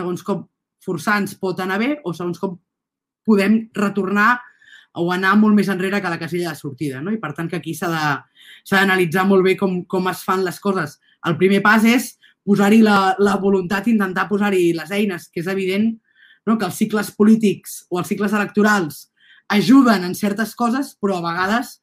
segons 0.00 0.24
com 0.26 0.46
forçar 0.84 1.20
ens 1.20 1.36
pot 1.36 1.60
anar 1.60 1.78
bé 1.80 1.94
o 2.04 2.14
segons 2.16 2.40
com 2.40 2.56
podem 3.28 3.66
retornar 3.76 4.38
o 4.98 5.10
anar 5.14 5.36
molt 5.38 5.54
més 5.54 5.68
enrere 5.70 6.00
que 6.02 6.10
la 6.10 6.18
casella 6.18 6.50
de 6.50 6.58
sortida. 6.58 7.00
No? 7.04 7.12
I 7.14 7.20
per 7.22 7.32
tant 7.36 7.48
que 7.50 7.60
aquí 7.60 7.76
s'ha 7.78 7.90
d'analitzar 8.72 9.26
molt 9.28 9.46
bé 9.46 9.54
com, 9.60 9.84
com 9.86 10.08
es 10.10 10.24
fan 10.26 10.42
les 10.46 10.58
coses. 10.62 10.96
El 11.28 11.36
primer 11.38 11.60
pas 11.62 11.84
és 11.86 12.14
posar-hi 12.46 12.80
la, 12.82 13.14
la 13.20 13.36
voluntat, 13.38 13.86
intentar 13.92 14.26
posar-hi 14.30 14.72
les 14.74 14.90
eines, 14.96 15.28
que 15.30 15.44
és 15.44 15.50
evident 15.52 15.92
no? 16.48 16.56
que 16.56 16.66
els 16.66 16.80
cicles 16.80 17.12
polítics 17.14 17.84
o 17.90 18.00
els 18.00 18.10
cicles 18.10 18.34
electorals 18.34 19.06
ajuden 19.50 20.06
en 20.06 20.16
certes 20.18 20.56
coses, 20.58 20.94
però 20.98 21.18
a 21.18 21.26
vegades 21.28 21.76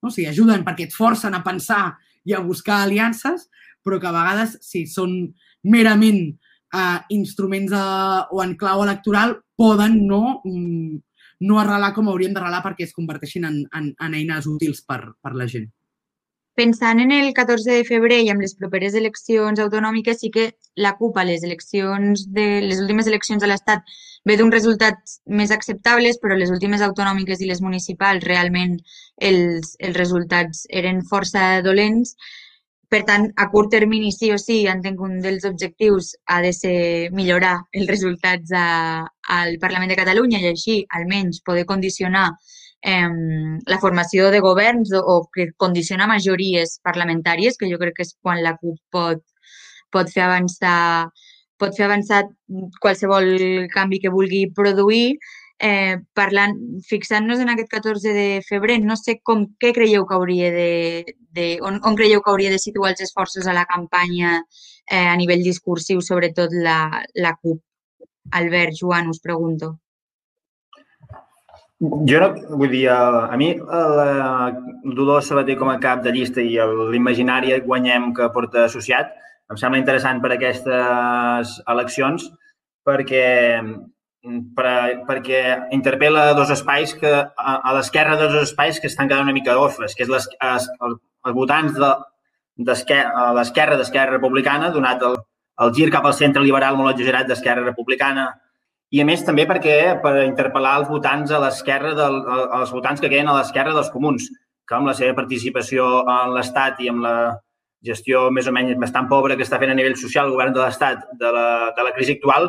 no? 0.00 0.08
o 0.08 0.12
sigui, 0.12 0.28
ajuden 0.30 0.64
perquè 0.64 0.88
et 0.88 0.96
forcen 0.96 1.36
a 1.36 1.42
pensar 1.44 1.98
i 2.24 2.32
a 2.32 2.40
buscar 2.44 2.82
aliances, 2.84 3.48
però 3.84 3.98
que 4.00 4.08
a 4.08 4.14
vegades, 4.14 4.56
si 4.64 4.86
són 4.88 5.34
merament 5.64 6.38
eh, 6.74 6.98
instruments 7.16 7.72
eh, 7.72 8.20
o 8.30 8.42
en 8.42 8.56
clau 8.60 8.82
electoral 8.84 9.38
poden 9.56 10.00
no, 10.08 10.40
mm, 10.44 10.98
no 11.48 11.60
arrelar 11.60 11.94
com 11.94 12.10
haurien 12.10 12.34
d'arrelar 12.34 12.62
perquè 12.64 12.88
es 12.88 12.94
converteixin 12.96 13.48
en, 13.48 13.62
en, 13.74 13.94
en 14.00 14.20
eines 14.20 14.50
útils 14.50 14.84
per, 14.86 15.00
per 15.22 15.34
la 15.38 15.48
gent. 15.50 15.70
Pensant 16.54 17.00
en 17.02 17.10
el 17.10 17.32
14 17.34 17.66
de 17.66 17.84
febrer 17.86 18.20
i 18.22 18.28
amb 18.30 18.44
les 18.44 18.52
properes 18.54 18.94
eleccions 18.94 19.58
autonòmiques, 19.58 20.20
sí 20.22 20.30
que 20.30 20.52
la 20.78 20.92
CUP 21.00 21.16
a 21.18 21.24
les 21.26 21.42
eleccions 21.42 22.28
de 22.36 22.44
les 22.62 22.78
últimes 22.78 23.08
eleccions 23.10 23.42
de 23.42 23.48
l'Estat 23.50 23.82
ve 24.24 24.36
d'uns 24.38 24.54
resultats 24.54 25.18
més 25.26 25.50
acceptables, 25.50 26.20
però 26.22 26.38
les 26.38 26.52
últimes 26.54 26.84
autonòmiques 26.86 27.42
i 27.42 27.50
les 27.50 27.60
municipals 27.60 28.22
realment 28.24 28.78
els, 29.18 29.74
els 29.80 29.98
resultats 29.98 30.62
eren 30.70 31.02
força 31.10 31.58
dolents. 31.66 32.14
Per 32.94 33.00
tant, 33.02 33.24
a 33.42 33.48
curt 33.50 33.72
termini, 33.74 34.12
sí 34.14 34.28
o 34.30 34.36
sí, 34.38 34.60
entenc 34.70 35.00
que 35.00 35.06
un 35.08 35.14
dels 35.22 35.42
objectius 35.48 36.12
ha 36.30 36.36
de 36.44 36.52
ser 36.54 36.76
millorar 37.10 37.56
els 37.74 37.88
resultats 37.90 38.52
a, 38.54 38.66
al 39.36 39.56
Parlament 39.64 39.90
de 39.90 39.96
Catalunya 39.98 40.38
i 40.38 40.46
així, 40.52 40.76
almenys, 40.98 41.40
poder 41.42 41.64
condicionar 41.66 42.28
la 42.84 43.78
formació 43.80 44.28
de 44.30 44.40
governs 44.44 44.92
o, 44.94 45.16
que 45.34 45.48
condiciona 45.56 46.06
majories 46.06 46.78
parlamentàries, 46.84 47.58
que 47.58 47.70
jo 47.72 47.80
crec 47.82 47.96
que 47.98 48.06
és 48.06 48.14
quan 48.22 48.42
la 48.44 48.54
CUP 48.60 48.78
pot, 48.94 49.24
pot 49.90 50.14
fer 50.14 50.28
avançar 50.28 51.10
pot 51.58 51.74
fer 51.74 51.88
avançar 51.88 52.24
qualsevol 52.82 53.26
canvi 53.74 54.04
que 54.04 54.14
vulgui 54.14 54.44
produir. 54.54 55.16
Eh, 55.62 55.96
parlant, 56.18 56.56
fixant-nos 56.88 57.38
en 57.38 57.52
aquest 57.52 57.70
14 57.70 58.12
de 58.12 58.40
febrer, 58.42 58.80
no 58.82 58.96
sé 58.98 59.20
com, 59.22 59.44
què 59.62 59.70
creieu 59.76 60.02
que 60.08 60.16
hauria 60.16 60.50
de, 60.50 61.04
de 61.36 61.46
on, 61.62 61.78
on 61.86 61.94
creieu 61.94 62.24
que 62.24 62.32
hauria 62.32 62.50
de 62.50 62.58
situar 62.58 62.90
els 62.90 63.04
esforços 63.06 63.46
a 63.46 63.54
la 63.54 63.64
campanya 63.70 64.40
eh, 64.90 65.06
a 65.06 65.14
nivell 65.16 65.46
discursiu, 65.46 66.02
sobretot 66.02 66.52
la, 66.52 67.04
la 67.14 67.36
CUP. 67.38 67.62
Albert, 68.32 68.74
Joan, 68.80 69.10
us 69.12 69.20
pregunto. 69.20 69.76
Jo 72.08 72.20
no, 72.22 72.28
vull 72.56 72.70
dir, 72.72 72.86
a, 72.88 73.26
a 73.28 73.36
mi 73.36 73.50
la 73.58 74.52
Dolors 74.96 75.28
Sabater 75.28 75.58
com 75.60 75.68
a 75.68 75.80
cap 75.82 76.02
de 76.04 76.12
llista 76.14 76.40
i 76.40 76.54
l'imaginari 76.92 77.52
guanyem 77.66 78.12
que 78.16 78.30
porta 78.32 78.64
associat 78.64 79.10
em 79.52 79.58
sembla 79.60 79.80
interessant 79.82 80.22
per 80.22 80.32
aquestes 80.32 81.58
eleccions 81.74 82.30
perquè, 82.86 83.26
per, 84.56 85.04
perquè 85.08 85.40
interpel·la 85.76 86.32
dos 86.36 86.50
espais 86.54 86.94
que 86.96 87.12
a, 87.12 87.54
a 87.54 87.74
l'esquerra 87.76 88.16
dos 88.20 88.34
espais 88.42 88.80
que 88.80 88.88
estan 88.88 89.08
quedant 89.08 89.26
una 89.28 89.36
mica 89.36 89.56
orfes, 89.60 89.94
que 89.94 90.06
és 90.06 90.12
les, 90.12 90.28
els, 90.40 90.68
els 90.88 91.36
votants 91.36 91.76
de, 91.76 91.92
l'esquerra 92.56 93.76
d'Esquerra 93.76 94.16
Republicana, 94.16 94.70
donat 94.70 95.02
el, 95.02 95.18
el 95.60 95.74
gir 95.74 95.90
cap 95.92 96.06
al 96.06 96.16
centre 96.16 96.42
liberal 96.42 96.78
molt 96.78 96.94
exagerat 96.94 97.28
d'Esquerra 97.28 97.64
Republicana, 97.66 98.30
i 98.94 99.00
a 99.02 99.06
més 99.08 99.24
també 99.26 99.46
perquè 99.50 100.00
per 100.02 100.14
interpel·lar 100.22 100.76
els 100.80 100.88
votants 100.88 101.32
a 101.34 101.40
l'esquerra 101.42 101.94
del, 101.98 102.20
els 102.60 102.72
votants 102.72 103.00
que 103.02 103.10
queden 103.10 103.32
a 103.32 103.38
l'esquerra 103.40 103.74
dels 103.74 103.90
comuns, 103.90 104.28
que 104.64 104.76
amb 104.76 104.88
la 104.88 104.94
seva 104.94 105.16
participació 105.16 106.04
en 106.08 106.36
l'Estat 106.36 106.78
i 106.80 106.92
amb 106.92 107.02
la 107.04 107.16
gestió 107.84 108.28
més 108.32 108.46
o 108.48 108.52
menys 108.54 108.78
bastant 108.80 109.10
pobra 109.10 109.36
que 109.36 109.44
està 109.44 109.58
fent 109.60 109.74
a 109.74 109.76
nivell 109.76 109.96
social 110.00 110.30
el 110.30 110.32
govern 110.32 110.54
de 110.54 110.62
l'Estat 110.62 111.02
de, 111.20 111.32
la, 111.34 111.48
de 111.76 111.84
la 111.84 111.92
crisi 111.96 112.16
actual, 112.16 112.48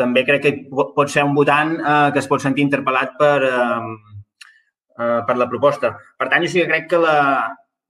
també 0.00 0.24
crec 0.26 0.42
que 0.42 0.52
pot 0.72 1.10
ser 1.10 1.24
un 1.26 1.34
votant 1.36 1.76
eh, 1.78 2.10
que 2.14 2.22
es 2.22 2.28
pot 2.30 2.42
sentir 2.42 2.64
interpel·lat 2.66 3.14
per, 3.20 3.36
eh, 3.48 4.16
eh, 4.98 5.20
per 5.28 5.36
la 5.38 5.48
proposta. 5.50 5.94
Per 6.18 6.28
tant, 6.30 6.42
jo 6.42 6.50
sí 6.50 6.62
que 6.62 6.70
crec 6.72 6.90
que 6.90 7.02
la... 7.02 7.18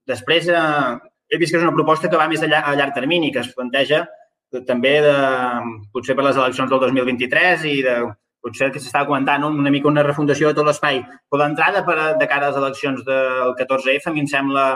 després 0.05 0.49
eh, 0.49 0.99
he 1.31 1.39
vist 1.41 1.53
que 1.53 1.57
és 1.57 1.65
una 1.65 1.73
proposta 1.73 2.11
que 2.11 2.19
va 2.19 2.29
més 2.29 2.43
a 2.45 2.51
llarg, 2.51 2.69
a 2.69 2.75
llarg 2.77 2.93
termini, 2.93 3.31
que 3.33 3.41
es 3.41 3.53
planteja 3.55 4.05
també 4.69 5.01
de, 5.03 5.15
potser 5.91 6.13
per 6.15 6.23
les 6.23 6.37
eleccions 6.37 6.69
del 6.71 6.79
2023 6.79 7.65
i 7.67 7.79
de, 7.83 7.95
potser 8.45 8.69
que 8.71 8.79
s'estava 8.81 9.07
comentant 9.09 9.43
una 9.47 9.71
mica 9.73 9.89
una 9.89 10.03
refundació 10.05 10.51
de 10.51 10.59
tot 10.59 10.67
l'espai. 10.69 11.01
Però 11.01 11.41
d'entrada, 11.41 11.81
per, 11.87 11.97
de 12.19 12.27
cara 12.29 12.47
a 12.47 12.53
les 12.53 12.59
eleccions 12.61 13.01
del 13.07 13.55
14F, 13.57 14.05
a 14.05 14.13
mi 14.13 14.21
em 14.23 14.29
sembla 14.29 14.67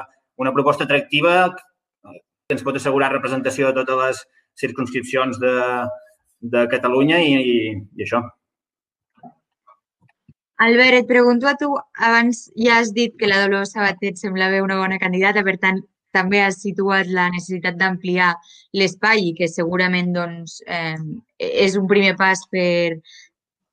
una 0.41 0.53
proposta 0.55 0.87
atractiva 0.87 1.53
que 1.53 2.55
ens 2.55 2.65
pot 2.65 2.79
assegurar 2.79 3.11
representació 3.13 3.69
de 3.69 3.83
totes 3.83 4.01
les 4.01 4.23
circunscripcions 4.63 5.37
de, 5.43 5.53
de 6.41 6.65
Catalunya 6.71 7.19
i, 7.23 7.33
i, 7.35 7.55
i 7.97 8.05
això. 8.05 8.23
Albert, 10.59 10.97
et 11.03 11.07
pregunto 11.07 11.47
a 11.47 11.55
tu, 11.55 11.69
abans 11.95 12.49
ja 12.59 12.79
has 12.79 12.91
dit 12.95 13.13
que 13.15 13.29
la 13.31 13.39
Dolors 13.45 13.71
Sabatet 13.75 14.19
semblava 14.19 14.59
una 14.63 14.75
bona 14.81 14.97
candidata, 14.99 15.43
per 15.47 15.55
tant, 15.61 15.79
també 16.11 16.41
has 16.41 16.57
situat 16.63 17.07
la 17.07 17.29
necessitat 17.31 17.77
d'ampliar 17.79 18.33
l'espai 18.75 19.29
i 19.29 19.33
que 19.37 19.47
segurament 19.47 20.11
doncs, 20.15 20.59
eh, 20.67 20.97
és 21.39 21.77
un 21.79 21.87
primer 21.87 22.15
pas 22.19 22.41
per 22.51 22.99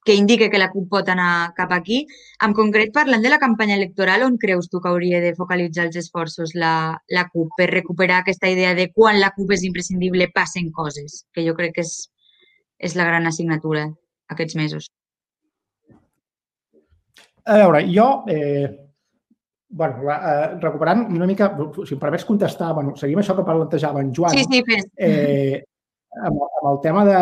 que 0.07 0.15
indique 0.15 0.49
que 0.51 0.59
la 0.63 0.71
CUP 0.71 0.87
pot 0.89 1.09
anar 1.11 1.53
cap 1.57 1.73
aquí. 1.75 2.05
En 2.47 2.53
concret, 2.55 2.93
parlant 2.95 3.25
de 3.25 3.33
la 3.33 3.41
campanya 3.43 3.75
electoral, 3.75 4.23
on 4.23 4.37
creus 4.39 4.69
tu 4.71 4.79
que 4.81 4.93
hauria 4.93 5.19
de 5.21 5.33
focalitzar 5.35 5.89
els 5.89 5.99
esforços 5.99 6.55
la, 6.55 6.75
la 7.11 7.25
CUP 7.33 7.57
per 7.59 7.73
recuperar 7.73 8.21
aquesta 8.23 8.53
idea 8.53 8.77
de 8.79 8.93
quan 8.95 9.19
la 9.19 9.33
CUP 9.35 9.57
és 9.57 9.67
imprescindible 9.67 10.31
passen 10.31 10.71
coses, 10.71 11.25
que 11.35 11.43
jo 11.49 11.57
crec 11.59 11.75
que 11.81 11.83
és, 11.83 11.97
és 12.79 12.97
la 12.97 13.07
gran 13.09 13.27
assignatura 13.27 13.87
aquests 14.33 14.57
mesos. 14.59 14.91
A 17.47 17.61
veure, 17.61 17.85
jo 17.87 18.25
eh, 18.29 18.67
bueno, 19.69 20.11
eh, 20.11 20.59
recuperant 20.61 21.07
una 21.15 21.27
mica, 21.27 21.51
si 21.85 21.95
em 21.95 22.01
permets 22.01 22.27
contestar, 22.27 22.73
bueno, 22.75 22.95
seguim 22.99 23.21
això 23.23 23.37
que 23.37 23.45
plantejava 23.47 24.03
en 24.03 24.13
Joan. 24.15 24.35
Sí, 24.35 24.47
sí, 24.51 24.63
fes. 24.67 24.87
Eh, 24.97 25.63
amb, 26.23 26.41
amb 26.47 26.71
el 26.73 26.81
tema 26.83 27.05
de, 27.07 27.21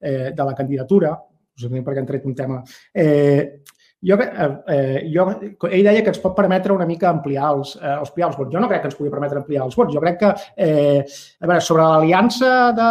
eh, 0.00 0.30
de 0.36 0.46
la 0.46 0.54
candidatura, 0.54 1.16
perquè 1.58 1.98
han 1.98 2.06
tret 2.06 2.26
un 2.28 2.36
tema, 2.38 2.62
eh, 2.94 3.64
jo, 4.00 4.18
eh, 4.20 5.10
jo, 5.10 5.24
ell 5.66 5.86
deia 5.86 6.02
que 6.02 6.12
ens 6.12 6.20
pot 6.22 6.36
permetre 6.36 6.74
una 6.74 6.86
mica 6.86 7.08
ampliar 7.10 7.48
els, 7.56 7.74
eh, 7.80 7.94
els, 7.96 8.10
ampliar 8.10 8.28
els 8.28 8.36
vots. 8.38 8.52
Jo 8.52 8.60
no 8.62 8.68
crec 8.70 8.84
que 8.84 8.90
ens 8.92 8.98
pugui 8.98 9.10
permetre 9.10 9.40
ampliar 9.40 9.64
els 9.64 9.78
vots. 9.78 9.94
Jo 9.94 10.02
crec 10.04 10.20
que, 10.20 10.34
eh, 10.56 11.00
a 11.40 11.46
veure, 11.46 11.64
sobre 11.64 11.86
l'aliança 11.86 12.52
de, 12.76 12.90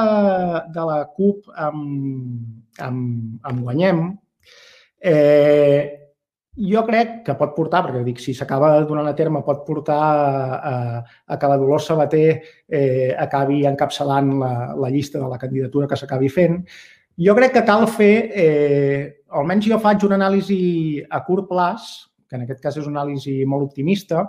de 0.75 0.87
la 0.89 0.97
CUP 1.13 1.47
amb, 1.67 2.73
amb, 2.89 3.39
amb 3.43 3.63
Guanyem, 3.63 4.03
eh, 4.99 6.07
jo 6.57 6.81
crec 6.87 7.21
que 7.23 7.35
pot 7.37 7.53
portar, 7.55 7.83
perquè 7.85 8.01
dic, 8.03 8.19
si 8.19 8.33
s'acaba 8.33 8.73
donant 8.89 9.07
a 9.07 9.15
terme, 9.15 9.43
pot 9.45 9.61
portar 9.65 10.01
a, 10.57 10.75
a 11.27 11.37
que 11.37 11.49
la 11.51 11.57
Dolors 11.61 11.85
Sabater 11.91 12.41
eh, 12.67 13.13
acabi 13.13 13.61
encapçalant 13.69 14.33
la, 14.41 14.53
la 14.75 14.89
llista 14.89 15.21
de 15.21 15.29
la 15.29 15.37
candidatura 15.37 15.87
que 15.87 15.99
s'acabi 15.99 16.31
fent. 16.33 16.63
Jo 17.17 17.35
crec 17.37 17.53
que 17.53 17.65
cal 17.65 17.87
fer, 17.87 18.15
eh, 18.33 19.16
almenys 19.35 19.67
jo 19.67 19.79
faig 19.81 20.03
una 20.07 20.17
anàlisi 20.19 21.03
a 21.09 21.23
curt 21.25 21.49
plaç, 21.49 21.89
que 22.27 22.37
en 22.37 22.45
aquest 22.45 22.61
cas 22.63 22.77
és 22.77 22.87
una 22.87 23.01
anàlisi 23.01 23.39
molt 23.47 23.69
optimista, 23.69 24.25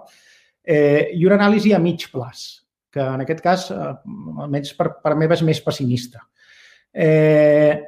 eh, 0.64 1.10
i 1.14 1.26
una 1.26 1.38
anàlisi 1.40 1.74
a 1.74 1.82
mig 1.82 2.08
plaç, 2.12 2.64
que 2.92 3.02
en 3.02 3.24
aquest 3.24 3.44
cas, 3.44 3.70
eh, 3.70 3.92
almenys 4.44 4.74
per, 4.78 4.90
per 5.02 5.14
mi, 5.16 5.30
és 5.30 5.44
més 5.46 5.62
pessimista. 5.64 6.24
Eh, 6.92 7.78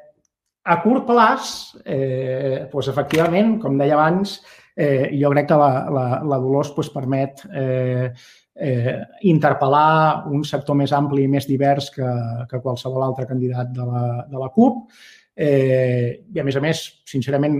a 0.63 0.77
curt 0.83 1.07
plaç, 1.09 1.75
eh, 1.85 2.67
doncs 2.71 2.91
efectivament, 2.93 3.59
com 3.63 3.79
deia 3.79 3.97
abans, 3.97 4.41
eh, 4.77 5.11
jo 5.19 5.31
crec 5.33 5.49
que 5.49 5.57
la, 5.57 5.73
la, 5.91 6.05
la 6.25 6.39
Dolors 6.39 6.75
doncs, 6.77 6.93
permet 6.93 7.43
eh, 7.53 8.11
eh, 8.61 8.99
interpel·lar 9.31 10.29
un 10.31 10.45
sector 10.45 10.77
més 10.77 10.93
ampli 10.93 11.25
i 11.25 11.31
més 11.33 11.49
divers 11.49 11.91
que, 11.95 12.11
que 12.51 12.61
qualsevol 12.61 13.07
altre 13.07 13.27
candidat 13.27 13.73
de 13.73 13.87
la, 13.89 14.05
de 14.29 14.41
la 14.41 14.51
CUP. 14.55 14.85
Eh, 15.41 16.21
I, 16.35 16.41
a 16.41 16.45
més 16.45 16.57
a 16.59 16.63
més, 16.65 16.83
sincerament, 17.09 17.57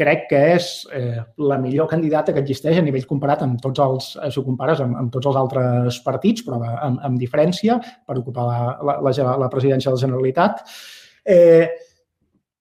crec 0.00 0.24
que 0.30 0.40
és 0.54 0.68
eh, 0.96 1.18
la 1.50 1.58
millor 1.60 1.90
candidata 1.90 2.32
que 2.32 2.42
existeix 2.42 2.78
a 2.80 2.84
nivell 2.84 3.06
comparat 3.08 3.44
amb 3.44 3.60
tots 3.62 3.82
els, 3.84 4.08
eh, 4.16 4.30
si 4.32 4.40
ho 4.40 4.46
compares 4.46 4.80
amb, 4.82 4.96
amb 4.98 5.12
tots 5.12 5.28
els 5.30 5.38
altres 5.38 6.00
partits, 6.06 6.46
però 6.46 6.60
amb, 6.70 7.02
amb 7.06 7.20
diferència, 7.20 7.76
per 8.06 8.18
ocupar 8.18 8.46
la, 8.48 8.58
la, 8.80 9.12
la, 9.12 9.36
la 9.44 9.52
presidència 9.52 9.90
de 9.90 9.98
la 9.98 10.04
Generalitat. 10.06 10.64
Eh, 11.26 11.68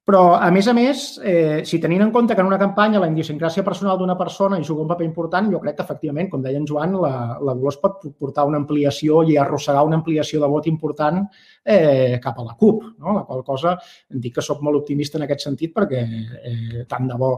però, 0.10 0.40
a 0.42 0.48
més 0.50 0.66
a 0.66 0.74
més, 0.74 1.04
eh, 1.22 1.62
si 1.70 1.78
tenint 1.78 2.02
en 2.02 2.12
compte 2.12 2.34
que 2.34 2.42
en 2.42 2.48
una 2.50 2.58
campanya 2.58 2.98
la 2.98 3.12
idiosincràsia 3.12 3.62
personal 3.68 4.00
d'una 4.00 4.16
persona 4.18 4.58
hi 4.58 4.66
juga 4.66 4.82
un 4.82 4.88
paper 4.90 5.06
important, 5.06 5.52
jo 5.54 5.60
crec 5.62 5.76
que, 5.78 5.86
efectivament, 5.86 6.32
com 6.32 6.42
deia 6.42 6.58
en 6.58 6.66
Joan, 6.66 6.96
la, 6.98 7.12
la 7.46 7.54
Dolors 7.54 7.78
pot 7.78 8.08
portar 8.18 8.48
una 8.50 8.58
ampliació 8.58 9.22
i 9.30 9.38
arrossegar 9.38 9.84
una 9.86 10.00
ampliació 10.00 10.42
de 10.42 10.50
vot 10.50 10.66
important 10.72 11.22
eh, 11.22 12.18
cap 12.24 12.42
a 12.42 12.48
la 12.48 12.58
CUP, 12.58 12.88
no? 12.98 13.14
la 13.20 13.24
qual 13.28 13.46
cosa 13.46 13.76
dic 14.10 14.40
que 14.40 14.46
sóc 14.46 14.66
molt 14.66 14.82
optimista 14.82 15.22
en 15.22 15.28
aquest 15.28 15.46
sentit 15.46 15.78
perquè 15.78 16.02
eh, 16.02 16.84
tant 16.90 17.06
de 17.06 17.20
bo 17.22 17.36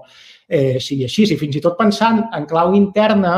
eh, 0.47 0.79
sigui 0.79 1.09
així. 1.09 1.27
I 1.27 1.39
fins 1.43 1.59
i 1.59 1.65
tot 1.67 1.75
pensant 1.75 2.23
en 2.31 2.47
clau 2.47 2.71
interna, 2.79 3.35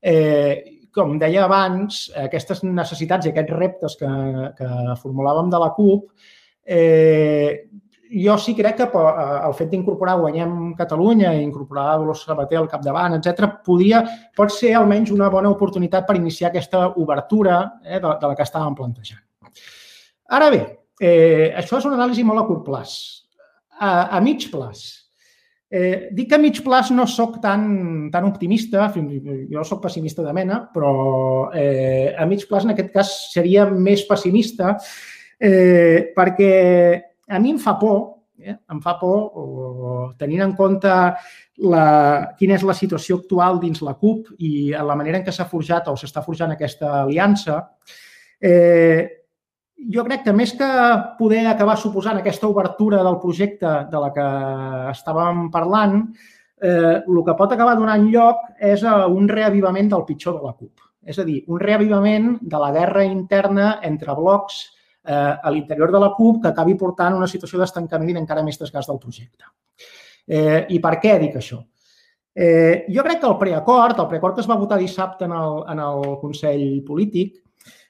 eh, 0.00 0.80
com 0.90 1.18
deia 1.20 1.44
abans, 1.44 2.06
aquestes 2.24 2.64
necessitats 2.64 3.28
i 3.28 3.34
aquests 3.34 3.60
reptes 3.60 4.00
que, 4.00 4.10
que 4.56 4.72
formulàvem 5.04 5.52
de 5.52 5.60
la 5.60 5.70
CUP, 5.76 6.08
eh, 6.64 7.66
jo 8.10 8.36
sí 8.38 8.54
crec 8.58 8.76
que 8.80 8.86
eh, 8.86 9.38
el 9.46 9.54
fet 9.58 9.70
d'incorporar 9.70 10.18
Guanyem 10.20 10.74
Catalunya 10.78 11.32
i 11.36 11.42
incorporar 11.44 11.98
Dolors 11.98 12.24
Sabater 12.26 12.58
al 12.58 12.68
capdavant, 12.68 13.18
etc, 13.18 13.48
podria, 13.66 14.02
pot 14.36 14.52
ser 14.54 14.74
almenys 14.78 15.12
una 15.14 15.30
bona 15.30 15.52
oportunitat 15.52 16.06
per 16.08 16.18
iniciar 16.18 16.50
aquesta 16.50 16.88
obertura 17.00 17.60
eh, 17.84 17.98
de, 17.98 18.16
de 18.20 18.30
la 18.30 18.36
que 18.36 18.46
estàvem 18.46 18.76
plantejant. 18.78 19.22
Ara 20.30 20.50
bé, 20.50 20.64
eh, 21.00 21.52
això 21.58 21.78
és 21.78 21.86
una 21.86 21.98
anàlisi 22.00 22.26
molt 22.26 22.42
a 22.42 22.48
curt 22.48 22.66
plaç. 22.66 22.96
A, 23.80 24.16
a 24.16 24.20
mig 24.20 24.50
plaç, 24.52 24.88
Eh, 25.70 26.08
dic 26.10 26.26
que 26.26 26.34
a 26.34 26.42
mig 26.42 26.56
plaç 26.66 26.88
no 26.90 27.04
sóc 27.06 27.36
tan, 27.38 28.08
tan 28.10 28.24
optimista, 28.26 28.88
jo 28.90 29.62
sóc 29.62 29.78
pessimista 29.84 30.24
de 30.26 30.32
mena, 30.34 30.64
però 30.74 31.50
eh, 31.54 32.10
a 32.18 32.26
mig 32.26 32.42
plaç 32.50 32.66
en 32.66 32.72
aquest 32.74 32.90
cas 32.90 33.12
seria 33.30 33.68
més 33.70 34.02
pessimista 34.08 34.72
eh, 35.38 36.10
perquè 36.16 36.50
a 37.30 37.38
mi 37.38 37.54
em 37.54 37.60
fa 37.62 37.76
por, 37.78 38.00
eh, 38.38 38.56
em 38.72 38.80
fa 38.82 38.96
por, 38.98 39.30
o, 39.38 40.12
tenint 40.18 40.42
en 40.42 40.56
compte 40.58 40.90
la, 40.90 41.86
quina 42.38 42.56
és 42.58 42.66
la 42.66 42.76
situació 42.76 43.20
actual 43.20 43.60
dins 43.62 43.82
la 43.86 43.94
CUP 44.00 44.34
i 44.38 44.72
la 44.74 44.98
manera 44.98 45.20
en 45.20 45.26
què 45.26 45.34
s'ha 45.34 45.48
forjat 45.50 45.88
o 45.88 45.96
s'està 45.96 46.24
forjant 46.26 46.52
aquesta 46.54 47.00
aliança, 47.04 47.60
eh, 48.40 49.20
jo 49.94 50.04
crec 50.04 50.26
que 50.26 50.34
més 50.36 50.52
que 50.58 50.68
poder 51.18 51.46
acabar 51.48 51.78
suposant 51.80 52.18
aquesta 52.20 52.48
obertura 52.48 53.04
del 53.06 53.20
projecte 53.22 53.70
de 53.92 54.02
la 54.02 54.10
que 54.12 54.26
estàvem 54.90 55.46
parlant, 55.54 56.02
eh, 56.60 57.00
el 57.00 57.22
que 57.24 57.36
pot 57.38 57.52
acabar 57.52 57.78
donant 57.78 58.10
lloc 58.10 58.42
és 58.58 58.84
a 58.84 59.06
un 59.06 59.28
reavivament 59.28 59.88
del 59.88 60.04
pitjor 60.04 60.36
de 60.36 60.46
la 60.46 60.52
CUP. 60.52 60.84
És 61.06 61.18
a 61.18 61.24
dir, 61.24 61.40
un 61.48 61.60
reavivament 61.60 62.34
de 62.42 62.58
la 62.60 62.72
guerra 62.74 63.06
interna 63.08 63.78
entre 63.82 64.14
blocs 64.18 64.66
eh, 65.06 65.34
a 65.42 65.50
l'interior 65.50 65.92
de 65.92 66.00
la 66.00 66.12
CUP 66.16 66.42
que 66.42 66.52
acabi 66.52 66.76
portant 66.78 67.16
una 67.16 67.28
situació 67.30 67.60
d'estancament 67.60 68.14
i 68.14 68.20
encara 68.20 68.44
més 68.46 68.58
desgast 68.60 68.90
del 68.90 69.00
projecte. 69.02 69.50
Eh, 70.26 70.66
I 70.70 70.80
per 70.80 70.96
què 71.02 71.18
dic 71.20 71.36
això? 71.40 71.60
Eh, 72.34 72.86
jo 72.88 73.02
crec 73.02 73.20
que 73.20 73.28
el 73.28 73.38
preacord, 73.38 73.98
el 73.98 74.08
preacord 74.08 74.36
que 74.36 74.44
es 74.44 74.50
va 74.50 74.58
votar 74.58 74.78
dissabte 74.78 75.26
en 75.26 75.32
el, 75.34 75.62
en 75.72 75.80
el 75.86 76.04
Consell 76.20 76.66
Polític, 76.86 77.40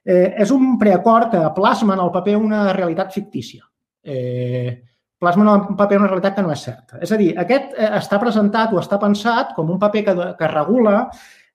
eh, 0.05 0.35
és 0.41 0.51
un 0.55 0.79
preacord 0.79 1.31
que 1.35 1.43
plasma 1.57 1.95
en 1.95 2.05
el 2.07 2.13
paper 2.15 2.37
una 2.37 2.71
realitat 2.73 3.13
fictícia. 3.13 3.67
Eh, 4.03 4.81
plasma 5.21 5.45
en 5.45 5.51
el 5.53 5.77
paper 5.77 5.99
una 5.99 6.09
realitat 6.09 6.39
que 6.39 6.43
no 6.47 6.53
és 6.55 6.65
certa. 6.65 6.99
És 7.05 7.13
a 7.13 7.19
dir, 7.21 7.35
aquest 7.39 7.77
eh, 7.77 7.91
està 8.01 8.19
presentat 8.23 8.73
o 8.73 8.81
està 8.81 8.99
pensat 9.03 9.53
com 9.57 9.71
un 9.71 9.79
paper 9.79 10.05
que, 10.07 10.17
que 10.39 10.49
regula 10.55 11.03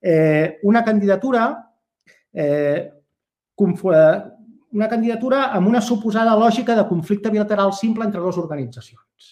eh, 0.02 0.60
una 0.64 0.84
candidatura 0.86 1.48
eh, 2.32 2.92
una 4.76 4.90
candidatura 4.92 5.50
amb 5.56 5.72
una 5.72 5.82
suposada 5.82 6.36
lògica 6.38 6.76
de 6.76 6.86
conflicte 6.90 7.32
bilateral 7.32 7.74
simple 7.74 8.06
entre 8.06 8.22
dues 8.22 8.38
organitzacions. 8.42 9.32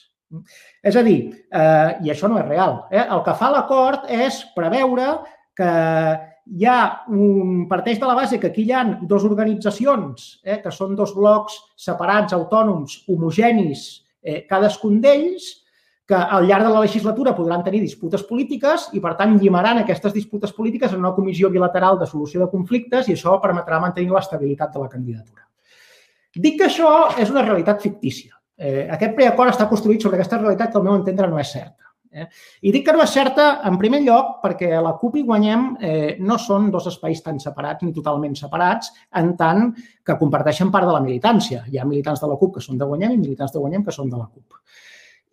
És 0.81 0.95
a 0.97 1.03
dir, 1.05 1.17
eh, 1.51 1.89
i 2.01 2.11
això 2.11 2.29
no 2.29 2.39
és 2.39 2.47
real, 2.47 2.85
eh? 2.89 3.03
el 3.03 3.21
que 3.25 3.35
fa 3.37 3.51
l'acord 3.53 4.07
és 4.09 4.39
preveure 4.55 5.17
que 5.55 5.73
hi 6.57 6.65
ha 6.67 6.77
un, 7.13 7.67
parteix 7.69 7.99
de 7.99 8.07
la 8.09 8.15
base 8.17 8.39
que 8.39 8.49
aquí 8.49 8.65
hi 8.65 8.73
ha 8.73 8.83
dues 9.01 9.23
organitzacions, 9.27 10.39
eh, 10.43 10.59
que 10.63 10.71
són 10.71 10.95
dos 10.95 11.13
blocs 11.15 11.59
separats, 11.79 12.33
autònoms, 12.33 13.03
homogenis, 13.07 14.03
eh, 14.23 14.41
cadascun 14.49 14.99
d'ells, 15.03 15.51
que 16.05 16.15
al 16.15 16.45
llarg 16.47 16.65
de 16.67 16.73
la 16.73 16.81
legislatura 16.83 17.35
podran 17.35 17.63
tenir 17.63 17.79
disputes 17.81 18.25
polítiques 18.27 18.89
i, 18.91 18.99
per 19.03 19.13
tant, 19.19 19.37
llimaran 19.39 19.79
aquestes 19.79 20.13
disputes 20.13 20.51
polítiques 20.51 20.91
en 20.91 20.99
una 20.99 21.13
comissió 21.15 21.49
bilateral 21.49 21.99
de 21.99 22.07
solució 22.09 22.43
de 22.43 22.51
conflictes 22.51 23.07
i 23.07 23.15
això 23.15 23.37
permetrà 23.43 23.79
mantenir 23.79 24.11
l'estabilitat 24.11 24.73
de 24.73 24.83
la 24.83 24.91
candidatura. 24.91 25.47
Dic 26.35 26.57
que 26.59 26.67
això 26.67 26.91
és 27.21 27.31
una 27.31 27.45
realitat 27.45 27.81
fictícia. 27.81 28.35
Eh, 28.57 28.87
aquest 28.91 29.15
preacord 29.15 29.53
està 29.53 29.69
construït 29.69 30.03
sobre 30.03 30.19
aquesta 30.19 30.41
realitat 30.41 30.71
que, 30.71 30.79
al 30.79 30.85
meu 30.85 30.97
entendre, 30.97 31.29
no 31.29 31.39
és 31.39 31.51
certa. 31.55 31.93
Eh? 32.13 32.27
I 32.69 32.71
dic 32.73 32.85
que 32.85 32.93
no 32.93 33.01
és 33.01 33.13
certa, 33.13 33.47
en 33.65 33.77
primer 33.81 34.03
lloc, 34.05 34.35
perquè 34.43 34.69
la 34.75 34.93
CUP 34.99 35.17
i 35.17 35.23
Guanyem 35.25 35.65
eh, 35.81 36.15
no 36.21 36.37
són 36.41 36.69
dos 36.73 36.87
espais 36.91 37.23
tan 37.25 37.39
separats 37.41 37.85
ni 37.85 37.93
totalment 37.95 38.35
separats, 38.37 38.91
en 39.19 39.33
tant 39.39 39.71
que 40.05 40.17
comparteixen 40.19 40.71
part 40.73 40.89
de 40.89 40.93
la 40.93 41.01
militància. 41.05 41.63
Hi 41.71 41.79
ha 41.79 41.87
militants 41.89 42.21
de 42.21 42.29
la 42.29 42.37
CUP 42.41 42.57
que 42.57 42.65
són 42.65 42.77
de 42.81 42.89
Guanyem 42.89 43.15
i 43.15 43.21
militants 43.23 43.55
de 43.55 43.63
Guanyem 43.63 43.85
que 43.87 43.95
són 43.95 44.11
de 44.13 44.19
la 44.19 44.27
CUP. 44.27 44.59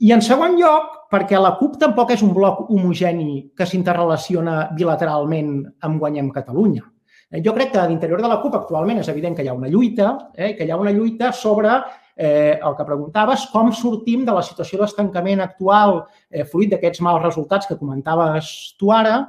I 0.01 0.15
en 0.15 0.23
segon 0.25 0.55
lloc, 0.57 0.95
perquè 1.13 1.37
la 1.37 1.57
CUP 1.59 1.75
tampoc 1.81 2.15
és 2.15 2.23
un 2.25 2.31
bloc 2.33 2.63
homogeni 2.73 3.51
que 3.57 3.67
s'interrelaciona 3.69 4.71
bilateralment 4.73 5.59
amb 5.85 6.01
Guanyem 6.01 6.31
Catalunya. 6.33 6.87
Eh, 7.31 7.43
jo 7.45 7.53
crec 7.53 7.75
que 7.75 7.83
a 7.83 7.85
l'interior 7.89 8.23
de 8.23 8.31
la 8.31 8.39
CUP 8.41 8.57
actualment 8.57 9.03
és 9.03 9.11
evident 9.13 9.37
que 9.37 9.45
hi 9.45 9.51
ha 9.51 9.57
una 9.59 9.69
lluita, 9.69 10.15
eh, 10.35 10.55
que 10.57 10.65
hi 10.65 10.73
ha 10.73 10.79
una 10.81 10.95
lluita 10.97 11.35
sobre 11.37 11.75
eh, 12.17 12.57
el 12.57 12.77
que 12.79 12.89
preguntaves, 12.89 13.47
com 13.53 13.69
sortim 13.77 14.25
de 14.25 14.33
la 14.39 14.43
situació 14.47 14.81
d'estancament 14.81 15.45
actual 15.45 15.99
eh, 16.31 16.47
fruit 16.49 16.73
d'aquests 16.73 17.05
mals 17.05 17.23
resultats 17.27 17.69
que 17.69 17.77
comentaves 17.77 18.75
tu 18.81 18.95
ara. 18.97 19.27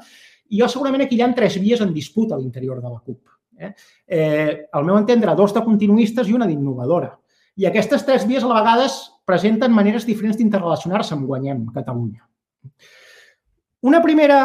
I 0.52 0.64
jo 0.64 0.72
segurament 0.72 1.04
aquí 1.04 1.20
hi 1.20 1.26
ha 1.28 1.34
tres 1.36 1.60
vies 1.60 1.84
en 1.84 1.92
disputa 1.92 2.36
a 2.36 2.40
l'interior 2.40 2.80
de 2.80 2.90
la 2.90 3.00
CUP. 3.00 3.20
Eh? 3.60 3.74
Eh, 4.08 4.70
al 4.72 4.88
meu 4.88 4.96
entendre, 4.96 5.36
dos 5.36 5.52
de 5.52 5.68
continuistes 5.68 6.32
i 6.32 6.40
una 6.40 6.48
d'innovadora. 6.48 7.18
I 7.60 7.68
aquestes 7.68 8.06
tres 8.08 8.24
vies 8.24 8.44
a 8.48 8.50
vegades 8.56 9.02
presenten 9.32 9.72
maneres 9.72 10.06
diferents 10.08 10.38
d'interrelacionar-se 10.40 11.16
amb 11.16 11.30
Guanyem 11.30 11.64
Catalunya. 11.72 12.26
Una 13.88 14.02
primera, 14.04 14.42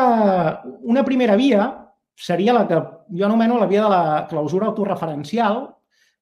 una 0.82 1.04
primera 1.04 1.36
via 1.36 1.66
seria 2.16 2.54
la 2.56 2.64
que 2.66 2.78
jo 3.12 3.26
anomeno 3.26 3.58
la 3.60 3.66
via 3.68 3.82
de 3.82 3.90
la 3.92 4.26
clausura 4.30 4.70
autorreferencial, 4.70 5.66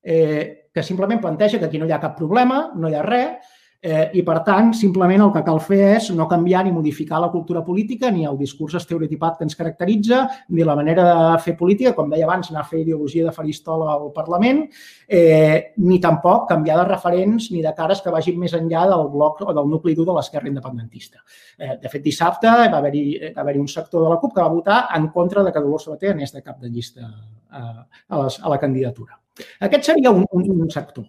eh, 0.02 0.70
que 0.74 0.82
simplement 0.82 1.20
planteja 1.20 1.60
que 1.60 1.68
aquí 1.68 1.78
no 1.78 1.86
hi 1.86 1.92
ha 1.94 2.00
cap 2.02 2.16
problema, 2.18 2.72
no 2.74 2.90
hi 2.90 2.96
ha 2.98 3.04
res, 3.06 3.53
eh, 3.84 4.08
i 4.16 4.22
per 4.24 4.38
tant, 4.46 4.70
simplement 4.72 5.20
el 5.26 5.32
que 5.34 5.42
cal 5.44 5.58
fer 5.60 5.80
és 5.98 6.08
no 6.16 6.24
canviar 6.30 6.62
ni 6.64 6.72
modificar 6.72 7.20
la 7.20 7.28
cultura 7.28 7.60
política, 7.64 8.08
ni 8.10 8.24
el 8.24 8.38
discurs 8.40 8.78
estereotipat 8.80 9.36
que 9.38 9.44
ens 9.44 9.56
caracteritza, 9.58 10.22
ni 10.56 10.64
la 10.64 10.76
manera 10.78 11.04
de 11.10 11.42
fer 11.44 11.54
política, 11.58 11.92
com 11.96 12.08
deia 12.08 12.24
abans, 12.24 12.48
anar 12.50 12.62
a 12.62 12.68
fer 12.70 12.80
ideologia 12.80 13.26
de 13.26 13.34
faristol 13.36 13.84
al 13.84 14.08
Parlament, 14.16 14.64
eh, 15.06 15.74
ni 15.84 16.00
tampoc 16.00 16.48
canviar 16.48 16.78
de 16.80 16.88
referents 16.88 17.50
ni 17.52 17.60
de 17.62 17.74
cares 17.76 18.00
que 18.00 18.14
vagin 18.14 18.40
més 18.40 18.56
enllà 18.56 18.86
del 18.88 19.06
bloc 19.12 19.44
o 19.44 19.52
del 19.52 19.68
nucli 19.68 19.94
dur 19.94 20.08
de 20.08 20.16
l'esquerra 20.16 20.48
independentista. 20.48 21.20
Eh, 21.58 21.76
de 21.82 21.92
fet, 21.92 22.02
dissabte 22.02 22.48
va 22.48 22.80
haver-hi 22.80 23.34
haver 23.36 23.58
un 23.60 23.68
sector 23.68 24.08
de 24.08 24.14
la 24.14 24.20
CUP 24.22 24.34
que 24.34 24.40
va 24.40 24.48
votar 24.48 24.80
en 24.96 25.10
contra 25.12 25.44
de 25.44 25.52
que 25.52 25.60
Dolors 25.60 25.84
Sabater 25.84 26.14
anés 26.14 26.32
de 26.32 26.42
cap 26.42 26.58
de 26.60 26.72
llista 26.72 27.04
a, 27.50 27.86
a, 28.08 28.22
les, 28.22 28.40
a 28.40 28.48
la 28.48 28.58
candidatura. 28.58 29.20
Aquest 29.60 29.92
seria 29.92 30.10
un, 30.10 30.24
un, 30.30 30.50
un 30.62 30.70
sector. 30.70 31.04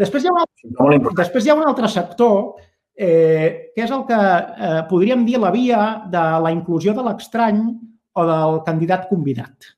Després 0.00 0.24
hi 0.24 0.30
ha 0.30 0.34
un, 0.34 1.08
després 1.16 1.44
hi 1.44 1.52
ha 1.52 1.58
un 1.58 1.66
altre 1.68 1.88
sector 1.92 2.56
eh, 2.96 3.72
que 3.74 3.84
és 3.84 3.90
el 3.92 4.06
que 4.08 4.20
eh, 4.20 4.80
podríem 4.88 5.26
dir 5.26 5.40
la 5.40 5.52
via 5.52 5.80
de 6.12 6.24
la 6.44 6.52
inclusió 6.54 6.94
de 6.96 7.04
l'estrany 7.04 7.60
o 8.16 8.24
del 8.28 8.62
candidat 8.66 9.06
convidat. 9.10 9.74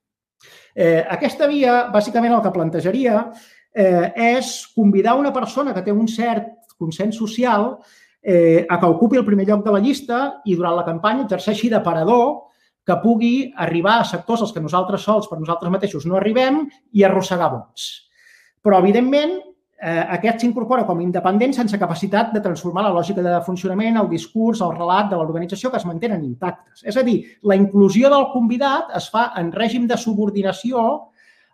Eh, 0.75 1.03
aquesta 1.17 1.49
via, 1.51 1.89
bàsicament, 1.93 2.33
el 2.33 2.45
que 2.45 2.55
plantejaria 2.55 3.27
eh, 3.75 4.13
és 4.39 4.55
convidar 4.77 5.19
una 5.19 5.33
persona 5.35 5.75
que 5.75 5.83
té 5.85 5.93
un 5.93 6.09
cert 6.09 6.73
consens 6.79 7.19
social 7.19 7.75
eh, 8.23 8.65
a 8.69 8.79
que 8.79 8.89
ocupi 8.89 9.19
el 9.21 9.27
primer 9.27 9.47
lloc 9.49 9.67
de 9.67 9.75
la 9.75 9.83
llista 9.83 10.23
i 10.47 10.57
durant 10.57 10.79
la 10.79 10.87
campanya 10.87 11.27
exerceixi 11.27 11.71
d'aparador 11.71 12.49
que 12.87 12.99
pugui 13.03 13.53
arribar 13.63 14.01
a 14.01 14.09
sectors 14.09 14.43
als 14.43 14.55
que 14.55 14.63
nosaltres 14.63 15.05
sols 15.07 15.29
per 15.31 15.39
nosaltres 15.39 15.71
mateixos 15.71 16.07
no 16.07 16.19
arribem 16.19 16.65
i 16.95 17.05
arrossegar 17.07 17.51
vots. 17.53 18.09
Però, 18.63 18.79
evidentment, 18.79 19.37
eh, 19.83 20.03
aquest 20.17 20.45
s'incorpora 20.45 20.85
com 20.87 21.01
a 21.01 21.03
independent 21.03 21.55
sense 21.57 21.79
capacitat 21.79 22.31
de 22.35 22.43
transformar 22.45 22.85
la 22.87 22.93
lògica 22.95 23.25
de 23.25 23.39
funcionament, 23.47 23.99
el 23.99 24.11
discurs, 24.11 24.63
el 24.63 24.77
relat 24.77 25.11
de 25.11 25.19
l'organització 25.19 25.73
que 25.73 25.81
es 25.81 25.89
mantenen 25.89 26.23
intactes. 26.25 26.85
És 26.87 26.97
a 26.97 27.03
dir, 27.07 27.19
la 27.43 27.59
inclusió 27.59 28.11
del 28.13 28.29
convidat 28.33 28.95
es 28.99 29.11
fa 29.11 29.33
en 29.41 29.51
règim 29.53 29.89
de 29.91 29.99
subordinació 29.99 30.85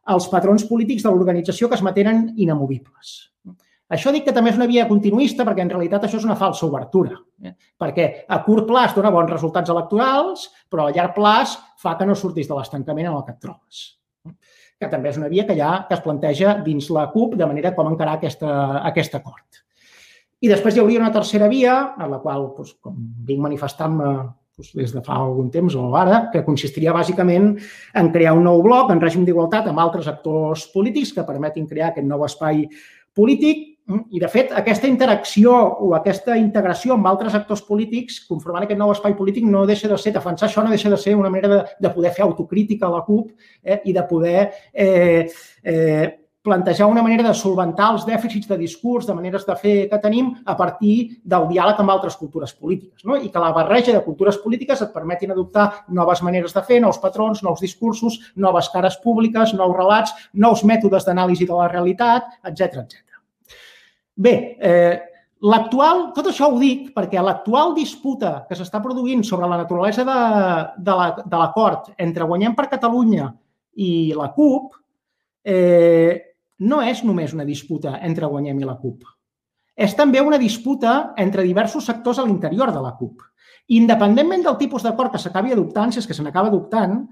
als 0.08 0.28
patrons 0.28 0.64
polítics 0.68 1.04
de 1.04 1.10
l'organització 1.12 1.68
que 1.68 1.76
es 1.76 1.84
mantenen 1.84 2.28
inamovibles. 2.36 3.16
Això 3.88 4.12
dic 4.12 4.26
que 4.26 4.34
també 4.36 4.52
és 4.52 4.58
una 4.60 4.68
via 4.68 4.84
continuista 4.88 5.46
perquè 5.48 5.64
en 5.64 5.70
realitat 5.72 6.04
això 6.04 6.18
és 6.20 6.26
una 6.28 6.36
falsa 6.36 6.66
obertura. 6.66 7.16
Eh? 7.40 7.54
Perquè 7.80 8.08
a 8.28 8.42
curt 8.44 8.68
plaç 8.68 8.92
dona 8.96 9.12
bons 9.12 9.32
resultats 9.32 9.72
electorals, 9.72 10.50
però 10.68 10.88
a 10.88 10.92
llarg 10.92 11.16
plaç 11.16 11.56
fa 11.80 11.96
que 11.96 12.08
no 12.08 12.16
surtis 12.16 12.48
de 12.48 12.56
l'estancament 12.58 13.08
en 13.08 13.16
el 13.16 13.24
que 13.24 13.32
et 13.32 13.40
trobes. 13.40 13.84
Que 14.78 14.90
també 14.90 15.10
és 15.10 15.18
una 15.18 15.30
via 15.30 15.44
que 15.46 15.56
ja 15.58 15.84
que 15.88 15.96
es 15.96 16.02
planteja 16.04 16.58
dins 16.64 16.90
la 16.94 17.08
CUP 17.12 17.34
de 17.38 17.46
manera 17.50 17.74
com 17.74 17.90
encarar 17.90 18.18
aquesta, 18.18 18.50
aquest 18.86 19.16
acord. 19.18 19.62
I 20.38 20.50
després 20.52 20.76
hi 20.76 20.82
hauria 20.82 21.00
una 21.02 21.14
tercera 21.14 21.48
via, 21.50 21.78
en 21.98 22.12
la 22.12 22.20
qual, 22.22 22.52
doncs, 22.54 22.76
com 22.82 22.94
vinc 23.26 23.42
manifestant-me 23.42 24.10
doncs, 24.58 24.70
des 24.78 24.92
de 24.94 25.02
fa 25.02 25.16
algun 25.18 25.50
temps 25.54 25.74
o 25.78 25.88
ara, 25.98 26.28
que 26.32 26.44
consistiria 26.46 26.94
bàsicament 26.94 27.56
en 27.94 28.12
crear 28.14 28.36
un 28.38 28.46
nou 28.46 28.62
bloc 28.62 28.92
en 28.94 29.02
règim 29.02 29.26
d'igualtat 29.26 29.66
amb 29.66 29.82
altres 29.82 30.06
actors 30.10 30.68
polítics 30.74 31.12
que 31.14 31.26
permetin 31.26 31.66
crear 31.66 31.90
aquest 31.90 32.06
nou 32.06 32.22
espai 32.26 32.68
polític 33.14 33.77
I, 33.88 34.20
de 34.20 34.28
fet, 34.28 34.50
aquesta 34.52 34.88
interacció 34.90 35.54
o 35.80 35.94
aquesta 35.96 36.34
integració 36.36 36.92
amb 36.92 37.08
altres 37.08 37.32
actors 37.38 37.62
polítics, 37.64 38.18
conformant 38.28 38.66
aquest 38.66 38.80
nou 38.80 38.92
espai 38.92 39.14
polític, 39.16 39.46
no 39.48 39.64
deixa 39.68 39.88
de 39.88 39.96
ser, 39.96 40.12
defensar 40.12 40.50
això 40.50 40.64
no 40.64 40.74
deixa 40.74 40.92
de 40.92 40.98
ser 41.00 41.14
una 41.16 41.30
manera 41.32 41.48
de, 41.54 41.60
de 41.80 41.92
poder 41.94 42.12
fer 42.12 42.26
autocrítica 42.26 42.84
a 42.84 42.98
la 42.98 43.04
CUP 43.06 43.30
eh, 43.64 43.80
i 43.88 43.94
de 43.96 44.04
poder 44.10 44.42
eh, 44.74 45.30
eh, 45.64 46.08
plantejar 46.48 46.90
una 46.92 47.02
manera 47.02 47.24
de 47.30 47.32
solventar 47.32 47.88
els 47.94 48.04
dèficits 48.08 48.52
de 48.52 48.60
discurs, 48.60 49.08
de 49.08 49.16
maneres 49.16 49.48
de 49.48 49.56
fer 49.56 49.74
que 49.88 50.02
tenim 50.04 50.30
a 50.44 50.58
partir 50.60 50.94
del 51.24 51.48
diàleg 51.48 51.80
amb 51.80 51.96
altres 51.96 52.20
cultures 52.20 52.52
polítiques. 52.60 53.08
No? 53.08 53.16
I 53.16 53.32
que 53.32 53.40
la 53.40 53.54
barreja 53.56 53.96
de 53.96 54.04
cultures 54.04 54.36
polítiques 54.44 54.84
et 54.84 54.92
permetin 54.92 55.32
adoptar 55.32 55.68
noves 55.88 56.22
maneres 56.28 56.52
de 56.52 56.64
fer, 56.68 56.82
nous 56.84 57.00
patrons, 57.00 57.40
nous 57.42 57.64
discursos, 57.64 58.20
noves 58.36 58.68
cares 58.68 59.00
públiques, 59.00 59.56
nous 59.56 59.76
relats, 59.80 60.12
nous 60.34 60.64
mètodes 60.64 61.08
d'anàlisi 61.08 61.48
de 61.48 61.56
la 61.56 61.72
realitat, 61.72 62.32
etc 62.44 62.84
etc. 62.84 63.07
Bé, 64.18 64.34
eh, 64.58 65.08
L'actual, 65.46 66.08
tot 66.16 66.26
això 66.26 66.48
ho 66.50 66.56
dic 66.58 66.88
perquè 66.96 67.22
l'actual 67.22 67.70
disputa 67.76 68.40
que 68.48 68.56
s'està 68.58 68.80
produint 68.82 69.20
sobre 69.22 69.46
la 69.46 69.60
naturalesa 69.60 70.02
de, 70.02 70.16
de 70.82 71.38
l'acord 71.38 71.92
la, 71.92 71.94
entre 72.02 72.26
Guanyem 72.26 72.56
per 72.58 72.66
Catalunya 72.72 73.28
i 73.78 74.10
la 74.18 74.32
CUP 74.34 74.74
eh, 75.46 76.34
no 76.66 76.80
és 76.82 77.04
només 77.06 77.36
una 77.36 77.46
disputa 77.46 78.00
entre 78.02 78.26
Guanyem 78.26 78.58
i 78.58 78.66
la 78.66 78.74
CUP. 78.80 79.06
És 79.78 79.94
també 79.94 80.18
una 80.18 80.42
disputa 80.42 81.12
entre 81.16 81.46
diversos 81.46 81.86
sectors 81.86 82.18
a 82.18 82.26
l'interior 82.26 82.74
de 82.74 82.82
la 82.82 82.96
CUP. 82.98 83.22
Independentment 83.78 84.42
del 84.42 84.56
tipus 84.58 84.82
d'acord 84.82 85.12
que 85.12 85.20
s'acabi 85.22 85.52
adoptant, 85.54 85.92
si 85.92 86.00
és 86.00 86.08
que 86.08 86.16
se 86.16 86.24
n'acaba 86.24 86.48
adoptant, 86.50 87.04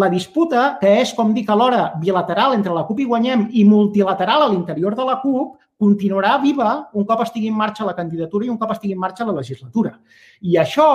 la 0.00 0.08
disputa, 0.08 0.78
que 0.80 1.02
és, 1.02 1.12
com 1.12 1.34
dic 1.36 1.50
alhora, 1.52 1.90
bilateral 2.00 2.54
entre 2.56 2.72
la 2.72 2.86
CUP 2.88 3.02
i 3.02 3.08
Guanyem 3.10 3.48
i 3.52 3.66
multilateral 3.68 4.46
a 4.46 4.48
l'interior 4.54 4.96
de 4.96 5.04
la 5.04 5.18
CUP, 5.20 5.58
continuarà 5.84 6.38
viva 6.42 6.72
un 6.96 7.04
cop 7.04 7.22
estigui 7.26 7.52
en 7.52 7.60
marxa 7.60 7.86
la 7.86 7.96
candidatura 7.98 8.46
i 8.46 8.52
un 8.52 8.58
cop 8.60 8.72
estigui 8.74 8.96
en 8.96 9.02
marxa 9.04 9.28
la 9.28 9.36
legislatura. 9.36 9.98
I 10.40 10.56
això, 10.62 10.88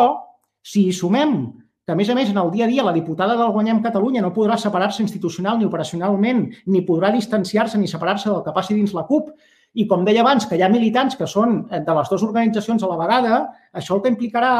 si 0.65 0.87
hi 0.87 0.95
sumem 0.95 1.35
que, 1.89 1.93
a 1.93 1.97
més 1.97 2.09
a 2.09 2.15
més, 2.17 2.29
en 2.29 2.37
el 2.37 2.51
dia 2.53 2.65
a 2.67 2.69
dia 2.69 2.85
la 2.85 2.93
diputada 2.93 3.37
del 3.37 3.53
Guanyem 3.53 3.79
Catalunya 3.85 4.21
no 4.21 4.33
podrà 4.33 4.59
separar-se 4.61 5.01
institucional 5.01 5.57
ni 5.57 5.65
operacionalment, 5.65 6.43
ni 6.69 6.83
podrà 6.85 7.09
distanciar-se 7.15 7.79
ni 7.81 7.89
separar-se 7.89 8.29
del 8.29 8.43
que 8.45 8.53
passi 8.53 8.77
dins 8.77 8.93
la 8.93 9.07
CUP, 9.09 9.31
i 9.73 9.85
com 9.89 10.05
deia 10.05 10.21
abans, 10.21 10.45
que 10.49 10.57
hi 10.57 10.61
ha 10.65 10.69
militants 10.69 11.17
que 11.17 11.27
són 11.29 11.63
de 11.69 11.95
les 11.97 12.11
dues 12.11 12.25
organitzacions 12.25 12.85
a 12.85 12.91
la 12.91 12.97
vegada, 12.99 13.41
això 13.73 13.97
el 13.97 14.03
que 14.05 14.13
implicarà 14.13 14.53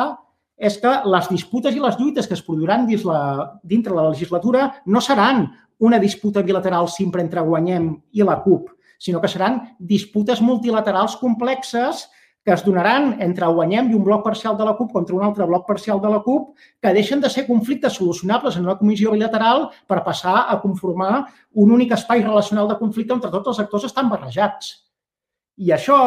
és 0.57 0.75
que 0.81 0.91
les 1.05 1.29
disputes 1.31 1.75
i 1.75 1.81
les 1.81 1.95
lluites 2.01 2.27
que 2.27 2.35
es 2.35 2.43
produiran 2.45 2.85
dins 2.89 3.05
la, 3.07 3.21
dintre 3.63 3.95
la 3.95 4.09
legislatura 4.09 4.67
no 4.85 5.01
seran 5.01 5.45
una 5.85 6.01
disputa 6.01 6.43
bilateral 6.43 6.89
sempre 6.91 7.23
entre 7.23 7.45
Guanyem 7.45 7.93
i 8.11 8.25
la 8.25 8.41
CUP, 8.43 8.73
sinó 8.99 9.21
que 9.23 9.31
seran 9.31 9.61
disputes 9.79 10.41
multilaterals 10.43 11.15
complexes 11.17 12.09
que 12.43 12.53
es 12.53 12.63
donaran 12.63 13.17
entre 13.21 13.47
Guanyem 13.47 13.91
i 13.91 13.95
un 13.97 14.03
bloc 14.03 14.23
parcial 14.23 14.55
de 14.57 14.65
la 14.65 14.75
CUP 14.77 14.91
contra 14.93 15.15
un 15.15 15.23
altre 15.25 15.45
bloc 15.45 15.67
parcial 15.67 15.99
de 16.01 16.09
la 16.09 16.21
CUP, 16.23 16.55
que 16.81 16.93
deixen 16.95 17.21
de 17.21 17.29
ser 17.29 17.45
conflictes 17.47 17.93
solucionables 17.99 18.55
en 18.57 18.65
una 18.65 18.77
comissió 18.79 19.11
bilateral 19.11 19.67
per 19.87 19.99
passar 20.05 20.45
a 20.47 20.59
conformar 20.61 21.25
un 21.53 21.71
únic 21.75 21.93
espai 21.97 22.23
relacional 22.23 22.67
de 22.71 22.79
conflicte 22.79 23.13
on 23.13 23.21
tots 23.21 23.51
els 23.51 23.59
actors 23.65 23.85
estan 23.89 24.09
barrejats. 24.09 24.71
I 25.59 25.75
això, 25.75 25.99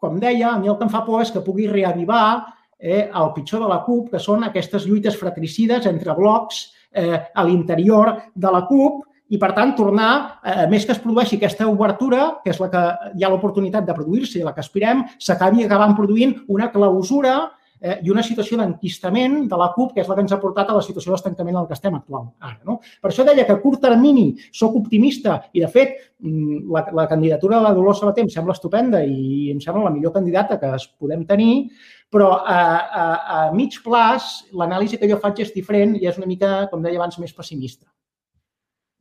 com 0.00 0.16
deia, 0.22 0.54
a 0.54 0.58
mi 0.58 0.70
el 0.70 0.78
que 0.78 0.86
em 0.86 0.94
fa 0.94 1.04
por 1.04 1.20
és 1.20 1.34
que 1.34 1.44
pugui 1.44 1.66
reavivar 1.68 2.46
eh, 2.78 3.10
el 3.10 3.32
pitjor 3.34 3.66
de 3.66 3.68
la 3.74 3.82
CUP, 3.84 4.12
que 4.14 4.22
són 4.22 4.46
aquestes 4.46 4.86
lluites 4.86 5.18
fratricides 5.18 5.90
entre 5.90 6.14
blocs 6.16 6.68
eh, 6.94 7.18
a 7.34 7.44
l'interior 7.44 8.14
de 8.34 8.56
la 8.56 8.64
CUP 8.70 9.04
i, 9.30 9.38
per 9.38 9.52
tant, 9.54 9.76
tornar, 9.78 10.10
eh, 10.42 10.66
més 10.70 10.84
que 10.86 10.94
es 10.96 11.00
produeixi 11.02 11.38
aquesta 11.38 11.68
obertura, 11.70 12.42
que 12.42 12.50
és 12.50 12.58
la 12.60 12.68
que 12.72 12.82
hi 13.14 13.24
ha 13.24 13.30
l'oportunitat 13.30 13.86
de 13.86 13.94
produir-se 13.94 14.40
i 14.40 14.44
la 14.44 14.52
que 14.56 14.64
aspirem, 14.64 15.04
s'acabi 15.22 15.64
acabant 15.64 15.94
produint 15.98 16.34
una 16.50 16.70
clausura 16.74 17.36
eh, 17.80 18.00
i 18.02 18.10
una 18.10 18.24
situació 18.26 18.58
d'enquistament 18.58 19.44
de 19.48 19.60
la 19.60 19.70
CUP, 19.76 19.94
que 19.94 20.02
és 20.02 20.10
la 20.10 20.16
que 20.16 20.24
ens 20.26 20.34
ha 20.34 20.40
portat 20.42 20.70
a 20.70 20.76
la 20.76 20.82
situació 20.82 21.14
d'estancament 21.14 21.60
en 21.60 21.68
què 21.68 21.76
estem 21.76 21.94
actual 21.96 22.26
ara. 22.40 22.58
No? 22.66 22.80
Per 22.98 23.12
això 23.12 23.24
deia 23.28 23.46
que 23.46 23.54
a 23.54 23.60
curt 23.62 23.80
termini 23.86 24.32
sóc 24.50 24.74
optimista 24.80 25.38
i, 25.52 25.62
de 25.62 25.70
fet, 25.70 25.94
mm, 26.18 26.66
la, 26.74 26.84
la 27.02 27.06
candidatura 27.12 27.60
de 27.60 27.68
la 27.68 27.72
Dolors 27.76 28.02
Sabater 28.02 28.26
em 28.26 28.32
sembla 28.34 28.58
estupenda 28.58 29.04
i 29.06 29.52
em 29.54 29.62
sembla 29.62 29.86
la 29.86 29.94
millor 29.94 30.14
candidata 30.16 30.58
que 30.58 30.74
es 30.74 30.88
podem 30.98 31.22
tenir, 31.28 31.70
però 32.10 32.32
a, 32.42 32.58
a, 32.58 33.06
a 33.38 33.40
mig 33.54 33.78
plaç 33.84 34.50
l'anàlisi 34.50 34.98
que 34.98 35.08
jo 35.10 35.22
faig 35.22 35.46
és 35.46 35.54
diferent 35.54 35.94
i 35.96 36.10
és 36.10 36.18
una 36.18 36.26
mica, 36.26 36.66
com 36.70 36.82
deia 36.82 36.98
abans, 36.98 37.22
més 37.22 37.34
pessimista. 37.36 37.86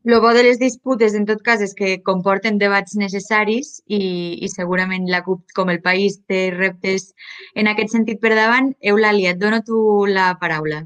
El 0.06 0.20
bo 0.22 0.34
de 0.34 0.44
les 0.44 0.60
disputes, 0.60 1.14
en 1.14 1.26
tot 1.28 1.42
cas, 1.44 1.62
és 1.62 1.74
que 1.76 1.98
comporten 2.08 2.60
debats 2.60 2.96
necessaris 3.00 3.72
i, 3.86 4.00
i 4.46 4.48
segurament 4.48 5.10
la 5.12 5.20
CUP, 5.26 5.42
com 5.58 5.72
el 5.74 5.82
país, 5.84 6.22
té 6.32 6.40
reptes 6.56 7.10
en 7.56 7.68
aquest 7.68 7.92
sentit 7.98 8.22
per 8.24 8.32
davant. 8.38 8.72
Eulàlia, 8.80 9.34
et 9.36 9.42
dono 9.42 9.60
tu 9.68 9.82
la 10.08 10.32
paraula. 10.40 10.86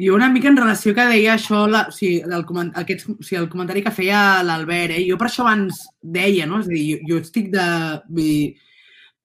Jo 0.00 0.14
una 0.16 0.30
mica 0.32 0.48
en 0.48 0.56
relació 0.56 0.94
que 0.96 1.04
deia 1.10 1.34
això, 1.36 1.66
la, 1.68 1.84
o 1.90 1.92
sigui, 1.92 2.22
el, 2.24 2.72
aquest, 2.80 3.04
o 3.12 3.20
sigui, 3.20 3.42
el 3.42 3.50
comentari 3.52 3.84
que 3.84 3.92
feia 3.92 4.40
l'Albert, 4.46 4.96
eh? 4.96 5.04
jo 5.04 5.18
per 5.20 5.28
això 5.28 5.44
abans 5.44 5.84
deia, 6.00 6.46
no? 6.48 6.62
és 6.64 6.70
a 6.70 6.72
dir, 6.72 6.84
jo, 6.94 7.00
jo 7.10 7.20
estic 7.20 7.52
de... 7.52 7.66
Vull 8.08 8.24
dir, 8.24 8.69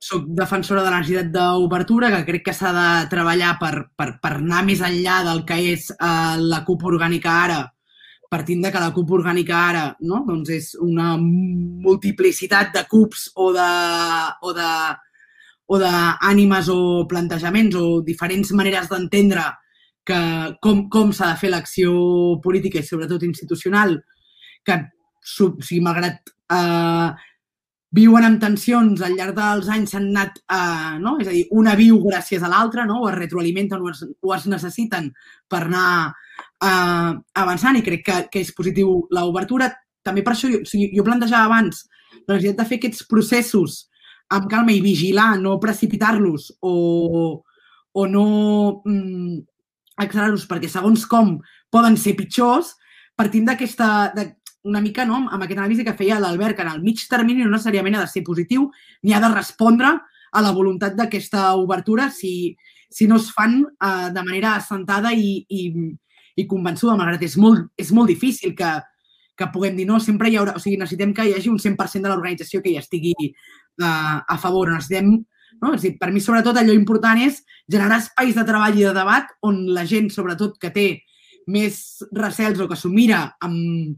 soc 0.06 0.26
defensora 0.38 0.84
de 0.84 0.92
la 0.92 1.00
necessitat 1.02 1.32
d'obertura, 1.34 2.12
que 2.14 2.26
crec 2.28 2.44
que 2.48 2.54
s'ha 2.54 2.72
de 2.76 2.90
treballar 3.10 3.56
per, 3.62 3.74
per, 3.98 4.12
per 4.22 4.34
anar 4.38 4.62
més 4.68 4.84
enllà 4.86 5.22
del 5.26 5.42
que 5.48 5.58
és 5.74 5.90
eh, 5.96 6.36
la 6.42 6.62
CUP 6.68 6.86
orgànica 6.92 7.34
ara, 7.46 7.64
partint 8.30 8.62
de 8.66 8.72
que 8.74 8.82
la 8.82 8.92
CUP 8.94 9.12
orgànica 9.18 9.58
ara 9.70 9.84
no? 10.06 10.24
doncs 10.28 10.52
és 10.54 10.72
una 10.82 11.16
multiplicitat 11.18 12.74
de 12.76 12.86
CUPs 12.90 13.30
o 13.42 13.52
de, 13.56 13.68
o 14.42 14.54
de, 14.58 14.72
o 15.68 15.80
d'ànimes 15.82 16.72
o 16.74 16.80
plantejaments 17.10 17.78
o 17.80 17.86
diferents 18.06 18.52
maneres 18.58 18.90
d'entendre 18.92 19.46
que 20.06 20.18
com, 20.62 20.86
com 20.94 21.14
s'ha 21.14 21.32
de 21.32 21.40
fer 21.42 21.50
l'acció 21.54 21.94
política 22.44 22.82
i 22.82 22.86
sobretot 22.86 23.24
institucional, 23.26 23.98
que 24.66 24.78
o 25.42 25.48
sigui, 25.66 25.82
malgrat 25.82 26.36
eh, 26.54 27.10
viuen 27.96 28.26
amb 28.28 28.42
tensions 28.42 29.02
al 29.06 29.16
llarg 29.16 29.36
dels 29.38 29.70
anys 29.72 29.94
s'han 29.94 30.10
anat, 30.12 30.40
eh, 30.52 30.98
no? 31.00 31.16
és 31.22 31.30
a 31.30 31.34
dir, 31.34 31.46
una 31.56 31.76
viu 31.80 32.02
gràcies 32.04 32.44
a 32.44 32.52
l'altra, 32.52 32.86
no? 32.90 33.02
o 33.04 33.10
es 33.10 33.18
retroalimenten 33.18 33.82
o 33.82 33.90
es, 33.92 34.04
o 34.22 34.34
es 34.36 34.46
necessiten 34.52 35.12
per 35.52 35.64
anar 35.66 35.90
eh, 36.10 37.12
avançant 37.42 37.80
i 37.80 37.84
crec 37.86 38.06
que, 38.06 38.22
que 38.34 38.44
és 38.44 38.54
positiu 38.58 39.02
l'obertura. 39.16 39.72
També 40.06 40.26
per 40.26 40.36
això 40.36 40.52
jo, 40.52 40.62
o 40.66 40.70
sigui, 40.70 40.92
jo 40.98 41.06
plantejava 41.08 41.48
abans 41.50 41.86
la 42.26 42.36
necessitat 42.36 42.62
de 42.62 42.70
fer 42.70 42.80
aquests 42.82 43.06
processos 43.10 43.82
amb 44.34 44.48
calma 44.50 44.74
i 44.74 44.82
vigilar, 44.82 45.36
no 45.42 45.60
precipitar-los 45.62 46.50
o, 46.66 46.76
o 47.94 48.08
no 48.10 48.26
mm, 48.82 49.44
accelerar-los 50.02 50.48
perquè 50.50 50.70
segons 50.72 51.06
com 51.10 51.38
poden 51.74 51.98
ser 52.02 52.16
pitjors, 52.18 52.74
partint 53.16 53.46
d'aquesta 53.48 53.90
una 54.66 54.82
mica 54.82 55.06
no, 55.06 55.22
amb 55.30 55.46
aquest 55.46 55.60
anàlisi 55.60 55.86
que 55.86 55.94
feia 55.98 56.18
l'Albert, 56.20 56.58
que 56.58 56.66
en 56.66 56.72
el 56.74 56.82
mig 56.84 57.04
termini 57.10 57.46
no 57.46 57.54
necessàriament 57.54 58.00
ha 58.00 58.06
de 58.06 58.12
ser 58.12 58.24
positiu 58.26 58.70
ni 59.06 59.14
ha 59.14 59.22
de 59.22 59.30
respondre 59.30 59.92
a 60.36 60.42
la 60.42 60.54
voluntat 60.56 60.96
d'aquesta 60.98 61.52
obertura 61.62 62.10
si, 62.12 62.56
si 62.90 63.06
no 63.08 63.20
es 63.22 63.30
fan 63.32 63.62
eh, 63.62 64.10
de 64.16 64.24
manera 64.26 64.56
assentada 64.56 65.14
i, 65.14 65.38
i, 65.48 65.62
i 66.36 66.48
convençuda, 66.50 66.98
malgrat 66.98 67.24
és 67.28 67.38
molt, 67.38 67.70
és 67.78 67.92
molt 67.94 68.10
difícil 68.10 68.56
que, 68.58 68.72
que 69.38 69.52
puguem 69.54 69.78
dir 69.78 69.86
no, 69.88 70.00
sempre 70.02 70.32
hi 70.32 70.40
haurà, 70.42 70.56
o 70.58 70.64
sigui, 70.64 70.80
necessitem 70.82 71.14
que 71.14 71.28
hi 71.30 71.36
hagi 71.38 71.52
un 71.52 71.62
100% 71.62 72.02
de 72.02 72.12
l'organització 72.12 72.64
que 72.64 72.74
hi 72.74 72.80
estigui 72.82 73.14
eh, 73.22 73.86
a 73.86 74.38
favor. 74.42 74.74
Necessitem, 74.74 75.14
no? 75.62 75.76
és 75.76 75.86
dir, 75.86 75.94
per 76.02 76.10
mi, 76.10 76.24
sobretot, 76.26 76.58
allò 76.58 76.74
important 76.74 77.22
és 77.22 77.44
generar 77.70 78.02
espais 78.02 78.34
de 78.34 78.48
treball 78.50 78.82
i 78.82 78.88
de 78.90 78.96
debat 78.98 79.30
on 79.46 79.62
la 79.78 79.86
gent, 79.86 80.10
sobretot, 80.10 80.58
que 80.58 80.74
té 80.74 80.88
més 81.54 82.02
recels 82.18 82.58
o 82.58 82.66
que 82.72 82.80
s'ho 82.80 82.90
mira 82.90 83.28
amb, 83.46 83.94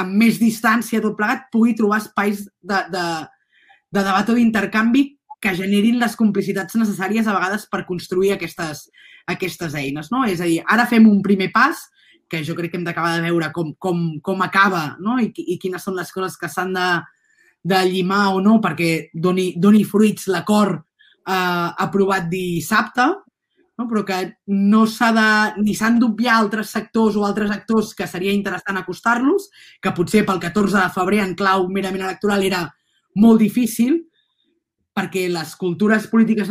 amb 0.00 0.16
més 0.18 0.38
distància 0.40 1.02
tot 1.02 1.16
plegat, 1.18 1.48
pugui 1.52 1.74
trobar 1.76 2.00
espais 2.00 2.44
de, 2.44 2.78
de, 2.92 3.06
de 3.92 4.00
debat 4.00 4.30
o 4.30 4.36
d'intercanvi 4.36 5.04
que 5.42 5.56
generin 5.58 5.98
les 6.00 6.14
complicitats 6.16 6.78
necessàries 6.78 7.26
a 7.26 7.34
vegades 7.34 7.66
per 7.70 7.82
construir 7.88 8.32
aquestes, 8.36 8.86
aquestes 9.28 9.74
eines. 9.74 10.12
No? 10.14 10.22
És 10.24 10.40
a 10.40 10.48
dir, 10.48 10.60
ara 10.70 10.86
fem 10.88 11.08
un 11.10 11.20
primer 11.24 11.50
pas 11.54 11.88
que 12.30 12.40
jo 12.46 12.54
crec 12.56 12.72
que 12.72 12.78
hem 12.80 12.86
d'acabar 12.86 13.16
de 13.18 13.26
veure 13.26 13.50
com, 13.52 13.74
com, 13.76 14.04
com 14.24 14.40
acaba 14.40 14.94
no? 15.04 15.18
I, 15.20 15.28
i 15.36 15.58
quines 15.60 15.84
són 15.84 15.98
les 15.98 16.08
coses 16.14 16.38
que 16.40 16.48
s'han 16.48 16.72
de, 16.72 16.86
de 17.68 17.82
llimar 17.90 18.30
o 18.32 18.40
no 18.40 18.56
perquè 18.64 19.10
doni, 19.12 19.50
doni 19.60 19.82
fruits 19.84 20.30
l'acord 20.32 20.80
eh, 20.80 21.68
aprovat 21.84 22.30
dissabte, 22.32 23.10
no? 23.82 23.88
però 23.90 24.04
que 24.06 24.20
no 24.46 24.84
s'ha 24.86 25.10
de, 25.16 25.28
ni 25.66 25.74
s'han 25.74 25.98
d'obviar 26.00 26.38
altres 26.38 26.70
sectors 26.72 27.18
o 27.18 27.26
altres 27.26 27.50
actors 27.50 27.92
que 27.98 28.06
seria 28.06 28.32
interessant 28.32 28.78
acostar-los, 28.78 29.50
que 29.82 29.94
potser 29.96 30.22
pel 30.28 30.40
14 30.40 30.78
de 30.78 30.88
febrer 30.94 31.22
en 31.26 31.34
clau 31.38 31.66
merament 31.68 32.06
electoral 32.06 32.46
era 32.46 32.62
molt 33.18 33.42
difícil, 33.42 33.98
perquè 34.92 35.26
les 35.32 35.56
cultures 35.56 36.06
polítiques 36.12 36.48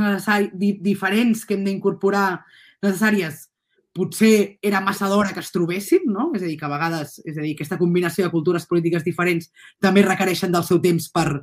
di 0.58 0.74
diferents 0.82 1.46
que 1.46 1.56
hem 1.56 1.66
d'incorporar 1.66 2.42
necessàries 2.82 3.48
potser 3.94 4.58
era 4.64 4.82
massa 4.82 5.10
d'hora 5.12 5.34
que 5.36 5.42
es 5.44 5.52
trobessin, 5.52 6.08
no? 6.08 6.30
És 6.36 6.44
a 6.44 6.48
dir, 6.48 6.56
que 6.58 6.66
a 6.66 6.72
vegades, 6.72 7.18
és 7.28 7.36
a 7.38 7.42
dir, 7.44 7.54
aquesta 7.56 7.78
combinació 7.78 8.26
de 8.26 8.32
cultures 8.34 8.66
polítiques 8.66 9.04
diferents 9.04 9.52
també 9.84 10.04
requereixen 10.06 10.52
del 10.54 10.64
seu 10.64 10.80
temps 10.84 11.10
per, 11.12 11.42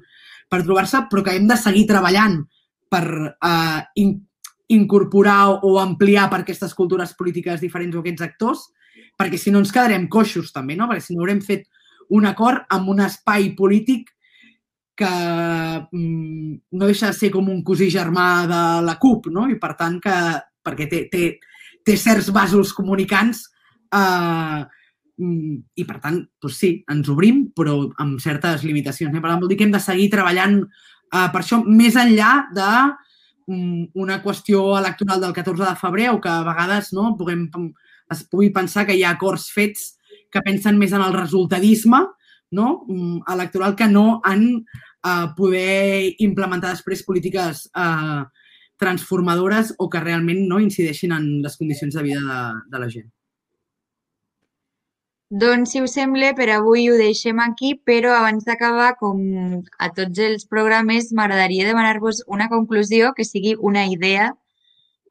per 0.48 0.62
trobar-se, 0.64 1.04
però 1.10 1.24
que 1.26 1.36
hem 1.36 1.46
de 1.48 1.58
seguir 1.60 1.84
treballant 1.90 2.40
per 2.88 3.04
eh, 3.36 3.82
incorporar 4.74 5.60
o 5.64 5.78
ampliar 5.80 6.28
per 6.30 6.42
aquestes 6.42 6.74
cultures 6.76 7.14
polítiques 7.16 7.60
diferents 7.60 7.96
o 7.96 8.02
aquests 8.02 8.24
actors, 8.26 8.66
perquè 9.18 9.40
si 9.40 9.52
no 9.52 9.62
ens 9.62 9.72
quedarem 9.72 10.06
coixos 10.12 10.52
també, 10.52 10.76
no? 10.76 10.88
perquè 10.88 11.04
si 11.04 11.16
no 11.16 11.24
haurem 11.24 11.40
fet 11.44 11.66
un 12.14 12.28
acord 12.28 12.64
amb 12.72 12.88
un 12.92 13.02
espai 13.04 13.52
polític 13.56 14.10
que 14.98 15.08
mm, 15.08 16.54
no 16.74 16.88
deixa 16.88 17.12
de 17.12 17.16
ser 17.16 17.30
com 17.32 17.48
un 17.48 17.62
cosí 17.64 17.88
germà 17.92 18.46
de 18.50 18.62
la 18.86 18.96
CUP, 19.00 19.30
no? 19.32 19.46
i 19.48 19.58
per 19.60 19.74
tant 19.78 20.00
que, 20.02 20.16
perquè 20.64 20.88
té, 20.90 21.04
té, 21.12 21.30
té 21.86 21.96
certs 21.96 22.32
vasos 22.34 22.74
comunicants 22.76 23.46
eh, 23.94 24.66
Mm, 25.18 25.64
I, 25.74 25.82
per 25.82 25.98
tant, 25.98 26.20
doncs 26.38 26.60
sí, 26.62 26.70
ens 26.92 27.08
obrim, 27.10 27.48
però 27.54 27.80
amb 27.98 28.20
certes 28.22 28.62
limitacions. 28.62 29.10
Eh? 29.10 29.20
Per 29.20 29.26
tant, 29.30 29.40
vol 29.42 29.50
dir 29.50 29.58
que 29.58 29.66
hem 29.66 29.74
de 29.74 29.82
seguir 29.82 30.06
treballant 30.12 30.60
eh, 30.62 31.28
per 31.32 31.40
això 31.40 31.58
més 31.66 31.98
enllà 31.98 32.32
de 32.54 32.68
una 33.48 34.18
qüestió 34.22 34.76
electoral 34.78 35.22
del 35.22 35.32
14 35.32 35.64
de 35.64 35.76
febrer 35.80 36.10
o 36.12 36.20
que 36.20 36.28
a 36.28 36.44
vegades 36.44 36.92
no, 36.92 37.14
puguem, 37.16 37.48
es 38.12 38.22
pugui 38.28 38.50
pensar 38.52 38.84
que 38.86 38.96
hi 38.96 39.04
ha 39.06 39.14
acords 39.16 39.48
fets 39.54 39.94
que 40.32 40.44
pensen 40.44 40.76
més 40.76 40.92
en 40.92 41.04
el 41.04 41.16
resultadisme 41.16 42.04
no? 42.50 42.84
Um, 42.88 43.20
electoral 43.28 43.76
que 43.76 43.88
no 43.88 44.20
en 44.24 44.64
uh, 45.04 45.34
poder 45.36 46.14
implementar 46.24 46.72
després 46.72 47.04
polítiques 47.04 47.66
uh, 47.76 48.24
transformadores 48.78 49.74
o 49.78 49.88
que 49.90 50.00
realment 50.00 50.46
no 50.48 50.60
incideixin 50.62 51.12
en 51.12 51.30
les 51.44 51.56
condicions 51.60 51.94
de 51.94 52.02
vida 52.02 52.20
de, 52.24 52.42
de 52.72 52.82
la 52.84 52.90
gent. 52.90 53.08
Doncs, 55.30 55.74
si 55.74 55.82
us 55.84 55.92
sembla, 55.92 56.30
per 56.32 56.48
avui 56.48 56.86
ho 56.88 56.94
deixem 56.96 57.40
aquí, 57.44 57.74
però 57.84 58.14
abans 58.16 58.46
d'acabar, 58.48 58.94
com 58.96 59.18
a 59.76 59.88
tots 59.92 60.22
els 60.24 60.46
programes, 60.48 61.10
m'agradaria 61.12 61.66
demanar-vos 61.68 62.22
una 62.26 62.48
conclusió 62.48 63.12
que 63.12 63.26
sigui 63.28 63.52
una 63.60 63.84
idea 63.92 64.30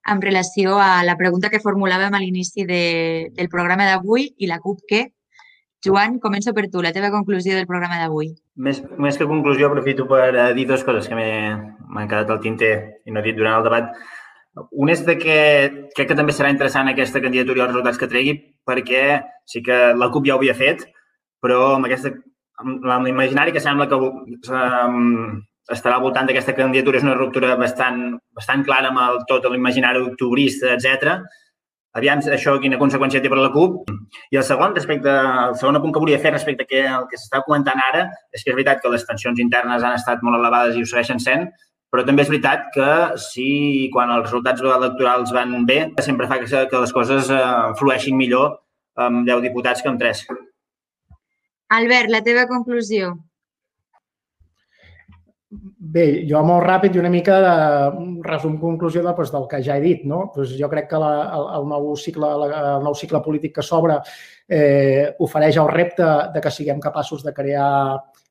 en 0.07 0.21
relació 0.23 0.79
a 0.81 1.03
la 1.05 1.17
pregunta 1.19 1.51
que 1.53 1.61
formulàvem 1.61 2.15
a 2.15 2.23
l'inici 2.23 2.65
de, 2.65 3.29
del 3.37 3.51
programa 3.53 3.85
d'avui 3.85 4.31
i 4.41 4.49
la 4.49 4.57
CUP 4.63 4.81
què. 4.89 5.03
Joan, 5.85 6.17
començo 6.17 6.55
per 6.57 6.65
tu, 6.73 6.81
la 6.81 6.95
teva 6.95 7.11
conclusió 7.13 7.53
del 7.53 7.69
programa 7.69 7.99
d'avui. 8.01 8.31
Més, 8.57 8.81
més 8.97 9.21
que 9.21 9.29
conclusió, 9.29 9.69
aprofito 9.69 10.07
per 10.09 10.31
dir 10.57 10.65
dues 10.65 10.81
coses 10.87 11.05
que 11.05 11.13
m'han 11.13 12.09
quedat 12.09 12.33
al 12.33 12.41
tinter 12.41 12.73
i 13.05 13.13
no 13.13 13.21
he 13.21 13.27
dit 13.29 13.37
durant 13.37 13.59
el 13.59 13.67
debat. 13.69 13.93
Un 14.71 14.89
és 14.89 15.03
de 15.05 15.17
que 15.19 15.39
crec 15.95 16.09
que 16.09 16.17
també 16.17 16.33
serà 16.33 16.49
interessant 16.53 16.89
aquesta 16.89 17.21
candidatura 17.23 17.59
i 17.59 17.63
els 17.65 17.71
resultats 17.71 17.99
que 18.01 18.09
tregui 18.11 18.37
perquè 18.67 19.03
sí 19.45 19.61
que 19.65 19.77
la 19.95 20.09
CUP 20.13 20.27
ja 20.27 20.35
ho 20.35 20.41
havia 20.41 20.55
fet, 20.57 20.87
però 21.43 21.75
amb 21.75 21.89
aquesta 21.89 22.13
amb 22.57 23.05
l'imaginari 23.05 23.53
que 23.53 23.61
sembla 23.61 23.85
que 23.89 23.97
um, 24.01 25.41
estarà 25.69 25.97
al 25.97 26.03
voltant 26.03 26.29
d'aquesta 26.29 26.55
candidatura 26.57 26.97
és 26.97 27.05
una 27.05 27.17
ruptura 27.17 27.55
bastant, 27.59 28.15
bastant 28.35 28.63
clara 28.65 28.89
amb 28.89 29.01
el, 29.03 29.19
tot 29.29 29.45
l'imaginari 29.51 30.01
octubrista, 30.01 30.73
etc. 30.73 31.19
Aviam 31.97 32.21
això 32.33 32.55
quina 32.61 32.79
conseqüència 32.81 33.21
té 33.21 33.29
per 33.29 33.39
la 33.39 33.51
CUP. 33.53 33.91
I 34.33 34.39
el 34.39 34.45
segon, 34.47 34.73
respecte, 34.75 35.11
el 35.11 35.55
segon 35.59 35.79
punt 35.83 35.93
que 35.93 36.03
volia 36.03 36.19
fer 36.23 36.33
respecte 36.33 36.65
a 36.65 36.69
que 36.71 36.83
el 36.87 37.07
que 37.11 37.19
s'està 37.19 37.43
comentant 37.45 37.81
ara 37.89 38.07
és 38.31 38.43
que 38.43 38.51
és 38.51 38.57
veritat 38.57 38.81
que 38.81 38.91
les 38.93 39.05
tensions 39.05 39.41
internes 39.43 39.83
han 39.83 39.97
estat 39.97 40.25
molt 40.25 40.39
elevades 40.39 40.77
i 40.77 40.85
ho 40.85 40.89
segueixen 40.89 41.21
sent, 41.23 41.49
però 41.97 42.05
també 42.05 42.21
és 42.21 42.27
veritat 42.29 42.67
que 42.75 42.87
si 43.17 43.89
quan 43.89 44.11
els 44.13 44.27
resultats 44.27 44.61
electorals 44.61 45.31
van 45.33 45.55
bé, 45.65 45.79
sempre 46.05 46.27
fa 46.29 46.37
que, 46.37 46.45
que 46.69 46.81
les 46.83 46.93
coses 46.93 47.31
eh, 47.33 47.39
flueixin 47.79 48.13
millor 48.19 48.59
amb 49.01 49.25
10 49.25 49.41
diputats 49.47 49.81
que 49.81 49.89
amb 49.89 49.97
3. 50.03 50.21
Albert, 51.73 52.13
la 52.13 52.21
teva 52.21 52.45
conclusió. 52.45 53.15
Bé, 55.93 56.03
jo 56.27 56.39
molt 56.43 56.65
ràpid 56.65 56.95
i 56.95 56.99
una 56.99 57.11
mica 57.11 57.37
de 57.43 57.51
resum 58.25 58.57
conclusió 58.59 59.03
de, 59.05 59.13
doncs, 59.15 59.31
del 59.31 59.45
que 59.47 59.61
ja 59.63 59.77
he 59.77 59.83
dit. 59.83 60.03
No? 60.09 60.25
Doncs 60.35 60.55
jo 60.59 60.69
crec 60.71 60.89
que 60.91 60.99
la, 61.01 61.11
el, 61.37 61.45
el, 61.59 61.67
nou 61.71 61.91
cicle, 62.01 62.31
el 62.47 62.83
nou 62.83 62.97
cicle 62.97 63.21
polític 63.23 63.55
que 63.57 63.65
s'obre 63.65 63.99
eh, 64.01 65.13
ofereix 65.23 65.59
el 65.61 65.69
repte 65.71 66.07
de 66.33 66.43
que 66.43 66.51
siguem 66.51 66.81
capaços 66.83 67.23
de 67.23 67.33
crear 67.35 67.69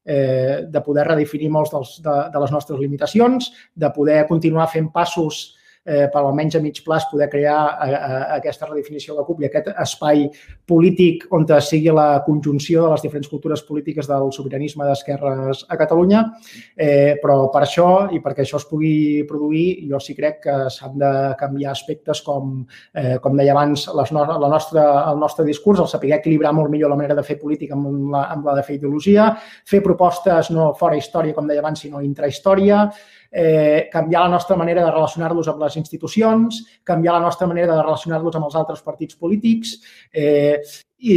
eh, 0.05 0.67
de 0.69 0.83
poder 0.85 1.07
redefinir 1.09 1.53
molts 1.55 1.73
dels, 1.73 1.95
de, 2.05 2.17
de 2.35 2.43
les 2.45 2.53
nostres 2.55 2.83
limitacions, 2.83 3.53
de 3.75 3.93
poder 3.95 4.25
continuar 4.29 4.69
fent 4.73 4.91
passos 4.93 5.45
eh, 5.47 5.66
per 5.87 6.21
almenys 6.23 6.57
a 6.59 6.61
mig 6.61 6.81
plaç 6.85 7.07
poder 7.11 7.29
crear 7.31 7.57
a, 7.57 7.87
a, 7.87 7.91
a 7.97 8.39
aquesta 8.41 8.67
redefinició 8.67 9.15
de 9.15 9.21
la 9.21 9.27
CUP 9.27 9.43
i 9.43 9.49
aquest 9.49 9.71
espai 9.73 10.27
polític 10.67 11.29
on 11.31 11.47
sigui 11.63 11.93
la 11.95 12.23
conjunció 12.27 12.85
de 12.85 12.91
les 12.95 13.05
diferents 13.07 13.29
cultures 13.31 13.63
polítiques 13.63 14.09
del 14.11 14.33
sobiranisme 14.35 14.85
d'esquerres 14.87 15.65
a 15.69 15.79
Catalunya. 15.79 16.25
Eh, 16.77 17.17
però 17.23 17.51
per 17.53 17.63
això 17.65 17.89
i 18.13 18.21
perquè 18.25 18.45
això 18.45 18.61
es 18.61 18.67
pugui 18.69 19.25
produir, 19.29 19.87
jo 19.91 20.01
sí 20.03 20.17
crec 20.17 20.41
que 20.45 20.57
s'han 20.73 20.99
de 20.99 21.13
canviar 21.39 21.73
aspectes 21.73 22.23
com, 22.27 22.59
eh, 22.95 23.17
com 23.23 23.37
deia 23.39 23.55
abans, 23.55 23.87
les 23.97 24.13
no, 24.13 24.25
la 24.27 24.51
nostra, 24.51 24.87
el 25.11 25.21
nostre 25.23 25.47
discurs, 25.47 25.81
el 25.81 25.91
saber 25.91 26.15
equilibrar 26.17 26.53
molt 26.57 26.71
millor 26.73 26.91
la 26.93 26.99
manera 26.99 27.19
de 27.19 27.27
fer 27.27 27.39
política 27.41 27.77
amb 27.77 28.11
la, 28.13 28.27
amb 28.35 28.47
la 28.47 28.57
de 28.59 28.65
fer 28.67 28.79
ideologia, 28.81 29.31
fer 29.67 29.83
propostes 29.85 30.51
no 30.55 30.73
fora 30.79 30.99
història, 30.99 31.35
com 31.37 31.47
deia 31.47 31.63
abans, 31.65 31.85
sinó 31.87 32.03
intrahistòria, 32.05 32.87
eh, 33.31 33.89
canviar 33.93 34.27
la 34.27 34.35
nostra 34.37 34.57
manera 34.57 34.85
de 34.85 34.91
relacionar-los 34.91 35.49
amb 35.49 35.63
les 35.63 35.77
institucions, 35.77 36.65
canviar 36.85 37.15
la 37.19 37.25
nostra 37.27 37.47
manera 37.47 37.75
de 37.75 37.83
relacionar-los 37.83 38.37
amb 38.37 38.49
els 38.49 38.59
altres 38.59 38.83
partits 38.83 39.17
polítics 39.17 39.77
eh, 40.13 40.61
i, 40.97 41.17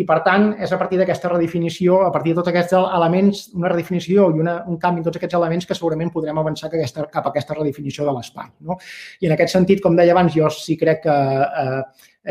i, 0.00 0.04
per 0.04 0.18
tant, 0.24 0.50
és 0.60 0.72
a 0.72 0.78
partir 0.78 0.98
d'aquesta 1.00 1.30
redefinició, 1.32 2.02
a 2.04 2.12
partir 2.12 2.34
de 2.34 2.42
tots 2.42 2.50
aquests 2.52 2.76
elements, 2.76 3.44
una 3.56 3.70
redefinició 3.72 4.28
i 4.34 4.42
una, 4.44 4.58
un 4.68 4.76
canvi 4.80 5.00
en 5.00 5.06
tots 5.06 5.20
aquests 5.20 5.38
elements 5.38 5.66
que 5.66 5.76
segurament 5.78 6.12
podrem 6.12 6.38
avançar 6.38 6.68
que 6.70 6.76
aquesta, 6.76 7.06
cap 7.12 7.30
a 7.30 7.32
aquesta 7.32 7.56
redefinició 7.56 8.04
de 8.04 8.12
l'espai. 8.18 8.50
No? 8.68 8.76
I 9.24 9.30
en 9.30 9.36
aquest 9.36 9.56
sentit, 9.56 9.80
com 9.84 9.96
deia 9.96 10.12
abans, 10.12 10.36
jo 10.36 10.50
sí 10.52 10.76
crec 10.80 11.06
que 11.06 11.16
eh, 11.64 11.80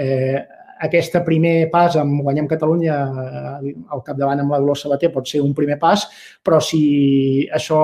eh, 0.04 0.44
aquest 0.88 1.16
primer 1.26 1.70
pas 1.72 1.96
amb 2.00 2.22
Guanyem 2.26 2.48
Catalunya 2.52 2.96
eh, 3.24 3.74
al 3.96 4.04
capdavant 4.06 4.44
amb 4.44 4.54
la 4.54 4.60
Dolors 4.62 4.84
Sabater 4.86 5.12
pot 5.14 5.30
ser 5.30 5.42
un 5.44 5.54
primer 5.56 5.78
pas, 5.82 6.06
però 6.44 6.60
si 6.64 6.84
això 7.56 7.80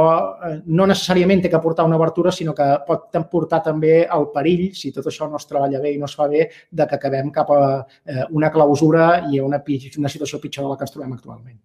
eh, 0.50 0.54
no 0.68 0.88
necessàriament 0.90 1.44
té 1.44 1.52
que 1.54 1.62
portar 1.64 1.88
una 1.88 1.98
obertura, 2.00 2.34
sinó 2.36 2.56
que 2.58 2.68
pot 2.88 3.16
portar 3.32 3.62
també 3.66 4.02
el 4.04 4.30
perill, 4.36 4.70
si 4.76 4.94
tot 4.96 5.08
això 5.08 5.30
no 5.30 5.40
es 5.40 5.48
treballa 5.50 5.82
bé 5.84 5.96
i 5.96 6.02
no 6.02 6.10
es 6.10 6.18
fa 6.20 6.28
bé, 6.32 6.50
de 6.72 6.88
que 6.88 7.00
acabem 7.00 7.32
cap 7.36 7.52
a 7.56 7.62
eh, 7.80 8.26
una 8.32 8.52
clausura 8.52 9.10
i 9.32 9.40
a 9.40 9.48
una, 9.48 9.64
una 9.98 10.12
situació 10.12 10.42
pitjor 10.44 10.66
de 10.66 10.74
la 10.74 10.78
que 10.78 10.88
ens 10.88 10.96
trobem 10.96 11.16
actualment. 11.16 11.60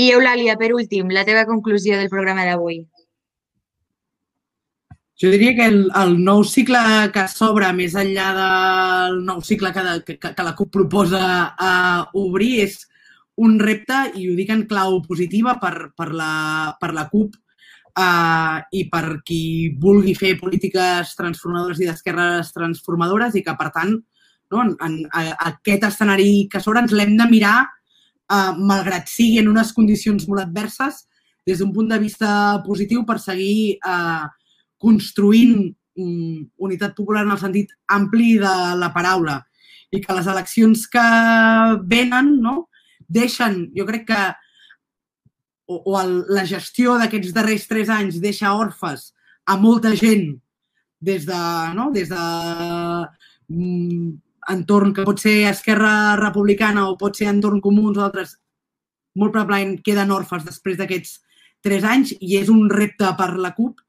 I 0.00 0.12
Eulàlia, 0.14 0.54
per 0.56 0.70
últim, 0.72 1.10
la 1.10 1.24
teva 1.26 1.44
conclusió 1.48 1.96
del 1.98 2.08
programa 2.08 2.46
d'avui. 2.46 2.84
Jo 5.20 5.28
diria 5.28 5.52
que 5.52 5.66
el, 5.68 5.82
el 6.00 6.14
nou 6.24 6.40
cicle 6.48 6.80
que 7.12 7.26
s'obre 7.28 7.66
més 7.76 7.92
enllà 8.00 8.28
del 8.38 9.18
nou 9.26 9.42
cicle 9.44 9.68
que, 9.74 9.82
de, 9.84 10.14
que, 10.16 10.30
que 10.32 10.46
la 10.46 10.54
CUP 10.56 10.70
proposa 10.72 11.20
uh, 11.52 12.06
obrir 12.16 12.54
és 12.62 12.78
un 13.44 13.58
repte, 13.60 13.98
i 14.16 14.30
ho 14.30 14.36
dic 14.38 14.52
en 14.54 14.64
clau 14.70 14.96
positiva, 15.04 15.58
per, 15.60 15.90
per, 15.96 16.08
la, 16.16 16.30
per 16.80 16.94
la 16.96 17.04
CUP 17.12 17.36
uh, 17.36 18.56
i 18.72 18.86
per 18.88 19.20
qui 19.28 19.42
vulgui 19.82 20.16
fer 20.16 20.38
polítiques 20.40 21.12
transformadores 21.20 21.84
i 21.84 21.90
d'esquerres 21.90 22.54
transformadores 22.56 23.36
i 23.36 23.44
que, 23.44 23.56
per 23.60 23.68
tant, 23.76 23.92
no, 24.00 24.64
en, 24.64 24.72
en, 24.80 24.98
en 25.04 25.30
aquest 25.52 25.84
escenari 25.92 26.46
que 26.48 26.64
s'obre 26.64 26.80
ens 26.86 26.96
l'hem 26.96 27.12
de 27.20 27.28
mirar, 27.28 27.58
uh, 28.32 28.56
malgrat 28.56 29.12
sigui 29.12 29.44
en 29.44 29.52
unes 29.52 29.76
condicions 29.76 30.24
molt 30.32 30.48
adverses, 30.48 31.04
des 31.44 31.60
d'un 31.60 31.76
punt 31.76 31.92
de 31.92 32.00
vista 32.00 32.30
positiu 32.64 33.04
per 33.04 33.20
seguir 33.20 33.76
uh, 33.84 34.24
construint 34.80 35.70
unitat 36.00 36.94
popular 36.96 37.24
en 37.26 37.34
el 37.34 37.40
sentit 37.40 37.72
ampli 37.92 38.36
de 38.40 38.52
la 38.80 38.90
paraula 38.94 39.40
i 39.90 40.00
que 40.00 40.14
les 40.16 40.28
eleccions 40.30 40.86
que 40.88 41.06
venen 41.90 42.36
no, 42.40 42.70
deixen, 43.10 43.64
jo 43.76 43.86
crec 43.88 44.06
que 44.08 44.20
o, 45.66 45.80
o 45.82 45.96
el, 46.00 46.14
la 46.30 46.46
gestió 46.46 46.96
d'aquests 46.98 47.34
darrers 47.34 47.66
tres 47.70 47.90
anys 47.90 48.20
deixa 48.22 48.54
orfes 48.54 49.10
a 49.46 49.58
molta 49.58 49.92
gent 49.98 50.38
des 51.00 51.26
de, 51.26 51.40
no, 51.74 51.90
des 51.94 52.10
de 52.10 52.22
um, 53.50 54.12
entorn 54.50 54.94
que 54.94 55.06
pot 55.06 55.20
ser 55.22 55.50
Esquerra 55.50 56.16
Republicana 56.20 56.86
o 56.90 56.96
pot 57.00 57.18
ser 57.18 57.30
entorn 57.32 57.62
comuns 57.64 57.98
o 57.98 58.06
altres, 58.06 58.36
molt 59.18 59.34
probablement 59.34 59.78
queden 59.84 60.14
orfes 60.14 60.46
després 60.46 60.78
d'aquests 60.78 61.18
tres 61.64 61.84
anys 61.84 62.14
i 62.20 62.38
és 62.38 62.50
un 62.52 62.68
repte 62.70 63.10
per 63.18 63.32
la 63.36 63.52
CUP 63.56 63.80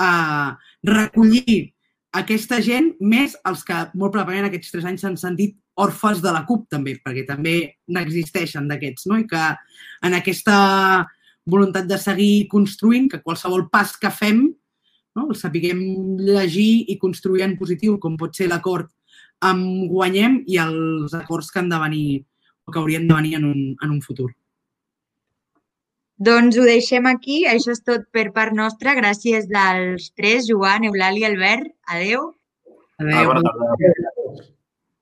a 0.00 0.56
recollir 0.86 1.72
aquesta 2.16 2.60
gent, 2.64 2.94
més 3.00 3.36
els 3.48 3.62
que 3.66 3.76
molt 3.94 4.14
probablement 4.14 4.48
aquests 4.48 4.72
tres 4.72 4.86
anys 4.88 5.04
s'han 5.04 5.18
sentit 5.20 5.56
orfes 5.76 6.22
de 6.24 6.32
la 6.32 6.44
CUP 6.48 6.68
també, 6.72 6.96
perquè 7.04 7.26
també 7.28 7.56
n'existeixen 7.92 8.68
d'aquests, 8.68 9.08
no? 9.10 9.18
I 9.20 9.26
que 9.28 9.42
en 10.08 10.16
aquesta 10.16 10.58
voluntat 11.46 11.86
de 11.86 11.98
seguir 12.00 12.46
construint, 12.52 13.10
que 13.10 13.22
qualsevol 13.22 13.68
pas 13.72 13.92
que 14.00 14.10
fem 14.10 14.46
no? 15.16 15.26
el 15.30 15.36
sapiguem 15.36 15.80
llegir 16.20 16.86
i 16.92 16.98
construir 17.00 17.44
en 17.46 17.56
positiu, 17.60 17.98
com 18.02 18.16
pot 18.20 18.36
ser 18.36 18.48
l'acord 18.52 18.90
amb 19.44 19.86
Guanyem 19.90 20.42
i 20.48 20.58
els 20.62 21.14
acords 21.16 21.52
que 21.52 21.60
han 21.60 21.70
de 21.72 21.80
venir 21.80 22.08
o 22.66 22.72
que 22.72 22.80
haurien 22.80 23.06
de 23.08 23.14
venir 23.14 23.36
en 23.38 23.46
un, 23.48 23.62
en 23.82 23.90
un 23.90 24.02
futur. 24.02 24.30
Doncs 26.18 26.56
ho 26.56 26.64
deixem 26.64 27.06
aquí. 27.06 27.44
Això 27.44 27.74
és 27.76 27.82
tot 27.84 28.08
per 28.12 28.30
part 28.32 28.56
nostra. 28.56 28.96
Gràcies 28.96 29.48
als 29.52 30.10
tres, 30.16 30.48
Joan, 30.48 30.88
Eulàlia, 30.88 31.28
Albert. 31.28 31.72
Adeu. 31.92 32.32
Adéu. 32.98 33.32
Adéu. 33.36 34.46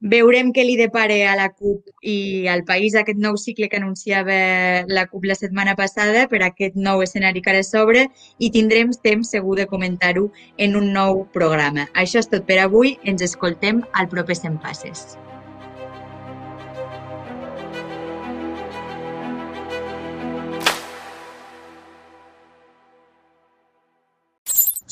Veurem 0.04 0.50
què 0.52 0.66
li 0.66 0.74
depara 0.76 1.14
a 1.30 1.36
la 1.38 1.46
CUP 1.48 2.04
i 2.04 2.44
al 2.52 2.60
país 2.68 2.92
aquest 2.98 3.16
nou 3.16 3.38
cicle 3.40 3.70
que 3.72 3.78
anunciava 3.80 4.36
la 4.90 5.06
CUP 5.08 5.24
la 5.30 5.38
setmana 5.38 5.72
passada 5.78 6.26
per 6.28 6.42
aquest 6.44 6.76
nou 6.76 7.00
escenari 7.00 7.40
que 7.40 7.54
ara 7.54 7.64
s'obre 7.64 8.04
i 8.36 8.52
tindrem 8.52 8.92
temps 9.08 9.32
segur 9.32 9.56
de 9.56 9.70
comentar-ho 9.70 10.28
en 10.58 10.76
un 10.76 10.92
nou 10.92 11.24
programa. 11.32 11.88
Això 11.94 12.20
és 12.20 12.28
tot 12.28 12.44
per 12.44 12.60
avui. 12.66 12.98
Ens 13.08 13.24
escoltem 13.24 13.80
al 13.94 14.12
proper 14.12 14.36
100 14.36 14.60
Passes. 14.60 15.14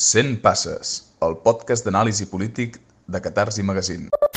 100 0.03 0.41
passes, 0.43 0.89
el 1.23 1.37
podcast 1.45 1.87
d'anàlisi 1.87 2.27
polític 2.27 2.81
de 3.07 3.21
Catarsi 3.23 3.63
Magazine. 3.63 4.32